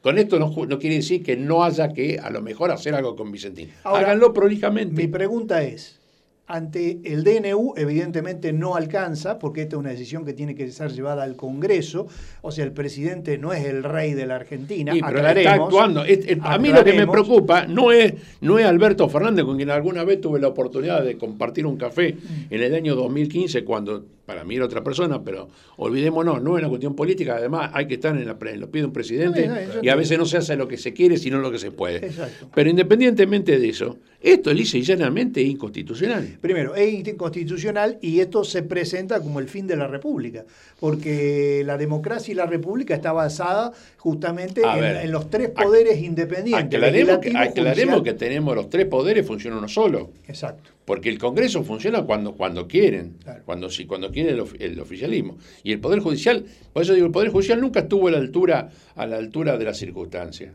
Con 0.00 0.18
esto 0.18 0.38
no, 0.38 0.78
quiere 0.78 0.96
decir 0.96 1.22
que 1.22 1.34
no 1.36 1.64
haya 1.64 1.92
que 1.92 2.18
a 2.22 2.28
lo 2.28 2.42
mejor 2.42 2.70
hacer 2.70 2.94
algo 2.94 3.16
con 3.16 3.32
Vicentín. 3.32 3.70
Ahora, 3.84 4.00
Háganlo 4.00 4.34
prolijamente. 4.34 4.94
Mi 4.94 5.08
pregunta 5.08 5.62
es, 5.62 5.98
ante 6.46 7.00
el 7.04 7.24
DNU 7.24 7.72
evidentemente 7.76 8.52
no 8.52 8.76
alcanza, 8.76 9.38
porque 9.38 9.62
esta 9.62 9.76
es 9.76 9.80
una 9.80 9.90
decisión 9.90 10.26
que 10.26 10.34
tiene 10.34 10.54
que 10.54 10.70
ser 10.70 10.92
llevada 10.92 11.22
al 11.22 11.36
Congreso, 11.36 12.06
o 12.42 12.52
sea, 12.52 12.64
el 12.64 12.72
presidente 12.72 13.38
no 13.38 13.54
es 13.54 13.64
el 13.64 13.82
rey 13.82 14.12
de 14.12 14.26
la 14.26 14.36
Argentina, 14.36 14.92
Sí, 14.92 15.00
pero 15.06 15.26
está 15.26 15.54
actuando. 15.54 16.04
Es- 16.04 16.26
es- 16.26 16.38
a 16.42 16.58
mí 16.58 16.68
lo 16.68 16.84
que 16.84 16.92
me 16.92 17.06
preocupa 17.06 17.66
no 17.66 17.92
es, 17.92 18.12
no 18.42 18.58
es 18.58 18.66
Alberto 18.66 19.08
Fernández, 19.08 19.44
con 19.46 19.56
quien 19.56 19.70
alguna 19.70 20.04
vez 20.04 20.20
tuve 20.20 20.38
la 20.38 20.48
oportunidad 20.48 21.02
de 21.02 21.16
compartir 21.16 21.64
un 21.64 21.76
café 21.78 22.12
Mm. 22.14 22.52
en 22.54 22.62
el 22.62 22.74
año 22.74 22.94
2015, 22.94 23.64
cuando 23.64 24.04
para 24.26 24.44
mí 24.44 24.56
era 24.56 24.64
otra 24.66 24.82
persona, 24.84 25.22
pero 25.22 25.48
olvidémonos, 25.76 26.42
no 26.42 26.56
es 26.56 26.60
una 26.62 26.68
cuestión 26.68 26.94
política, 26.94 27.36
además 27.36 27.70
hay 27.74 27.86
que 27.86 27.94
estar 27.94 28.16
en, 28.16 28.26
la, 28.26 28.36
en 28.50 28.60
lo 28.60 28.70
pide 28.70 28.84
un 28.86 28.92
presidente 28.92 29.50
y 29.82 29.88
a 29.88 29.94
veces 29.96 30.18
no 30.18 30.24
se 30.24 30.38
hace 30.38 30.56
lo 30.56 30.66
que 30.68 30.76
se 30.78 30.92
quiere, 30.94 31.16
sino 31.18 31.38
lo 31.38 31.50
que 31.50 31.58
se 31.58 31.70
puede. 31.70 32.06
Exacto. 32.06 32.48
Pero 32.54 32.70
independientemente 32.70 33.58
de 33.58 33.68
eso, 33.68 33.98
esto 34.24 34.50
es 34.50 34.56
lisa 34.56 34.78
y 34.78 34.82
llanamente 34.82 35.42
inconstitucional. 35.42 36.38
Primero, 36.40 36.74
es 36.74 37.06
inconstitucional 37.06 37.98
y 38.00 38.20
esto 38.20 38.42
se 38.42 38.62
presenta 38.62 39.20
como 39.20 39.38
el 39.38 39.48
fin 39.48 39.66
de 39.66 39.76
la 39.76 39.86
República, 39.86 40.44
porque 40.80 41.62
la 41.66 41.76
democracia 41.76 42.32
y 42.32 42.34
la 42.34 42.46
República 42.46 42.94
está 42.94 43.12
basada 43.12 43.72
justamente 43.98 44.62
en, 44.62 44.80
ver, 44.80 45.04
en 45.04 45.12
los 45.12 45.28
tres 45.28 45.50
poderes 45.50 46.02
independientes. 46.02 46.64
Aclaremos, 46.64 47.18
que, 47.18 47.36
aclaremos 47.36 48.02
que 48.02 48.14
tenemos 48.14 48.54
los 48.54 48.70
tres 48.70 48.86
poderes, 48.86 49.26
funciona 49.26 49.58
uno 49.58 49.68
solo. 49.68 50.10
Exacto. 50.26 50.70
Porque 50.84 51.08
el 51.08 51.18
Congreso 51.18 51.62
funciona 51.62 52.02
cuando, 52.02 52.32
cuando 52.32 52.66
quieren, 52.66 53.16
Claro. 53.22 53.42
cuando, 53.44 53.70
si, 53.70 53.86
cuando 53.86 54.10
quiere 54.10 54.30
el 54.58 54.80
oficialismo. 54.80 55.38
Y 55.62 55.72
el 55.72 55.80
Poder 55.80 56.00
Judicial, 56.00 56.44
por 56.72 56.82
eso 56.82 56.94
digo, 56.94 57.06
el 57.06 57.12
Poder 57.12 57.30
Judicial 57.30 57.60
nunca 57.60 57.80
estuvo 57.80 58.08
a 58.08 58.10
la 58.10 58.18
altura, 58.18 58.70
a 58.94 59.06
la 59.06 59.16
altura 59.16 59.56
de 59.56 59.64
las 59.64 59.78
circunstancias. 59.78 60.52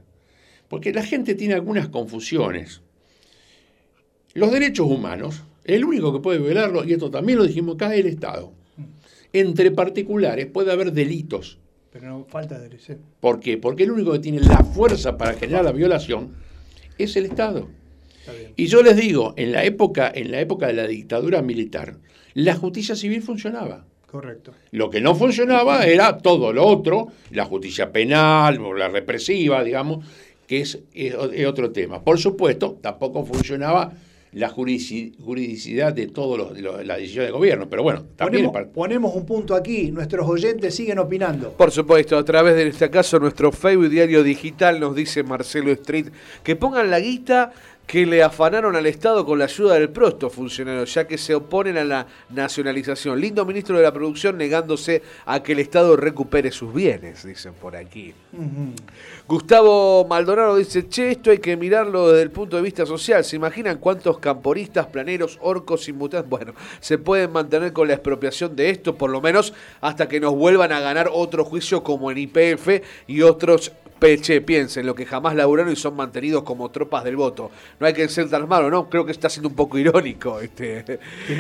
Porque 0.68 0.94
la 0.94 1.04
gente 1.04 1.34
tiene 1.36 1.56
algunas 1.56 1.90
confusiones. 1.90 2.82
Los 4.34 4.52
derechos 4.52 4.88
humanos, 4.88 5.44
el 5.66 5.84
único 5.86 6.14
que 6.14 6.20
puede 6.20 6.40
violarlo, 6.40 6.84
y 6.86 6.94
esto 6.94 7.10
también 7.12 7.40
lo 7.40 7.46
dijimos 7.46 7.76
acá, 7.76 7.94
es 7.94 8.02
el 8.02 8.08
Estado. 8.08 8.52
Entre 9.34 9.72
particulares 9.72 10.46
puede 10.48 10.72
haber 10.72 10.92
delitos. 10.92 11.58
Pero 11.92 12.08
no 12.08 12.26
falta 12.26 12.58
de 12.58 12.70
derecho. 12.70 12.96
¿Por 13.20 13.40
qué? 13.40 13.58
Porque 13.58 13.84
el 13.84 13.92
único 13.92 14.12
que 14.12 14.20
tiene 14.20 14.40
la 14.42 14.64
fuerza 14.64 15.18
para 15.18 15.34
generar 15.34 15.66
la 15.66 15.72
violación 15.72 16.34
es 16.98 17.16
el 17.16 17.26
Estado. 17.26 17.68
Y 18.56 18.68
yo 18.68 18.84
les 18.84 18.96
digo, 18.96 19.34
en 19.38 19.52
la 19.52 19.64
época, 19.64 20.12
en 20.14 20.30
la 20.32 20.40
época 20.40 20.68
de 20.68 20.74
la 20.74 20.86
dictadura 20.88 21.42
militar, 21.42 21.96
la 22.36 22.56
justicia 22.56 22.96
civil 22.96 23.24
funcionaba. 23.24 23.86
Correcto. 24.06 24.54
Lo 24.72 24.90
que 24.90 25.02
no 25.02 25.16
funcionaba 25.16 25.86
era 25.86 26.18
todo 26.20 26.52
lo 26.54 26.66
otro, 26.66 27.08
la 27.32 27.46
justicia 27.46 27.92
penal 27.92 28.60
o 28.60 28.74
la 28.74 28.88
represiva, 28.88 29.64
digamos, 29.64 30.06
que 30.48 30.62
es, 30.62 30.80
es 30.94 31.14
o- 31.16 31.32
es 31.32 31.46
otro 31.48 31.72
tema. 31.72 32.04
Por 32.04 32.20
supuesto, 32.20 32.78
tampoco 32.82 33.26
funcionaba 33.26 33.94
la 34.34 34.50
juridici- 34.52 35.16
juridicidad 35.24 35.92
de 35.94 36.08
todas 36.08 36.52
las 36.86 36.98
decisiones 36.98 37.30
de 37.30 37.32
gobierno, 37.32 37.68
pero 37.70 37.82
bueno, 37.84 38.04
también 38.16 38.46
Ponemos, 38.52 38.72
ponemos 38.74 39.16
un 39.16 39.26
punto 39.26 39.56
aquí, 39.56 39.92
nuestros 39.92 40.28
oyentes 40.28 40.76
siguen 40.76 41.00
opinando. 41.00 41.52
Por 41.54 41.72
supuesto, 41.72 42.18
a 42.18 42.24
través 42.24 42.56
de 42.56 42.68
este 42.68 42.90
caso, 42.92 43.20
nuestro 43.20 43.52
Facebook 43.52 43.90
Diario 43.90 44.22
Digital 44.24 44.80
nos 44.80 44.96
dice 44.96 45.24
Marcelo 45.24 45.72
Street 45.72 46.08
que 46.44 46.56
pongan 46.56 46.92
la 46.92 47.00
guita 47.00 47.52
que 47.90 48.06
le 48.06 48.22
afanaron 48.22 48.76
al 48.76 48.86
Estado 48.86 49.26
con 49.26 49.40
la 49.40 49.46
ayuda 49.46 49.74
del 49.74 49.90
prosto 49.90 50.30
funcionario, 50.30 50.84
ya 50.84 51.08
que 51.08 51.18
se 51.18 51.34
oponen 51.34 51.76
a 51.76 51.84
la 51.84 52.06
nacionalización. 52.30 53.20
Lindo 53.20 53.44
ministro 53.46 53.78
de 53.78 53.82
la 53.82 53.92
producción 53.92 54.38
negándose 54.38 55.02
a 55.26 55.42
que 55.42 55.54
el 55.54 55.60
Estado 55.60 55.98
recupere 55.98 56.52
sus 56.52 56.72
bienes, 56.72 57.26
dicen 57.26 57.56
por 57.56 57.76
aquí. 57.76 58.14
Gustavo 59.28 60.06
Maldonado 60.08 60.58
dice, 60.58 60.88
che, 60.88 61.10
esto 61.10 61.32
hay 61.32 61.40
que 61.40 61.58
mirarlo 61.58 62.10
desde 62.10 62.22
el 62.22 62.30
punto 62.30 62.58
de 62.58 62.62
vista 62.62 62.86
social. 62.86 63.24
¿Se 63.24 63.38
imaginan 63.38 63.80
cuántos 63.80 64.20
camporistas, 64.20 64.86
planeros, 64.86 65.40
orcos, 65.42 65.90
inmutados? 65.90 66.30
Bueno, 66.30 66.54
se 66.82 67.00
pueden 67.00 67.32
mantener 67.32 67.74
con 67.74 67.88
la 67.88 67.96
expropiación 67.96 68.56
de 68.56 68.70
esto, 68.70 69.00
por 69.00 69.10
lo 69.10 69.20
menos 69.20 69.52
hasta 69.82 70.08
que 70.08 70.20
nos 70.20 70.36
vuelvan 70.36 70.72
a 70.74 70.80
ganar 70.80 71.10
otro 71.12 71.44
juicio 71.44 71.82
como 71.82 72.12
en 72.12 72.20
IPF 72.20 72.84
y 73.08 73.24
otros 73.24 73.72
Peche, 74.00 74.42
piensen, 74.42 74.86
lo 74.86 74.96
que 74.96 75.06
jamás 75.06 75.36
laburaron 75.36 75.74
y 75.74 75.76
son 75.76 75.96
mantenidos 75.96 76.44
como 76.44 76.70
tropas 76.72 77.04
del 77.04 77.16
voto. 77.16 77.52
No 77.80 77.86
hay 77.88 77.94
que 77.94 78.08
ser 78.10 78.30
tan 78.30 78.48
malo, 78.48 78.70
¿no? 78.70 78.90
Creo 78.90 79.06
que 79.06 79.12
está 79.12 79.30
siendo 79.30 79.50
un 79.50 79.56
poco 79.56 79.78
irónico 79.78 80.40
este, 80.40 81.00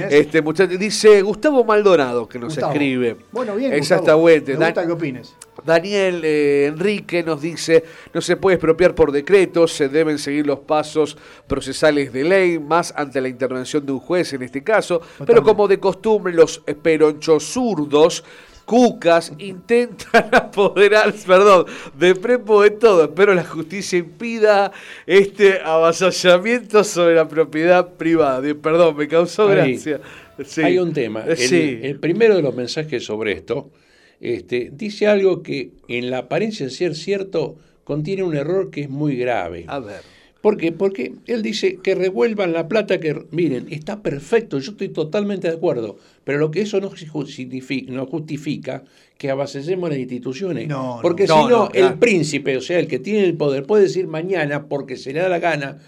este 0.09 0.41
muchacho. 0.41 0.77
Dice 0.77 1.21
Gustavo 1.21 1.63
Maldonado, 1.63 2.27
que 2.27 2.37
nos 2.37 2.53
Gustavo. 2.53 2.73
escribe. 2.73 3.15
Bueno, 3.31 3.55
bien. 3.55 3.73
Exactamente. 3.73 4.53
Gustavo. 4.53 4.59
Me 4.59 4.65
gusta 4.65 4.81
Dan- 4.81 4.87
que 4.87 4.93
opines. 4.93 5.35
Daniel 5.65 6.21
eh, 6.23 6.67
Enrique 6.67 7.21
nos 7.21 7.41
dice, 7.41 7.83
no 8.13 8.21
se 8.21 8.37
puede 8.37 8.55
expropiar 8.55 8.95
por 8.95 9.11
decreto, 9.11 9.67
se 9.67 9.89
deben 9.89 10.17
seguir 10.17 10.47
los 10.47 10.59
pasos 10.59 11.17
procesales 11.47 12.13
de 12.13 12.23
ley, 12.23 12.59
más 12.59 12.93
ante 12.95 13.19
la 13.19 13.27
intervención 13.27 13.85
de 13.85 13.91
un 13.91 13.99
juez 13.99 14.31
en 14.31 14.43
este 14.43 14.63
caso, 14.63 15.01
pero 15.25 15.43
como 15.43 15.67
de 15.67 15.77
costumbre 15.77 16.33
los 16.33 16.59
peronchos 16.81 17.43
zurdos, 17.43 18.23
cucas, 18.69 19.33
intentan 19.39 20.29
apoderarse, 20.31 21.25
perdón, 21.25 21.65
de 21.97 22.13
prepo 22.13 22.61
de 22.61 22.69
todo, 22.69 23.05
espero 23.05 23.33
la 23.33 23.43
justicia 23.43 23.97
impida 23.97 24.71
este 25.07 25.59
avasallamiento 25.59 26.83
sobre 26.83 27.15
la 27.15 27.27
propiedad 27.27 27.93
privada. 27.93 28.43
Perdón, 28.61 28.95
me 28.95 29.07
causó 29.07 29.47
Ahí 29.47 29.55
gracia. 29.55 30.01
Sí. 30.45 30.61
Hay 30.61 30.77
un 30.77 30.93
tema. 30.93 31.23
El, 31.27 31.37
sí. 31.37 31.79
el 31.81 31.99
primero 31.99 32.35
de 32.35 32.43
los 32.43 32.55
mensajes 32.55 33.03
sobre 33.03 33.31
esto 33.31 33.71
este, 34.19 34.69
dice 34.71 35.07
algo 35.07 35.41
que 35.41 35.71
en 35.87 36.11
la 36.11 36.19
apariencia 36.19 36.67
de 36.67 36.71
ser 36.71 36.93
cierto 36.93 37.57
contiene 37.83 38.21
un 38.21 38.35
error 38.35 38.69
que 38.69 38.81
es 38.81 38.89
muy 38.89 39.15
grave. 39.15 39.65
A 39.67 39.79
ver. 39.79 40.01
¿Por 40.41 40.57
qué? 40.57 40.71
Porque 40.71 41.13
él 41.25 41.41
dice 41.41 41.79
que 41.83 41.95
revuelvan 41.95 42.53
la 42.53 42.67
plata 42.69 42.99
que... 42.99 43.25
Miren, 43.31 43.67
está 43.71 44.01
perfecto, 44.01 44.59
yo 44.59 44.71
estoy 44.71 44.89
totalmente 44.89 45.49
de 45.49 45.55
acuerdo, 45.55 45.97
pero 46.29 46.37
lo 46.37 46.51
que 46.51 46.61
eso 46.61 46.79
no 46.79 46.91
justifica, 46.91 47.91
no 47.91 48.05
justifica 48.05 48.83
que 49.17 49.31
avasallemos 49.31 49.89
las 49.89 49.97
instituciones. 49.97 50.67
No, 50.67 50.97
no. 50.97 51.01
porque 51.01 51.25
No, 51.25 51.33
si 51.33 51.41
no, 51.41 51.49
no, 51.49 51.69
claro. 51.69 51.87
el 51.87 51.93
príncipe, 51.97 52.55
o 52.55 52.61
sea, 52.61 52.77
el 52.77 52.85
que 52.87 52.99
tiene 52.99 53.23
el 53.25 53.33
poder, 53.35 53.63
puede 53.63 53.85
decir 53.85 54.05
mañana, 54.05 54.67
porque 54.67 54.95
se 54.95 55.11
le 55.11 55.21
da 55.21 55.27
la 55.27 55.39
gana, 55.39 55.79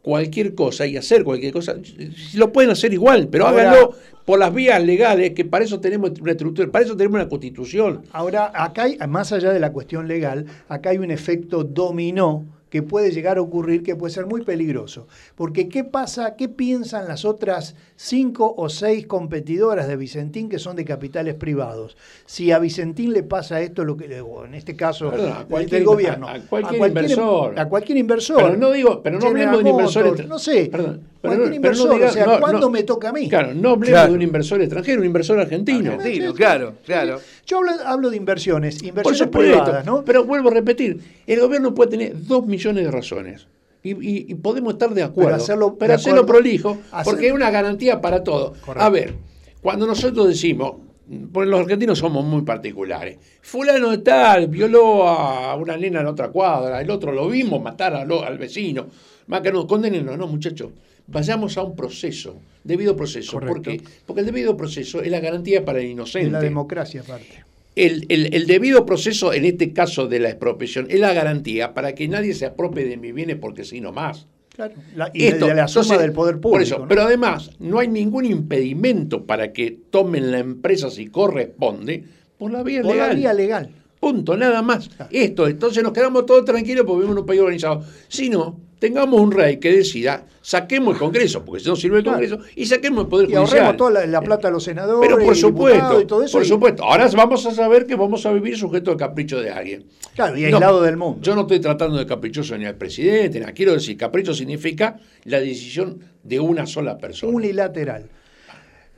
cualquier 0.00 0.54
cosa 0.54 0.86
y 0.86 0.96
hacer 0.96 1.24
cualquier 1.24 1.52
cosa. 1.52 1.74
Lo 2.34 2.52
pueden 2.52 2.70
hacer 2.70 2.92
igual, 2.92 3.26
pero 3.26 3.48
Ahora- 3.48 3.70
háganlo 3.72 3.96
por 4.24 4.38
las 4.38 4.54
vías 4.54 4.80
legales, 4.84 5.32
que 5.32 5.44
para 5.44 5.64
eso 5.64 5.80
tenemos 5.80 6.12
una 6.20 6.30
estructura, 6.30 6.70
para 6.70 6.84
eso 6.84 6.96
tenemos 6.96 7.16
una 7.20 7.28
constitución. 7.28 8.02
Ahora, 8.12 8.52
acá 8.54 8.84
hay, 8.84 8.98
más 9.08 9.32
allá 9.32 9.52
de 9.52 9.58
la 9.58 9.72
cuestión 9.72 10.06
legal, 10.06 10.46
acá 10.68 10.90
hay 10.90 10.98
un 10.98 11.10
efecto 11.10 11.64
dominó 11.64 12.46
que 12.70 12.82
puede 12.82 13.10
llegar 13.10 13.38
a 13.38 13.40
ocurrir 13.42 13.82
que 13.82 13.96
puede 13.96 14.12
ser 14.12 14.26
muy 14.26 14.42
peligroso. 14.42 15.06
Porque 15.34 15.68
¿qué 15.68 15.84
pasa, 15.84 16.36
qué 16.36 16.48
piensan 16.48 17.08
las 17.08 17.24
otras 17.24 17.74
cinco 17.96 18.54
o 18.56 18.68
seis 18.68 19.06
competidoras 19.06 19.88
de 19.88 19.96
Vicentín 19.96 20.48
que 20.48 20.58
son 20.58 20.76
de 20.76 20.84
capitales 20.84 21.34
privados? 21.34 21.96
Si 22.26 22.52
a 22.52 22.58
Vicentín 22.58 23.12
le 23.12 23.22
pasa 23.22 23.60
esto, 23.60 23.84
lo 23.84 23.96
que, 23.96 24.20
o 24.20 24.44
en 24.44 24.54
este 24.54 24.76
caso 24.76 25.10
Perdón, 25.10 25.32
a 25.32 25.38
del- 25.38 25.46
cualquier- 25.46 25.84
gobierno, 25.84 26.28
a- 26.28 26.34
a 26.34 26.40
cualquier 26.40 26.86
inversor. 26.88 27.58
A 27.58 27.68
cualquier 27.68 27.98
inversor. 27.98 28.36
Pero 28.42 28.56
no 28.56 28.70
digo, 28.72 29.02
pero 29.02 29.18
no 29.18 29.26
hablemos 29.28 29.56
de 29.56 29.62
un 29.64 29.66
inversor 29.70 30.02
Motors, 30.04 30.20
extra- 30.20 30.28
No 30.34 30.38
sé, 30.38 30.68
Perdón, 30.70 31.00
cualquier 31.20 31.38
no- 31.38 31.44
pero 31.44 31.48
no 31.48 31.54
inversor, 31.56 31.90
diga- 31.96 32.08
o 32.08 32.12
sea, 32.12 32.26
no, 32.26 32.40
¿cuándo 32.40 32.60
no. 32.60 32.70
me 32.70 32.82
toca 32.84 33.08
a 33.08 33.12
mí? 33.12 33.28
Claro, 33.28 33.54
no 33.54 33.70
hablemos 33.70 33.88
Claro. 33.88 34.08
de 34.10 34.14
un 34.16 34.22
inversor 34.22 34.60
extranjero, 34.60 35.00
un 35.00 35.06
inversor 35.06 35.38
argentino. 35.40 35.92
Argentino, 35.92 36.34
claro, 36.34 36.74
claro. 36.84 37.20
Yo 37.46 37.58
hablo, 37.58 37.70
hablo 37.84 38.10
de 38.10 38.16
inversiones, 38.16 38.82
inversiones 38.82 39.28
privadas, 39.28 39.84
¿no? 39.84 40.04
pero 40.04 40.24
vuelvo 40.24 40.48
a 40.48 40.52
repetir, 40.54 40.98
el 41.26 41.40
gobierno 41.40 41.74
puede 41.74 41.90
tener 41.90 42.12
dos 42.26 42.46
millones 42.46 42.84
de 42.84 42.90
razones. 42.90 43.46
Y, 43.82 43.90
y- 43.92 44.26
y 44.28 44.34
podemos 44.34 44.72
estar 44.74 44.90
de 44.92 45.02
acuerdo, 45.02 45.30
Pero 45.30 45.42
hacerlo- 45.42 45.76
pero 45.78 45.88
de 45.90 45.94
hacerlo 45.94 46.20
acuerdo- 46.22 46.40
prolijo, 46.40 46.78
hacer- 46.90 47.04
porque 47.12 47.28
es 47.28 47.32
una 47.32 47.50
garantía 47.50 48.00
para 48.00 48.22
todo. 48.24 48.54
Correcto. 48.64 48.84
A 48.84 48.90
ver, 48.90 49.14
cuando 49.62 49.86
nosotros 49.86 50.26
decimos, 50.28 50.74
porque 51.32 51.48
los 51.48 51.60
argentinos 51.60 51.98
somos 51.98 52.24
muy 52.24 52.42
particulares, 52.42 53.18
fulano 53.40 53.90
de 53.90 53.98
tal 53.98 54.48
violó 54.48 55.08
a 55.08 55.54
una 55.56 55.76
nena 55.76 56.00
en 56.00 56.06
otra 56.06 56.28
cuadra, 56.28 56.80
el 56.82 56.90
otro 56.90 57.12
lo 57.12 57.28
vimos 57.28 57.62
matar 57.62 57.94
a 57.94 58.04
lo- 58.04 58.22
al 58.24 58.36
vecino, 58.36 58.86
más 59.28 59.40
que 59.42 59.52
no, 59.52 59.66
condenenlo, 59.66 60.16
no 60.16 60.26
muchachos, 60.26 60.70
vayamos 61.08 61.56
a 61.58 61.62
un 61.62 61.74
proceso, 61.74 62.36
debido 62.62 62.94
proceso. 62.94 63.32
¿Por 63.32 63.48
Correcto. 63.48 63.70
qué? 63.70 63.80
Porque 64.06 64.20
el 64.20 64.26
debido 64.26 64.56
proceso 64.56 65.02
es 65.02 65.10
la 65.10 65.20
garantía 65.20 65.64
para 65.64 65.80
el 65.80 65.86
inocente. 65.86 66.30
la 66.30 66.40
democracia 66.40 67.00
aparte. 67.00 67.44
el, 67.74 68.06
el- 68.08 68.34
el 68.34 68.46
debido 68.46 68.84
proceso, 68.86 69.32
en 69.32 69.44
este 69.44 69.72
caso 69.72 70.06
de 70.08 70.18
la 70.20 70.28
expropiación, 70.30 70.86
es 70.90 70.98
la 71.00 71.12
garantía 71.12 71.74
para 71.74 71.94
que 71.94 72.08
nadie 72.08 72.34
se 72.34 72.46
apropie 72.46 72.84
de 72.84 72.96
mis 72.96 73.14
bienes 73.14 73.36
porque 73.36 73.64
sí 73.64 73.80
nomás. 73.80 74.26
Claro, 74.54 74.74
la- 74.96 75.10
y 75.14 75.26
Esto, 75.26 75.46
de 75.46 75.54
la 75.54 75.68
suma 75.68 75.82
entonces, 75.84 76.02
del 76.02 76.12
poder 76.12 76.34
por 76.40 76.50
público. 76.52 76.62
eso, 76.64 76.78
¿no? 76.80 76.88
Pero 76.88 77.02
además, 77.02 77.50
no 77.60 77.78
hay 77.78 77.86
ningún 77.86 78.24
impedimento 78.24 79.24
para 79.24 79.52
que 79.52 79.78
tomen 79.90 80.32
la 80.32 80.40
empresa 80.40 80.90
si 80.90 81.06
corresponde 81.06 82.02
por 82.36 82.50
la 82.50 82.62
vía 82.64 82.82
Por 82.82 82.96
la 82.96 83.02
legal. 83.04 83.16
vía 83.16 83.32
legal. 83.32 83.70
Punto, 84.00 84.36
nada 84.36 84.60
más. 84.62 84.90
Esto, 85.12 85.46
entonces 85.46 85.82
nos 85.82 85.92
quedamos 85.92 86.26
todos 86.26 86.44
tranquilos 86.44 86.84
porque 86.84 86.98
vivimos 87.00 87.16
en 87.16 87.20
un 87.20 87.26
país 87.26 87.40
organizado. 87.40 87.84
Si 88.08 88.28
no, 88.28 88.58
tengamos 88.78 89.20
un 89.20 89.32
rey 89.32 89.58
que 89.58 89.72
decida, 89.72 90.24
saquemos 90.42 90.94
el 90.94 90.98
Congreso, 91.00 91.44
porque 91.44 91.62
si 91.62 91.68
no 91.68 91.76
sirve 91.76 91.98
el 91.98 92.02
Claro. 92.04 92.18
Congreso, 92.20 92.42
y 92.56 92.66
saquemos 92.66 93.04
el 93.04 93.08
Poder 93.08 93.28
Y 93.30 93.34
Judicial. 93.34 93.46
ahorremos 93.60 93.76
toda 93.76 93.90
la, 93.90 94.06
la 94.06 94.20
plata 94.20 94.48
a 94.48 94.50
los 94.50 94.64
senadores. 94.64 95.08
Pero 95.10 95.24
por 95.24 95.36
y 95.36 95.38
supuesto, 95.38 96.00
y 96.00 96.04
todo 96.06 96.22
eso. 96.22 96.38
por 96.38 96.44
y- 96.46 96.48
supuesto. 96.48 96.84
Ahora 96.84 97.08
vamos 97.16 97.44
a 97.46 97.50
saber 97.52 97.86
que 97.86 97.96
vamos 97.96 98.24
a 98.26 98.32
vivir 98.32 98.56
sujeto 98.56 98.90
al 98.90 98.96
capricho 98.96 99.40
de 99.40 99.50
alguien. 99.50 99.86
Claro, 100.14 100.36
y 100.36 100.42
No, 100.42 100.46
aislado 100.56 100.82
del 100.82 100.96
mundo. 100.96 101.18
Yo 101.22 101.34
no 101.34 101.42
estoy 101.42 101.60
tratando 101.60 101.96
de 101.98 102.06
caprichoso 102.06 102.56
ni 102.58 102.64
al 102.66 102.76
presidente, 102.76 103.40
nada. 103.40 103.52
quiero 103.52 103.72
decir, 103.72 103.96
capricho 103.96 104.34
significa 104.34 104.96
la 105.24 105.40
decisión 105.40 105.98
de 106.22 106.40
una 106.40 106.66
sola 106.66 106.98
persona. 106.98 107.32
Unilateral. 107.32 108.08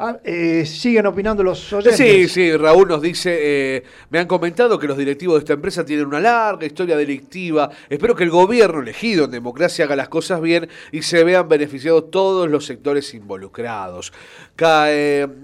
Ah, 0.03 0.19
eh, 0.25 0.65
siguen 0.65 1.05
opinando 1.05 1.43
los 1.43 1.71
oyentes. 1.75 1.99
Sí, 1.99 2.27
sí, 2.27 2.57
Raúl 2.57 2.89
nos 2.89 3.03
dice, 3.03 3.37
eh, 3.39 3.85
me 4.09 4.19
han 4.19 4.27
comentado 4.27 4.79
que 4.79 4.87
los 4.87 4.97
directivos 4.97 5.35
de 5.35 5.39
esta 5.41 5.53
empresa 5.53 5.85
tienen 5.85 6.07
una 6.07 6.21
larga 6.21 6.65
historia 6.65 6.97
delictiva. 6.97 7.69
Espero 7.87 8.17
que 8.17 8.25
el 8.25 8.31
gobierno 8.31 8.81
elegido 8.81 9.27
en 9.27 9.31
democracia 9.31 9.85
haga 9.85 9.97
las 9.97 10.09
cosas 10.09 10.41
bien 10.41 10.71
y 10.91 11.03
se 11.03 11.23
vean 11.23 11.51
beneficiados 11.51 12.11
todos 12.11 12.49
los 12.49 12.65
sectores 12.65 13.13
involucrados. 13.13 14.11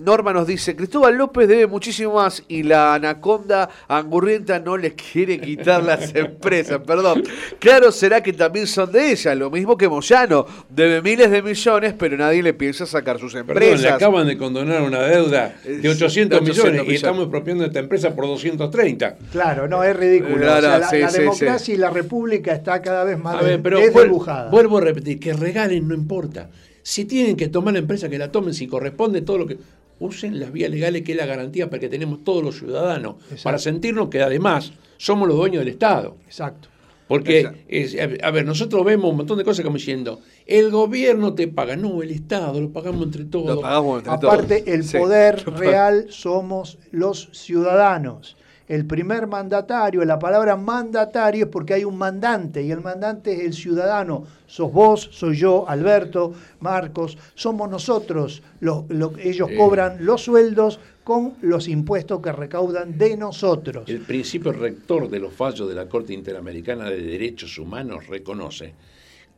Norma 0.05 0.33
nos 0.33 0.47
dice, 0.47 0.77
Cristóbal 0.77 1.17
López 1.17 1.49
debe 1.49 1.67
muchísimo 1.67 2.15
más 2.15 2.43
y 2.49 2.63
la 2.63 2.95
anaconda 2.95 3.69
angurrienta 3.89 4.59
no 4.59 4.77
les 4.77 4.93
quiere 4.95 5.41
quitar 5.41 5.83
las 5.83 6.15
empresas. 6.15 6.81
Perdón. 6.87 7.23
Claro, 7.59 7.91
será 7.93 8.23
que 8.23 8.33
también 8.33 8.67
son 8.67 8.93
de 8.93 9.13
ella, 9.13 9.35
lo 9.35 9.51
mismo 9.51 9.77
que 9.77 9.89
Moyano. 9.89 10.47
Debe 10.69 11.01
miles 11.03 11.31
de 11.31 11.43
millones, 11.43 11.95
pero 11.99 12.17
nadie 12.17 12.43
le 12.43 12.53
piensa 12.55 12.85
sacar 12.87 13.19
sus 13.19 13.33
Perdón, 13.33 13.51
empresas. 13.53 13.81
le 13.83 13.89
acaban 13.89 14.27
de 14.27 14.37
condonar 14.37 14.83
una 14.83 15.01
deuda 15.03 15.57
Eh, 15.65 15.79
de 15.83 15.89
800, 15.89 16.41
de 16.45 16.51
800 16.51 16.73
millones, 16.73 16.93
y 16.93 16.95
estamos 16.97 17.23
expropiando 17.23 17.65
esta 17.65 17.79
empresa 17.79 18.15
por 18.15 18.27
230. 18.27 19.17
Claro, 19.33 19.67
no, 19.69 19.83
es 19.83 19.97
ridículo. 19.97 20.37
Claro, 20.37 20.59
O 20.67 20.71
sea, 20.71 20.79
la, 20.79 20.89
sí, 20.89 20.99
la 20.99 21.09
sí, 21.11 21.19
democracia 21.21 21.59
sí. 21.59 21.73
y 21.73 21.77
la 21.77 21.91
república 21.91 22.53
está 22.53 22.83
cada 22.83 23.05
vez 23.05 23.19
más 23.19 23.37
A 23.37 23.43
ver, 23.43 23.63
pero 23.63 23.79
vuel- 23.81 23.93
desdibujada. 23.93 24.51
vuelvo 24.51 24.79
a 24.79 24.81
repetir, 24.83 25.19
que 25.19 25.33
regalen 25.33 25.89
no 25.89 25.95
importa. 25.95 26.49
Si 26.89 27.05
tienen 27.05 27.35
que 27.37 27.49
tomar 27.49 27.73
la 27.75 27.81
empresa, 27.81 28.09
que 28.09 28.17
la 28.17 28.31
tomen, 28.31 28.55
si 28.55 28.69
corresponde 28.69 29.21
todo 29.21 29.39
lo 29.39 29.47
que... 29.49 29.59
Usen 29.99 30.39
las 30.39 30.53
vías 30.53 30.71
legales, 30.71 31.03
que 31.03 31.13
es 31.13 31.19
la 31.19 31.27
garantía 31.27 31.69
para 31.69 31.81
que 31.81 31.89
tenemos 31.89 32.23
todos 32.23 32.45
los 32.45 32.59
ciudadanos, 32.59 33.17
Exacto. 33.25 33.43
para 33.43 33.59
sentirnos 33.59 34.09
que 34.09 34.23
además 34.23 34.73
somos 34.99 35.27
los 35.27 35.37
dueños 35.37 35.61
del 35.61 35.69
Estado. 35.69 36.17
Exacto. 36.27 36.69
Porque, 37.09 37.41
Exacto. 37.41 37.61
es- 37.67 38.23
a 38.23 38.31
ver, 38.31 38.45
nosotros 38.47 38.85
vemos 38.85 39.11
un 39.11 39.17
montón 39.17 39.37
de 39.39 39.43
cosas 39.45 39.65
como 39.65 39.79
diciendo, 39.79 40.21
el 40.47 40.71
gobierno 40.71 41.35
te 41.35 41.49
paga, 41.49 41.75
no, 41.77 42.03
el 42.03 42.11
Estado, 42.13 42.61
lo 42.61 42.71
pagamos 42.71 43.05
entre 43.07 43.25
todos. 43.25 43.57
Lo 43.57 43.61
pagamos 43.63 43.99
entre 44.01 44.19
todos. 44.19 44.35
Aparte, 44.35 44.65
el 44.73 44.85
Sí. 44.85 44.97
poder 44.99 45.45
real 45.57 46.07
somos 46.11 46.79
los 46.93 47.31
ciudadanos. 47.33 48.37
El 48.69 48.85
primer 48.85 49.29
mandatario, 49.29 50.05
la 50.05 50.19
palabra 50.19 50.57
mandatario 50.57 51.45
es 51.45 51.51
porque 51.51 51.75
hay 51.75 51.85
un 51.85 51.97
mandante 51.97 52.63
y 52.63 52.73
el 52.73 52.81
mandante 52.81 53.33
es 53.33 53.41
el 53.41 53.55
ciudadano. 53.55 54.25
Sos 54.47 54.73
vos, 54.73 55.09
soy 55.13 55.37
yo, 55.37 55.69
Alberto, 55.69 56.33
Marcos, 56.61 57.17
somos 57.37 57.71
nosotros. 57.71 58.43
Los, 58.61 58.85
lo- 58.89 59.13
ellos 59.19 59.49
cobran 59.57 60.05
los 60.05 60.23
sueldos 60.25 60.81
con 61.05 61.35
los 61.43 61.69
impuestos 61.69 62.21
que 62.21 62.33
recaudan 62.33 62.99
de 62.99 63.17
nosotros. 63.17 63.89
El 63.89 64.01
principio 64.01 64.51
rector 64.53 65.09
de 65.09 65.21
los 65.21 65.33
fallos 65.33 65.69
de 65.69 65.75
la 65.77 65.89
Corte 65.89 66.13
Interamericana 66.13 66.91
de 66.91 67.01
Derechos 67.01 67.59
Humanos 67.59 68.09
reconoce 68.09 68.75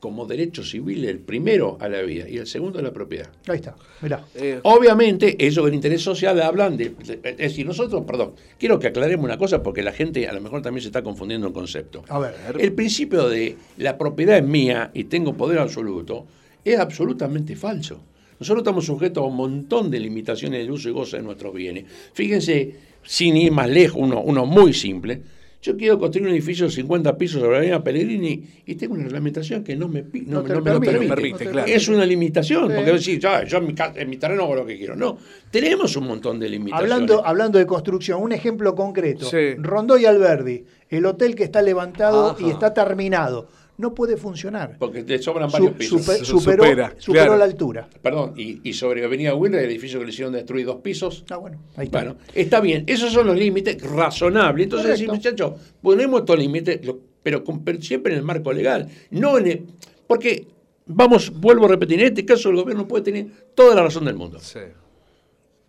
como 0.01 0.26
derecho 0.26 0.62
civil 0.62 1.05
el 1.05 1.18
primero 1.18 1.76
a 1.80 1.88
la 1.88 2.03
vida 2.03 2.28
y 2.28 2.36
el 2.38 2.46
segundo 2.46 2.78
a 2.78 2.82
la 2.82 2.92
propiedad. 2.92 3.30
Ahí 3.49 3.57
está, 3.57 3.74
mirá. 4.01 4.24
Eh, 4.36 4.61
Obviamente, 4.62 5.36
ellos 5.44 5.64
del 5.64 5.74
interés 5.74 6.03
social 6.03 6.40
hablan 6.40 6.76
de, 6.76 6.90
de- 6.90 7.20
Es 7.30 7.36
decir, 7.36 7.66
nosotros, 7.66 8.05
perdón, 8.07 8.32
quiero 8.59 8.78
que 8.78 8.86
aclaremos 8.86 9.24
una 9.24 9.36
cosa 9.38 9.62
porque 9.62 9.82
la 9.82 9.92
gente 9.92 10.28
a 10.28 10.32
lo 10.32 10.40
mejor 10.40 10.62
también 10.62 10.82
se 10.82 10.88
está 10.88 11.03
confundiendo 11.03 11.46
el 11.49 11.53
concepto. 11.53 12.05
A 12.09 12.18
ver. 12.20 12.34
El 12.59 12.72
principio 12.74 13.28
de 13.28 13.57
la 13.78 13.99
propiedad 13.99 14.38
es 14.38 14.44
mía 14.44 14.90
y 14.94 15.05
tengo 15.05 15.34
poder 15.34 15.59
absoluto 15.59 16.26
es 16.64 16.78
absolutamente 16.78 17.57
falso. 17.57 18.01
Nosotros 18.38 18.62
estamos 18.62 18.84
sujetos 18.86 19.22
a 19.24 19.26
un 19.26 19.34
montón 19.34 19.90
de 19.90 19.99
limitaciones 19.99 20.61
del 20.61 20.70
uso 20.70 20.88
y 20.88 20.92
goce 20.92 21.16
de 21.16 21.22
nuestros 21.24 21.53
bienes. 21.53 21.86
Fíjense, 22.12 22.72
sin 23.03 23.36
ir 23.36 23.51
más 23.51 23.68
lejos, 23.68 23.96
uno, 24.01 24.20
uno 24.20 24.46
muy 24.46 24.72
simple. 24.74 25.20
Yo 25.61 25.76
quiero 25.76 25.98
construir 25.98 26.28
un 26.28 26.32
edificio 26.32 26.66
de 26.66 26.72
50 26.72 27.18
pisos 27.18 27.40
sobre 27.40 27.52
la 27.52 27.59
avenida 27.59 27.82
Pellegrini 27.82 28.44
y 28.64 28.76
tengo 28.76 28.94
una 28.94 29.02
reglamentación 29.04 29.64
que 29.64 29.74
no 29.74 29.88
me, 29.88 30.02
no, 30.02 30.42
No 30.42 30.42
me- 30.44 30.48
no 30.50 30.54
me 30.61 30.62
permite, 30.62 30.90
permite. 30.92 31.09
permite, 31.14 31.30
no 31.32 31.38
te 31.38 31.50
claro. 31.50 31.68
Es 31.68 31.88
una 31.88 32.06
limitación, 32.06 32.68
Sí. 32.68 32.72
porque 32.76 32.92
decir, 32.92 33.26
"Ah, 33.26 33.42
yo 33.44 33.59
en 33.59 33.66
mi, 33.66 33.74
casa- 33.74 33.94
en 34.00 34.09
mi 34.09 34.16
terreno 34.18 34.44
hago 34.44 34.54
lo 34.54 34.64
que 34.66 34.78
quiero. 34.78 34.94
No, 34.94 35.18
tenemos 35.50 35.96
un 35.96 36.06
montón 36.06 36.38
de 36.38 36.48
limitaciones. 36.48 36.92
Hablando, 36.92 37.26
hablando 37.26 37.59
de 37.59 37.66
construcción, 37.66 38.22
un 38.22 38.30
ejemplo 38.32 38.76
concreto. 38.76 39.24
Sí. 39.28 39.54
Rondó 39.59 39.98
y 39.98 40.06
Alberdi, 40.06 40.64
el 40.90 41.04
hotel 41.06 41.34
que 41.34 41.42
está 41.42 41.61
levantado 41.61 42.30
Ajá. 42.30 42.46
y 42.46 42.50
está 42.50 42.72
terminado, 42.72 43.48
no 43.79 43.95
puede 43.95 44.16
funcionar. 44.16 44.76
porque 44.79 45.03
te 45.05 45.18
sobran 45.22 45.49
Su- 45.49 45.53
varios 45.55 45.72
pisos. 45.72 46.01
super- 46.05 46.18
Su- 46.18 46.39
superó 46.41 46.64
supera, 46.64 46.95
superó 46.99 47.24
claro. 47.24 47.39
la 47.39 47.45
altura. 47.45 47.89
Perdón, 48.03 48.35
y, 48.37 48.61
y 48.68 48.72
sobre 48.74 49.05
Avenida 49.05 49.35
Wilder, 49.35 49.61
el 49.64 49.70
edificio 49.70 49.99
que 49.99 50.05
le 50.05 50.11
hicieron 50.11 50.33
destruir 50.35 50.66
dos 50.66 50.76
pisos. 50.83 51.24
Ah, 51.31 51.37
bueno, 51.37 51.59
ahí 51.76 51.87
está. 51.87 51.99
Bueno, 52.05 52.16
está 52.35 52.61
bien, 52.61 52.85
esos 52.87 53.12
son 53.12 53.26
los 53.29 53.37
límites 53.37 53.81
razonables. 53.83 54.64
Entonces, 54.64 54.91
decir, 54.91 55.09
muchachos, 55.09 55.53
ponemos 55.81 56.20
estos 56.20 56.39
límites, 56.39 56.81
pero, 57.22 57.43
con- 57.45 57.64
pero 57.64 57.81
siempre 57.81 58.12
en 58.12 58.18
el 58.18 58.24
marco 58.24 58.53
legal. 58.53 58.89
No 59.11 59.39
en 59.39 59.47
el- 59.47 59.66
porque, 60.07 60.47
vamos, 60.87 61.31
vuelvo 61.39 61.66
a 61.66 61.68
repetir, 61.68 62.01
en 62.01 62.07
este 62.07 62.24
caso 62.24 62.51
el 62.51 62.57
gobierno 62.57 62.87
puede 62.89 63.05
tener 63.05 63.26
toda 63.55 63.74
la 63.74 63.83
razón 63.85 64.05
del 64.05 64.16
mundo. 64.16 64.39
sí. 64.41 64.59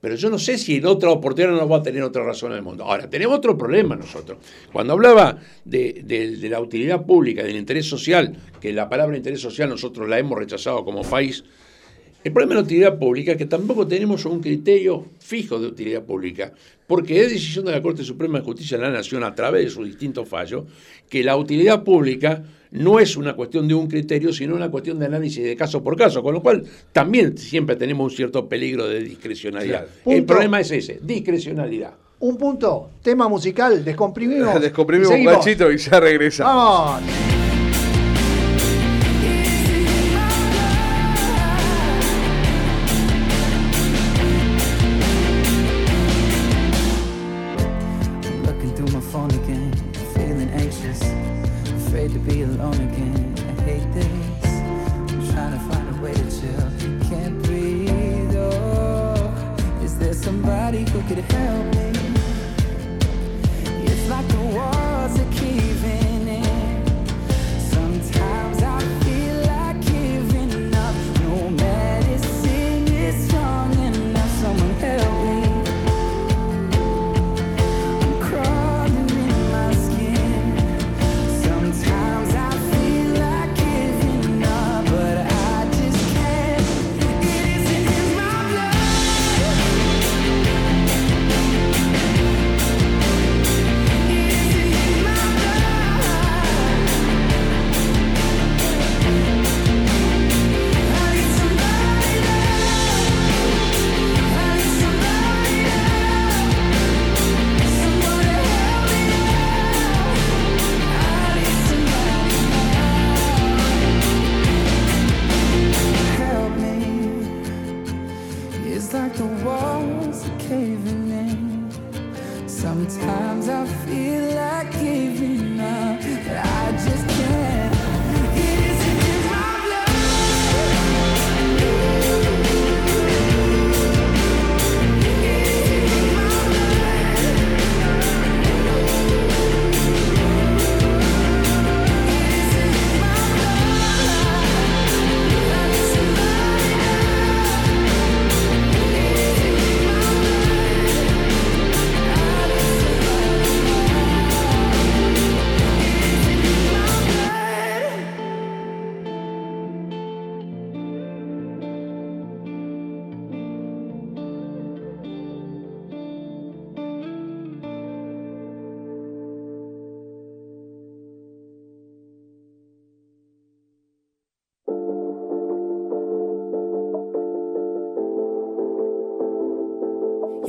Pero 0.01 0.15
yo 0.15 0.29
no 0.29 0.39
sé 0.39 0.57
si 0.57 0.75
en 0.77 0.85
otra 0.85 1.09
oportunidad 1.09 1.53
no 1.53 1.67
va 1.67 1.77
a 1.77 1.83
tener 1.83 2.01
otra 2.03 2.23
razón 2.23 2.51
del 2.53 2.61
mundo. 2.61 2.85
Ahora, 2.85 3.09
tenemos 3.09 3.37
otro 3.37 3.57
problema 3.57 3.95
nosotros. 3.97 4.37
Cuando 4.71 4.93
hablaba 4.93 5.37
de- 5.65 6.03
de 6.39 6.49
la 6.49 6.61
utilidad 6.61 7.05
pública, 7.05 7.43
del 7.43 7.57
interés 7.57 7.85
social, 7.85 8.35
que 8.61 8.71
la 8.71 8.87
palabra 8.87 9.17
interés 9.17 9.41
social 9.41 9.67
nosotros 9.67 10.07
la 10.07 10.17
hemos 10.17 10.37
rechazado 10.37 10.85
como 10.85 11.01
país, 11.01 11.43
el 12.23 12.31
problema 12.33 12.49
de 12.55 12.61
la 12.61 12.65
utilidad 12.65 12.99
pública 12.99 13.31
es 13.33 13.37
que 13.37 13.45
tampoco 13.45 13.87
tenemos 13.87 14.25
un 14.25 14.41
criterio 14.41 15.05
fijo 15.19 15.59
de 15.59 15.67
utilidad 15.67 16.03
pública, 16.03 16.53
porque 16.87 17.21
es 17.21 17.31
decisión 17.31 17.65
de 17.65 17.71
la 17.71 17.81
Corte 17.81 18.03
Suprema 18.03 18.39
de 18.39 18.45
Justicia 18.45 18.77
de 18.77 18.83
la 18.83 18.91
Nación, 18.91 19.23
a 19.23 19.33
través 19.35 19.65
de 19.65 19.69
sus 19.69 19.85
distintos 19.85 20.27
fallos, 20.27 20.65
que 21.09 21.23
la 21.23 21.35
utilidad 21.37 21.83
pública 21.83 22.43
no 22.71 22.99
es 22.99 23.17
una 23.17 23.35
cuestión 23.35 23.67
de 23.67 23.73
un 23.73 23.87
criterio, 23.87 24.31
sino 24.31 24.55
una 24.55 24.69
cuestión 24.69 24.99
de 24.99 25.05
análisis 25.07 25.43
de 25.43 25.55
caso 25.55 25.83
por 25.83 25.95
caso, 25.95 26.21
con 26.21 26.33
lo 26.33 26.41
cual 26.41 26.63
también 26.91 27.37
siempre 27.37 27.75
tenemos 27.75 28.11
un 28.11 28.15
cierto 28.15 28.47
peligro 28.47 28.87
de 28.87 29.01
discrecionalidad. 29.01 29.87
Claro. 30.03 30.17
El 30.17 30.23
problema 30.23 30.59
es 30.59 30.71
ese, 30.71 30.99
discrecionalidad. 31.01 31.93
Un 32.19 32.37
punto, 32.37 32.89
tema 33.01 33.27
musical, 33.29 33.83
descomprimimos. 33.83 34.59
Descomprimimos 34.61 35.13
un 35.13 35.73
y 35.73 35.77
ya 35.77 35.99
regresa. 35.99 36.43
Vamos. 36.43 37.28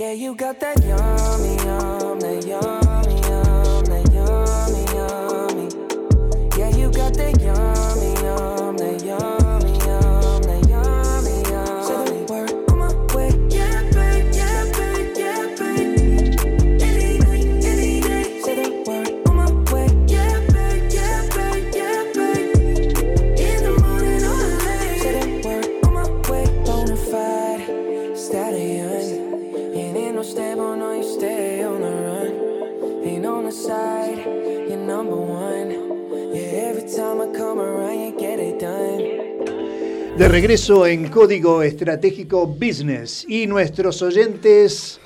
Yeah, 0.00 0.12
you 0.12 0.34
got 0.34 0.58
that 0.60 0.82
yummy, 0.82 1.56
yummy, 1.56 2.48
yum, 2.48 2.89
De 40.20 40.28
regreso 40.28 40.86
en 40.86 41.08
Código 41.08 41.62
Estratégico 41.62 42.46
Business 42.46 43.24
y 43.26 43.46
nuestros 43.46 44.02
oyentes... 44.02 45.00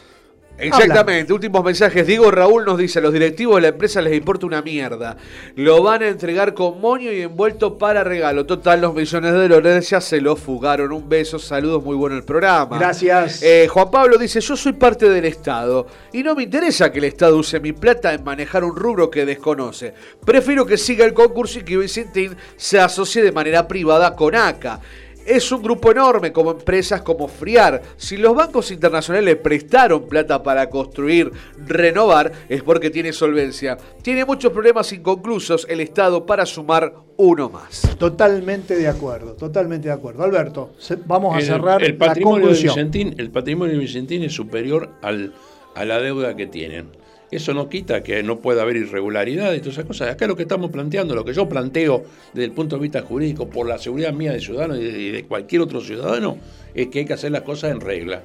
Exactamente, 0.58 1.32
últimos 1.32 1.64
mensajes. 1.64 2.04
Diego 2.04 2.30
Raúl 2.32 2.64
nos 2.64 2.78
dice, 2.78 2.98
a 2.98 3.02
los 3.02 3.12
directivos 3.12 3.56
de 3.56 3.62
la 3.62 3.68
empresa 3.68 4.00
les 4.00 4.14
importa 4.14 4.46
una 4.46 4.62
mierda. 4.62 5.16
Lo 5.54 5.82
van 5.82 6.02
a 6.02 6.08
entregar 6.08 6.54
con 6.54 6.80
moño 6.80 7.12
y 7.12 7.22
envuelto 7.22 7.78
para 7.78 8.02
regalo. 8.02 8.44
Total, 8.46 8.80
los 8.80 8.94
millones 8.94 9.32
de 9.32 9.48
dólares 9.48 9.90
ya 9.90 10.00
se 10.00 10.20
lo 10.20 10.34
fugaron. 10.34 10.92
Un 10.92 11.08
beso, 11.08 11.38
saludos, 11.38 11.84
muy 11.84 11.96
bueno 11.96 12.16
el 12.16 12.24
programa. 12.24 12.78
Gracias. 12.78 13.40
Eh, 13.42 13.68
Juan 13.68 13.90
Pablo 13.92 14.16
dice, 14.16 14.40
yo 14.40 14.56
soy 14.56 14.72
parte 14.72 15.08
del 15.08 15.24
Estado 15.26 15.86
y 16.12 16.24
no 16.24 16.34
me 16.34 16.42
interesa 16.44 16.90
que 16.90 16.98
el 16.98 17.04
Estado 17.04 17.36
use 17.36 17.60
mi 17.60 17.72
plata 17.72 18.12
en 18.14 18.24
manejar 18.24 18.64
un 18.64 18.74
rubro 18.74 19.10
que 19.10 19.24
desconoce. 19.24 19.92
Prefiero 20.24 20.66
que 20.66 20.76
siga 20.76 21.04
el 21.04 21.14
concurso 21.14 21.60
y 21.60 21.62
que 21.62 21.76
Vicentín 21.76 22.36
se 22.56 22.80
asocie 22.80 23.22
de 23.22 23.32
manera 23.32 23.68
privada 23.68 24.14
con 24.16 24.34
ACA. 24.34 24.80
Es 25.26 25.50
un 25.52 25.62
grupo 25.62 25.90
enorme 25.90 26.32
como 26.32 26.50
empresas 26.50 27.02
como 27.02 27.28
Friar. 27.28 27.80
Si 27.96 28.16
los 28.16 28.34
bancos 28.34 28.70
internacionales 28.70 29.24
le 29.24 29.36
prestaron 29.36 30.06
plata 30.06 30.42
para 30.42 30.68
construir, 30.68 31.30
renovar, 31.66 32.30
es 32.48 32.62
porque 32.62 32.90
tiene 32.90 33.12
solvencia. 33.12 33.76
Tiene 34.02 34.24
muchos 34.24 34.52
problemas 34.52 34.92
inconclusos 34.92 35.66
el 35.68 35.80
Estado 35.80 36.26
para 36.26 36.44
sumar 36.44 36.94
uno 37.16 37.48
más. 37.48 37.82
Totalmente 37.98 38.76
de 38.76 38.88
acuerdo, 38.88 39.34
totalmente 39.34 39.88
de 39.88 39.94
acuerdo. 39.94 40.24
Alberto, 40.24 40.72
vamos 41.06 41.34
a 41.34 41.38
El- 41.38 41.44
cerrar 41.46 41.82
el, 41.82 41.92
la 41.98 42.06
patrimonio 42.06 42.38
de 42.38 42.42
conclusión. 42.54 42.74
Vicentín, 42.74 43.14
el 43.18 43.30
patrimonio 43.30 43.74
de 43.74 43.80
Vicentín 43.80 44.22
es 44.24 44.32
superior 44.32 44.90
al, 45.00 45.32
a 45.74 45.84
la 45.84 46.00
deuda 46.00 46.36
que 46.36 46.46
tienen. 46.46 46.88
Eso 47.36 47.52
no 47.54 47.68
quita 47.68 48.02
que 48.02 48.22
no 48.22 48.38
pueda 48.40 48.62
haber 48.62 48.76
irregularidades 48.76 49.58
y 49.58 49.60
todas 49.60 49.74
esas 49.74 49.86
cosas. 49.86 50.10
Acá 50.10 50.26
lo 50.26 50.36
que 50.36 50.42
estamos 50.42 50.70
planteando, 50.70 51.14
lo 51.14 51.24
que 51.24 51.32
yo 51.32 51.48
planteo 51.48 52.04
desde 52.32 52.44
el 52.44 52.52
punto 52.52 52.76
de 52.76 52.82
vista 52.82 53.02
jurídico, 53.02 53.48
por 53.48 53.66
la 53.68 53.78
seguridad 53.78 54.12
mía 54.12 54.32
de 54.32 54.40
ciudadano 54.40 54.76
y 54.76 55.10
de, 55.10 55.24
cualquier 55.24 55.62
otro 55.62 55.80
ciudadano, 55.80 56.38
es 56.74 56.88
que 56.88 57.00
hay 57.00 57.04
que 57.04 57.12
hacer 57.12 57.32
las 57.32 57.42
cosas 57.42 57.72
en 57.72 57.80
regla. 57.80 58.22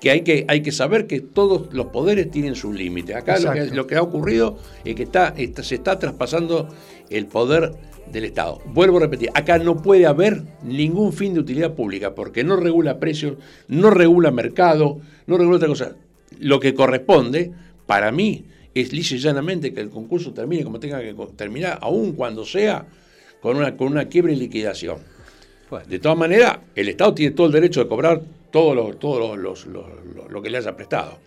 Que 0.00 0.10
hay 0.10 0.22
que, 0.22 0.44
hay 0.48 0.62
que 0.62 0.72
saber 0.72 1.06
que 1.06 1.20
todos 1.20 1.72
los 1.74 1.86
poderes 1.86 2.30
tienen 2.30 2.54
sus 2.54 2.74
límites. 2.74 3.16
Acá 3.16 3.38
lo 3.38 3.52
que, 3.52 3.58
Exacto. 3.58 3.74
lo 3.76 3.86
que 3.86 3.96
ha 3.96 4.02
ocurrido 4.02 4.58
es 4.84 4.94
que 4.94 5.02
está, 5.02 5.34
está- 5.36 5.62
se 5.62 5.74
está 5.74 5.98
traspasando 5.98 6.68
el 7.10 7.26
poder 7.26 7.72
del 8.10 8.24
Estado. 8.24 8.60
Vuelvo 8.66 8.96
a 8.96 9.00
repetir, 9.00 9.30
acá 9.34 9.58
no 9.58 9.82
puede 9.82 10.06
haber 10.06 10.42
ningún 10.62 11.12
fin 11.12 11.34
de 11.34 11.40
utilidad 11.40 11.74
pública 11.74 12.14
porque 12.14 12.44
no 12.44 12.56
regula 12.56 12.98
precios, 12.98 13.34
no 13.68 13.90
regula 13.90 14.30
mercado, 14.30 14.98
no 15.26 15.38
regula 15.38 15.56
otra 15.56 15.68
cosa. 15.68 15.96
Lo 16.38 16.60
que 16.60 16.74
corresponde, 16.74 17.52
para 17.90 18.12
mí, 18.12 18.44
es 18.72 18.92
lisa 18.92 19.16
y 19.16 19.18
llanamente 19.18 19.74
que 19.74 19.80
el 19.80 19.90
concurso 19.90 20.32
termine 20.32 20.62
como 20.62 20.78
tenga 20.78 21.00
que 21.00 21.12
terminar, 21.34 21.76
aun 21.82 22.12
cuando 22.12 22.44
sea 22.46 22.86
con 23.40 23.56
una, 23.56 23.76
con 23.76 23.88
una 23.88 24.04
quiebra 24.04 24.32
y 24.32 24.36
liquidación. 24.36 24.98
De 25.88 25.98
todas 25.98 26.16
maneras, 26.16 26.58
el 26.76 26.88
Estado 26.88 27.12
tiene 27.14 27.34
todo 27.34 27.48
el 27.48 27.52
derecho 27.52 27.82
de 27.82 27.88
cobrar 27.88 28.22
todos 28.52 28.76
los, 28.76 28.96
todos 29.00 29.36
los, 29.36 29.66
los- 29.66 29.66
los- 30.14 30.30
lo 30.30 30.40
que 30.40 30.50
le 30.50 30.58
haya 30.58 30.76
prestado. 30.76 31.18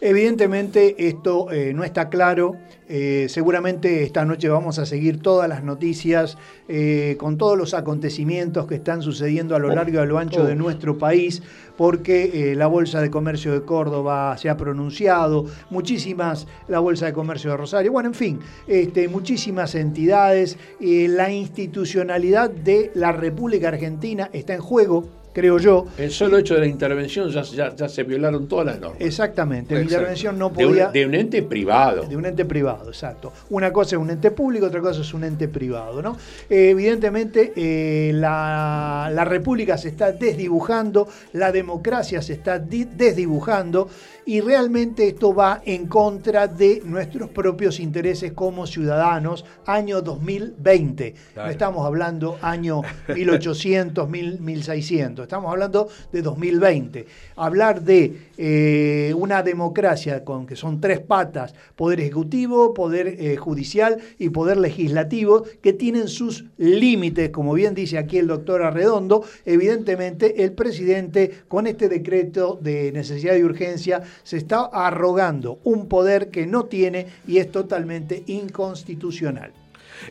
Evidentemente 0.00 1.08
esto 1.08 1.50
eh, 1.52 1.74
no 1.74 1.84
está 1.84 2.08
claro. 2.08 2.56
Eh, 2.88 3.26
seguramente 3.28 4.02
esta 4.02 4.24
noche 4.24 4.48
vamos 4.48 4.78
a 4.78 4.86
seguir 4.86 5.20
todas 5.20 5.48
las 5.48 5.62
noticias 5.62 6.38
eh, 6.68 7.16
con 7.18 7.36
todos 7.36 7.56
los 7.56 7.74
acontecimientos 7.74 8.66
que 8.66 8.76
están 8.76 9.02
sucediendo 9.02 9.54
a 9.54 9.58
lo 9.58 9.68
Oh, 9.68 9.74
largo 9.74 9.94
y 9.94 9.96
a 9.98 10.04
lo 10.06 10.18
ancho 10.18 10.42
oh. 10.42 10.46
de 10.46 10.56
nuestro 10.56 10.98
país, 10.98 11.42
porque 11.76 12.54
la 12.56 12.66
Bolsa 12.66 13.00
de 13.00 13.10
Comercio 13.10 13.52
de 13.52 13.62
Córdoba 13.62 14.36
se 14.38 14.48
ha 14.48 14.56
pronunciado, 14.56 15.46
muchísimas, 15.68 16.48
la 16.66 16.80
Bolsa 16.80 17.06
de 17.06 17.12
Comercio 17.12 17.50
de 17.50 17.56
Rosario, 17.58 17.92
bueno, 17.92 18.08
en 18.08 18.14
fin, 18.14 18.40
este, 18.66 19.06
muchísimas 19.06 19.74
entidades, 19.76 20.58
la 20.80 21.30
institucionalidad 21.30 22.50
de 22.50 22.90
la 22.94 23.12
República 23.12 23.68
Argentina 23.68 24.30
está 24.32 24.54
en 24.54 24.60
juego, 24.60 25.04
creo 25.32 25.58
yo. 25.58 25.86
El 25.98 26.10
solo 26.10 26.38
hecho 26.38 26.54
de 26.54 26.60
la 26.60 26.66
intervención 26.66 27.30
ya, 27.30 27.42
ya- 27.42 27.74
ya 27.74 27.88
se 27.88 28.02
violaron 28.02 28.48
todas 28.48 28.66
las 28.66 28.80
normas. 28.80 29.00
Exactamente, 29.00 29.74
la 29.74 29.82
intervención 29.82 30.38
no 30.38 30.50
De 30.50 30.64
un- 30.66 30.70
podía... 30.72 30.88
de 30.88 31.06
un 31.06 31.14
ente 31.14 31.42
privado. 31.42 32.02
De 32.06 32.16
un 32.16 32.26
ente 32.26 32.44
privado, 32.44 32.88
exacto. 32.88 33.32
Una 33.50 33.72
cosa 33.72 33.96
es 33.96 34.02
un 34.02 34.10
ente 34.10 34.30
público, 34.30 34.66
otra 34.66 34.80
cosa 34.80 35.00
es 35.02 35.14
un 35.14 35.24
ente 35.24 35.48
privado, 35.48 36.02
¿no? 36.02 36.16
Eh, 36.48 36.70
evidentemente, 36.70 37.52
eh, 37.56 38.12
la, 38.14 39.10
la 39.12 39.24
república 39.24 39.76
se 39.78 39.88
está 39.88 40.12
desdibujando, 40.12 41.08
la 41.32 41.52
democracia 41.52 42.22
se 42.22 42.32
está 42.32 42.58
di- 42.58 42.84
desdibujando 42.84 43.88
y 44.26 44.40
realmente 44.40 45.08
esto 45.08 45.34
va 45.34 45.62
en 45.64 45.86
contra 45.86 46.46
de 46.46 46.82
nuestros 46.84 47.30
propios 47.30 47.80
intereses 47.80 48.32
como 48.32 48.66
ciudadanos, 48.66 49.44
año 49.66 50.02
2020. 50.02 51.14
No 51.36 51.46
estamos 51.46 51.86
hablando 51.86 52.38
año 52.42 52.82
1800, 53.08 54.08
1000, 54.08 54.40
1600, 54.40 55.22
estamos 55.24 55.50
hablando 55.50 55.88
de 56.12 56.22
2020. 56.22 57.06
Hablar 57.36 57.82
de 57.82 58.28
eh, 58.36 59.14
una 59.16 59.42
democracia 59.42 60.24
con 60.24 60.46
que 60.46 60.56
son 60.56 60.80
tres 60.80 61.00
patas, 61.00 61.54
poder 61.76 62.00
ejecutivo, 62.00 62.74
poder 62.74 63.08
eh, 63.18 63.36
judicial 63.36 63.98
y 64.18 64.30
poder 64.30 64.58
legislativo, 64.58 65.44
que 65.62 65.72
tienen 65.72 66.08
sus 66.08 66.44
límites, 66.56 67.30
como 67.30 67.54
bien 67.54 67.74
dice 67.74 67.98
aquí 67.98 68.18
el 68.18 68.26
doctor 68.26 68.62
Arredondo, 68.62 69.24
evidentemente 69.44 70.44
el 70.44 70.52
presidente 70.52 71.42
con 71.48 71.66
este 71.66 71.88
decreto 71.88 72.58
de 72.60 72.92
necesidad 72.92 73.36
y 73.36 73.42
urgencia 73.42 74.02
se 74.22 74.36
está 74.36 74.70
arrogando 74.72 75.58
un 75.64 75.86
poder 75.88 76.30
que 76.30 76.46
no 76.46 76.64
tiene 76.64 77.06
y 77.26 77.38
es 77.38 77.50
totalmente 77.50 78.22
inconstitucional. 78.26 79.52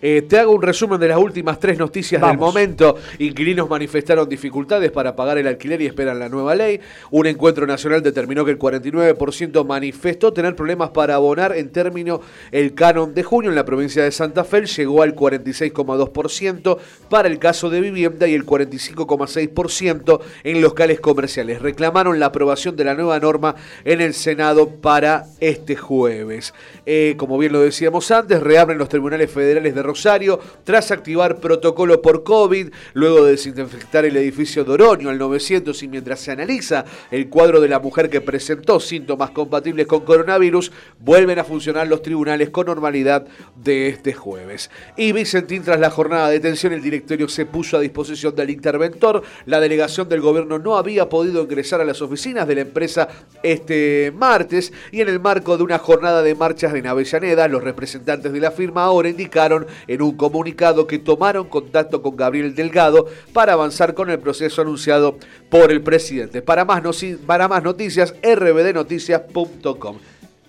Eh, 0.02 0.24
te 0.28 0.40
hago 0.40 0.52
un 0.52 0.62
resumen 0.62 1.00
de 1.00 1.08
las 1.08 1.18
últimas 1.18 1.60
tres 1.60 1.78
noticias 1.78 2.22
del 2.22 2.38
momento. 2.38 2.98
Inquilinos 3.20 3.70
manifestaron 3.70 4.28
dificultades 4.28 4.92
para 4.92 5.16
pagar 5.16 5.38
el 5.38 5.48
alquiler 5.48 5.82
y 5.82 5.86
esperan 5.86 6.20
la 6.20 6.30
nueva 6.30 6.56
ley. 6.56 6.80
Un 7.12 7.28
encuentro 7.28 7.66
nacional 7.66 8.02
determinó 8.02 8.46
que 8.46 8.52
el 8.52 8.60
49% 8.60 9.66
manifestó 9.66 10.34
tener 10.34 10.56
problemas 10.56 10.90
para 10.92 11.16
abonar 11.16 11.56
en 11.56 11.70
término 11.70 12.22
el 12.52 12.74
canon 12.74 13.14
de 13.14 13.24
junio 13.24 13.50
en 13.50 13.56
la 13.56 13.66
provincia 13.66 14.04
de 14.04 14.12
Santa 14.12 14.44
Fe. 14.44 14.66
Llegó 14.66 15.04
al 15.04 15.16
46,2% 15.16 16.78
para 17.10 17.28
el 17.28 17.40
caso 17.40 17.70
de 17.70 17.82
vivienda 17.82 18.28
y 18.28 18.34
el 18.34 18.46
45,6% 18.46 20.20
en 20.44 20.62
locales 20.62 21.00
comerciales. 21.00 21.62
Reclamaron 21.62 22.20
la 22.20 22.28
aprobación 22.28 22.76
de 22.76 22.84
la 22.84 22.96
nueva 22.96 23.20
norma 23.20 23.56
en 23.86 24.02
el 24.02 24.14
Senado 24.14 24.70
para 24.70 25.26
este 25.40 25.76
jueves. 25.76 26.54
Eh, 26.86 27.16
como 27.18 27.38
bien 27.38 27.54
lo 27.54 27.62
decíamos 27.62 28.10
antes, 28.12 28.42
reabren 28.42 28.78
los 28.78 28.90
tribunales 28.90 29.32
federales 29.32 29.76
de 29.76 29.79
Rosario 29.84 30.40
tras 30.64 30.92
activar 30.92 31.40
protocolo 31.40 32.02
por 32.02 32.24
COVID, 32.24 32.70
luego 32.94 33.26
de 33.26 33.32
desinfectar 33.32 34.06
el 34.06 34.18
edificio 34.18 34.64
de 34.64 34.72
Oroño 34.72 35.10
al 35.10 35.18
900 35.18 35.82
y 35.84 35.88
mientras 35.88 36.20
se 36.20 36.32
analiza 36.32 36.86
el 37.12 37.30
cuadro 37.30 37.60
de 37.62 37.70
la 37.70 37.80
mujer 37.80 38.10
que 38.10 38.22
presentó 38.22 38.80
síntomas 38.80 39.32
compatibles 39.32 39.88
con 39.88 40.02
coronavirus, 40.02 40.72
vuelven 41.00 41.40
a 41.40 41.44
funcionar 41.44 41.88
los 41.88 42.02
tribunales 42.02 42.50
con 42.50 42.68
normalidad 42.68 43.26
de 43.56 43.90
este 43.90 44.14
jueves. 44.14 44.70
Y 44.98 45.12
Vicentín, 45.12 45.64
tras 45.64 45.80
la 45.80 45.90
jornada 45.90 46.28
de 46.28 46.36
detención, 46.36 46.74
el 46.74 46.82
directorio 46.82 47.28
se 47.28 47.46
puso 47.46 47.78
a 47.78 47.80
disposición 47.80 48.36
del 48.36 48.50
interventor. 48.50 49.24
La 49.46 49.60
delegación 49.60 50.10
del 50.10 50.22
gobierno 50.22 50.60
no 50.60 50.78
había 50.78 51.10
podido 51.10 51.42
ingresar 51.42 51.82
a 51.82 51.86
las 51.86 52.02
oficinas 52.02 52.48
de 52.48 52.56
la 52.56 52.62
empresa 52.62 53.08
este 53.44 54.12
martes 54.16 54.74
y 54.92 55.02
en 55.02 55.10
el 55.10 55.20
marco 55.20 55.58
de 55.58 55.64
una 55.64 55.80
jornada 55.80 56.22
de 56.22 56.36
marchas 56.36 56.74
en 56.74 56.88
Avellaneda, 56.88 57.48
los 57.48 57.64
representantes 57.64 58.32
de 58.32 58.40
la 58.40 58.52
firma 58.52 58.84
ahora 58.84 59.10
indicaron 59.10 59.68
en 59.88 60.02
un 60.02 60.16
comunicado 60.16 60.88
que 60.88 61.00
tomaron 61.00 61.48
contacto 61.48 62.02
con 62.02 62.16
Gabriel 62.16 62.56
Delgado 62.56 63.08
para 63.34 63.54
avanzar 63.54 63.94
con 63.94 64.10
el 64.10 64.20
proceso 64.20 64.62
anunciado 64.62 65.18
por 65.50 65.72
el 65.72 65.82
presidente. 65.82 66.42
Para 66.42 66.66
más, 66.66 66.82
para 67.26 67.48
más 67.48 67.64
noticias, 67.64 68.14
rbdnoticias.com. 68.24 69.98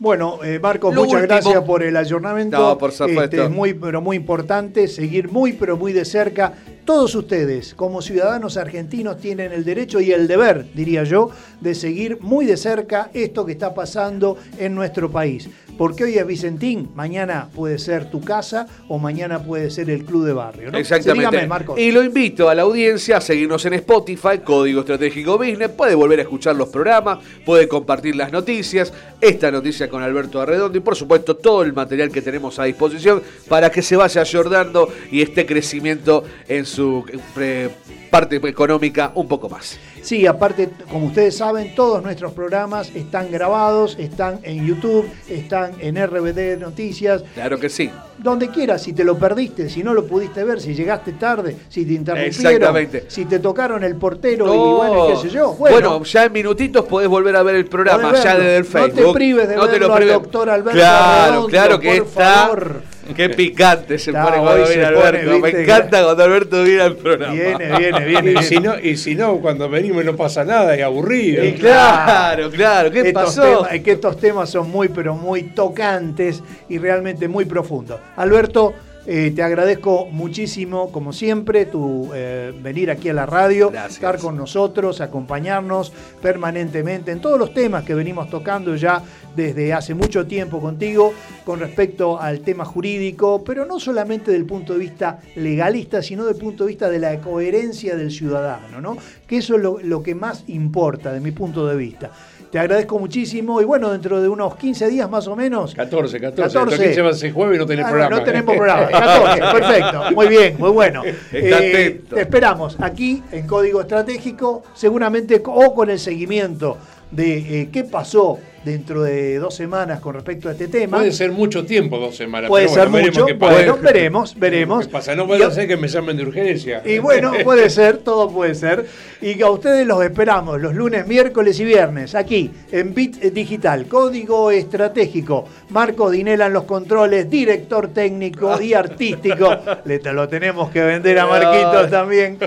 Bueno, 0.00 0.42
eh, 0.42 0.58
Marcos, 0.58 0.94
Lo 0.94 1.02
muchas 1.02 1.20
último- 1.20 1.40
gracias 1.40 1.62
por 1.64 1.82
el 1.82 1.94
ayornamiento. 1.94 2.56
No, 2.58 2.78
por 2.78 2.90
supuesto. 2.90 3.22
Este, 3.22 3.44
es 3.44 3.50
muy, 3.50 3.74
pero 3.74 4.00
muy 4.00 4.16
importante 4.16 4.88
seguir 4.88 5.30
muy, 5.30 5.52
pero 5.52 5.76
muy 5.76 5.92
de 5.92 6.06
cerca 6.06 6.54
todos 6.86 7.14
ustedes, 7.14 7.74
como 7.74 8.00
ciudadanos 8.00 8.56
argentinos, 8.56 9.18
tienen 9.18 9.52
el 9.52 9.62
derecho 9.62 10.00
y 10.00 10.10
el 10.10 10.26
deber, 10.26 10.66
diría 10.74 11.04
yo, 11.04 11.30
de 11.60 11.74
seguir 11.74 12.18
muy 12.22 12.46
de 12.46 12.56
cerca 12.56 13.10
esto 13.12 13.44
que 13.44 13.52
está 13.52 13.74
pasando 13.74 14.38
en 14.58 14.74
nuestro 14.74 15.10
país. 15.10 15.50
Porque 15.76 16.04
hoy 16.04 16.18
es 16.18 16.26
Vicentín, 16.26 16.90
mañana 16.94 17.48
puede 17.54 17.78
ser 17.78 18.10
tu 18.10 18.20
casa 18.20 18.66
o 18.88 18.98
mañana 18.98 19.42
puede 19.42 19.70
ser 19.70 19.88
el 19.88 20.04
club 20.04 20.26
de 20.26 20.32
barrio. 20.32 20.72
¿no? 20.72 20.78
Exactamente. 20.78 21.30
Dígame, 21.30 21.46
Marcos. 21.46 21.78
Y 21.78 21.90
lo 21.90 22.02
invito 22.02 22.48
a 22.48 22.54
la 22.54 22.62
audiencia 22.62 23.18
a 23.18 23.20
seguirnos 23.20 23.64
en 23.66 23.74
Spotify, 23.74 24.38
Código 24.44 24.80
Estratégico 24.80 25.38
Business. 25.38 25.70
Puede 25.70 25.94
volver 25.94 26.18
a 26.18 26.22
escuchar 26.22 26.56
los 26.56 26.70
programas, 26.70 27.18
puede 27.46 27.68
compartir 27.68 28.16
las 28.16 28.32
noticias, 28.32 28.92
esta 29.20 29.50
noticia 29.50 29.88
con 29.90 30.02
Alberto 30.02 30.40
Arredondo 30.40 30.78
y 30.78 30.80
por 30.80 30.96
supuesto 30.96 31.36
todo 31.36 31.62
el 31.62 31.72
material 31.72 32.10
que 32.10 32.22
tenemos 32.22 32.58
a 32.58 32.64
disposición 32.64 33.22
para 33.48 33.70
que 33.70 33.82
se 33.82 33.96
vaya 33.96 34.20
ayordando 34.20 34.88
y 35.10 35.22
esté 35.22 35.44
crecimiento 35.46 36.24
en 36.48 36.64
su 36.66 37.04
eh, 37.38 37.68
parte 38.10 38.36
económica 38.36 39.12
un 39.14 39.28
poco 39.28 39.48
más. 39.48 39.78
Sí, 40.02 40.26
aparte, 40.26 40.70
como 40.90 41.06
ustedes 41.08 41.36
saben, 41.36 41.74
todos 41.74 42.02
nuestros 42.02 42.32
programas 42.32 42.90
están 42.94 43.30
grabados, 43.30 43.96
están 43.98 44.40
en 44.44 44.66
YouTube, 44.66 45.06
están 45.28 45.72
en 45.78 45.96
RBD 45.96 46.58
Noticias. 46.58 47.22
Claro 47.34 47.58
que 47.60 47.68
sí. 47.68 47.90
Donde 48.16 48.48
quieras, 48.48 48.82
si 48.82 48.94
te 48.94 49.04
lo 49.04 49.18
perdiste, 49.18 49.68
si 49.68 49.82
no 49.82 49.92
lo 49.92 50.06
pudiste 50.06 50.42
ver, 50.42 50.58
si 50.60 50.74
llegaste 50.74 51.12
tarde, 51.12 51.54
si 51.68 51.84
te 51.84 51.92
interrumpieron, 51.92 52.52
Exactamente. 52.54 53.04
si 53.08 53.26
te 53.26 53.38
tocaron 53.40 53.84
el 53.84 53.96
portero 53.96 54.46
y 54.46 54.56
No. 54.56 54.76
bueno, 54.76 55.06
qué 55.08 55.28
sé 55.28 55.34
yo. 55.34 55.52
Bueno, 55.54 55.74
Bueno, 55.90 56.04
ya 56.04 56.24
en 56.24 56.32
minutitos 56.32 56.84
podés 56.86 57.08
volver 57.08 57.36
a 57.36 57.42
ver 57.42 57.56
el 57.56 57.66
programa, 57.66 58.14
ya 58.14 58.36
desde 58.38 58.56
el 58.56 58.62
No 58.64 58.68
te 58.86 58.92
Facebook. 58.94 59.14
prives 59.14 59.48
de 59.48 59.56
verlo 59.56 59.79
al 59.86 60.08
doctor 60.08 60.50
Alberto 60.50 60.72
Claro, 60.72 61.22
Arredondo, 61.24 61.48
claro 61.48 61.80
que 61.80 61.96
por 61.98 62.06
está. 62.06 62.34
favor. 62.34 62.82
Qué 63.16 63.28
picante 63.30 63.98
se 63.98 64.10
Está, 64.10 64.22
pone 64.24 64.36
cuando 64.38 64.64
Alberto. 64.66 65.38
Me 65.40 65.48
encanta 65.50 66.04
cuando 66.04 66.22
Alberto 66.22 66.62
viene 66.62 66.82
al 66.82 66.96
programa. 66.96 67.34
viene, 67.34 67.78
viene, 67.78 68.04
viene. 68.04 68.32
Y 68.40 68.42
si, 68.44 68.58
no, 68.60 68.78
y 68.78 68.96
si 68.96 69.14
no, 69.16 69.38
cuando 69.38 69.68
venimos 69.68 70.04
no 70.04 70.14
pasa 70.14 70.44
nada, 70.44 70.76
es 70.76 70.82
aburrido. 70.84 71.44
Y 71.44 71.54
Claro, 71.54 72.50
claro. 72.50 72.90
¿Qué 72.92 73.00
estos 73.08 73.12
pasó? 73.24 73.42
temas- 73.42 73.72
es 73.74 73.82
que 73.82 73.92
estos 73.92 74.16
temas 74.16 74.48
son 74.50 74.70
muy, 74.70 74.88
pero 74.90 75.14
muy 75.16 75.42
tocantes 75.42 76.40
y 76.68 76.78
realmente 76.78 77.26
muy 77.26 77.46
profundos. 77.46 77.98
Alberto, 78.16 78.74
eh, 79.12 79.32
te 79.34 79.42
agradezco 79.42 80.06
muchísimo, 80.06 80.92
como 80.92 81.12
siempre, 81.12 81.66
tu 81.66 82.12
eh, 82.14 82.52
venir 82.62 82.92
aquí 82.92 83.08
a 83.08 83.12
la 83.12 83.26
radio, 83.26 83.68
Gracias. 83.68 83.94
estar 83.94 84.18
con 84.20 84.36
nosotros, 84.36 85.00
acompañarnos 85.00 85.92
permanentemente 86.22 87.10
en 87.10 87.20
todos 87.20 87.36
los 87.36 87.52
temas 87.52 87.82
que 87.82 87.96
venimos 87.96 88.30
tocando 88.30 88.76
ya 88.76 89.02
desde 89.34 89.72
hace 89.72 89.94
mucho 89.94 90.28
tiempo 90.28 90.60
contigo 90.60 91.12
con 91.44 91.58
respecto 91.58 92.20
al 92.20 92.42
tema 92.42 92.64
jurídico, 92.64 93.42
pero 93.42 93.66
no 93.66 93.80
solamente 93.80 94.30
del 94.30 94.46
punto 94.46 94.74
de 94.74 94.78
vista 94.78 95.18
legalista, 95.34 96.02
sino 96.02 96.24
del 96.24 96.36
punto 96.36 96.62
de 96.62 96.68
vista 96.68 96.88
de 96.88 97.00
la 97.00 97.20
coherencia 97.20 97.96
del 97.96 98.12
ciudadano, 98.12 98.80
¿no? 98.80 98.96
Que 99.26 99.38
eso 99.38 99.56
es 99.56 99.62
lo, 99.62 99.80
lo 99.80 100.04
que 100.04 100.14
más 100.14 100.44
importa 100.46 101.12
de 101.12 101.18
mi 101.18 101.32
punto 101.32 101.66
de 101.66 101.74
vista. 101.74 102.12
Te 102.50 102.58
agradezco 102.58 102.98
muchísimo 102.98 103.60
y 103.60 103.64
bueno, 103.64 103.90
dentro 103.92 104.20
de 104.20 104.28
unos 104.28 104.56
15 104.56 104.88
días 104.88 105.08
más 105.08 105.28
o 105.28 105.36
menos. 105.36 105.72
14, 105.74 106.20
14. 106.20 106.42
14. 106.58 106.74
Esto 106.74 106.84
15 106.84 107.02
va 107.02 107.10
a 107.10 107.14
ser 107.14 107.32
jueves 107.32 107.56
y 107.56 107.58
no 107.60 107.66
tenés 107.66 107.84
Ah, 107.84 107.88
no, 107.88 107.92
programa. 107.92 108.16
No 108.16 108.24
tenemos 108.24 108.56
programa. 108.56 108.88
14, 108.90 109.40
perfecto. 109.58 110.02
Muy 110.14 110.28
bien, 110.28 110.56
muy 110.58 110.70
bueno. 110.70 111.02
Eh, 111.32 112.00
te 112.10 112.20
esperamos 112.20 112.76
aquí 112.80 113.22
en 113.30 113.46
Código 113.46 113.80
Estratégico, 113.80 114.64
seguramente 114.74 115.40
o 115.44 115.74
con 115.74 115.90
el 115.90 115.98
seguimiento 116.00 116.76
de 117.12 117.62
eh, 117.62 117.68
qué 117.72 117.84
pasó 117.84 118.38
dentro 118.64 119.02
de 119.02 119.38
dos 119.38 119.54
semanas 119.54 120.00
con 120.00 120.14
respecto 120.14 120.48
a 120.48 120.52
este 120.52 120.68
tema. 120.68 120.98
Puede 120.98 121.12
ser 121.12 121.32
mucho 121.32 121.64
tiempo, 121.64 121.98
dos 121.98 122.16
semanas. 122.16 122.48
Puede 122.48 122.66
pero 122.66 122.74
ser 122.74 122.88
bueno, 122.88 123.06
veremos 123.06 123.22
mucho. 123.22 123.26
qué. 123.26 123.32
Bueno, 123.34 123.78
veremos, 123.82 124.34
veremos. 124.38 124.86
¿Qué 124.86 124.92
pasa? 124.92 125.14
No 125.14 125.24
Y- 125.24 125.26
puede 125.28 125.50
ser 125.50 125.66
que 125.68 125.76
me 125.76 125.88
llamen 125.88 126.16
de 126.16 126.22
urgencia. 126.24 126.82
Y 126.84 126.98
bueno, 126.98 127.32
puede 127.44 127.70
ser, 127.70 127.98
todo 127.98 128.30
puede 128.30 128.54
ser. 128.54 128.86
Y 129.22 129.34
que 129.34 129.42
a 129.44 129.50
ustedes 129.50 129.86
los 129.86 130.02
esperamos 130.02 130.60
los 130.60 130.74
lunes, 130.74 131.06
miércoles 131.06 131.58
y 131.60 131.64
viernes, 131.64 132.14
aquí 132.14 132.50
en 132.72 132.94
Bit 132.94 133.16
Digital, 133.32 133.86
Código 133.86 134.50
Estratégico. 134.50 135.46
Marco 135.70 136.10
Dinela 136.10 136.46
en 136.46 136.52
los 136.54 136.64
controles, 136.64 137.30
director 137.30 137.88
técnico 137.88 138.60
y 138.60 138.74
artístico. 138.74 139.56
Le 139.84 139.98
te 140.00 140.12
lo 140.12 140.28
tenemos 140.28 140.70
que 140.70 140.82
vender 140.82 141.18
a 141.18 141.26
Marquitos 141.26 141.90
también. 141.90 142.38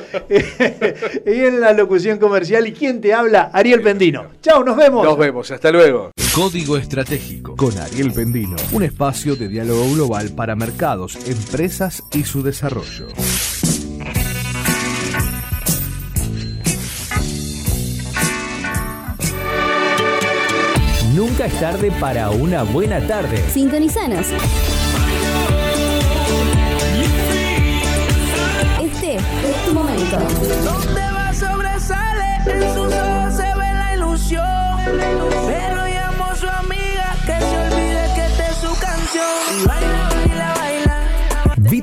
y 1.25 1.29
en 1.45 1.59
la 1.61 1.73
locución 1.73 2.17
comercial. 2.19 2.67
¿Y 2.67 2.73
quién 2.73 3.01
te 3.01 3.13
habla? 3.13 3.49
Ariel 3.53 3.81
Pendino. 3.81 4.25
Chao, 4.41 4.63
nos 4.63 4.75
vemos. 4.75 5.03
Nos 5.05 5.17
vemos, 5.17 5.49
hasta 5.51 5.71
luego. 5.71 6.02
Código 6.33 6.77
Estratégico 6.77 7.55
con 7.55 7.77
Ariel 7.77 8.11
Pendino, 8.11 8.55
un 8.71 8.83
espacio 8.83 9.35
de 9.35 9.47
diálogo 9.47 9.91
global 9.93 10.31
para 10.35 10.55
mercados, 10.55 11.17
empresas 11.27 12.03
y 12.13 12.23
su 12.23 12.41
desarrollo. 12.43 13.07
Nunca 21.13 21.45
es 21.45 21.59
tarde 21.59 21.91
para 21.99 22.31
una 22.31 22.63
buena 22.63 23.05
tarde. 23.05 23.37
Sintonizanos. 23.51 24.27
Este 28.81 29.15
es 29.15 29.65
tu 29.65 29.73
momento. 29.73 30.17
Donde 30.63 31.01
va 31.11 31.33
sobresale, 31.33 32.72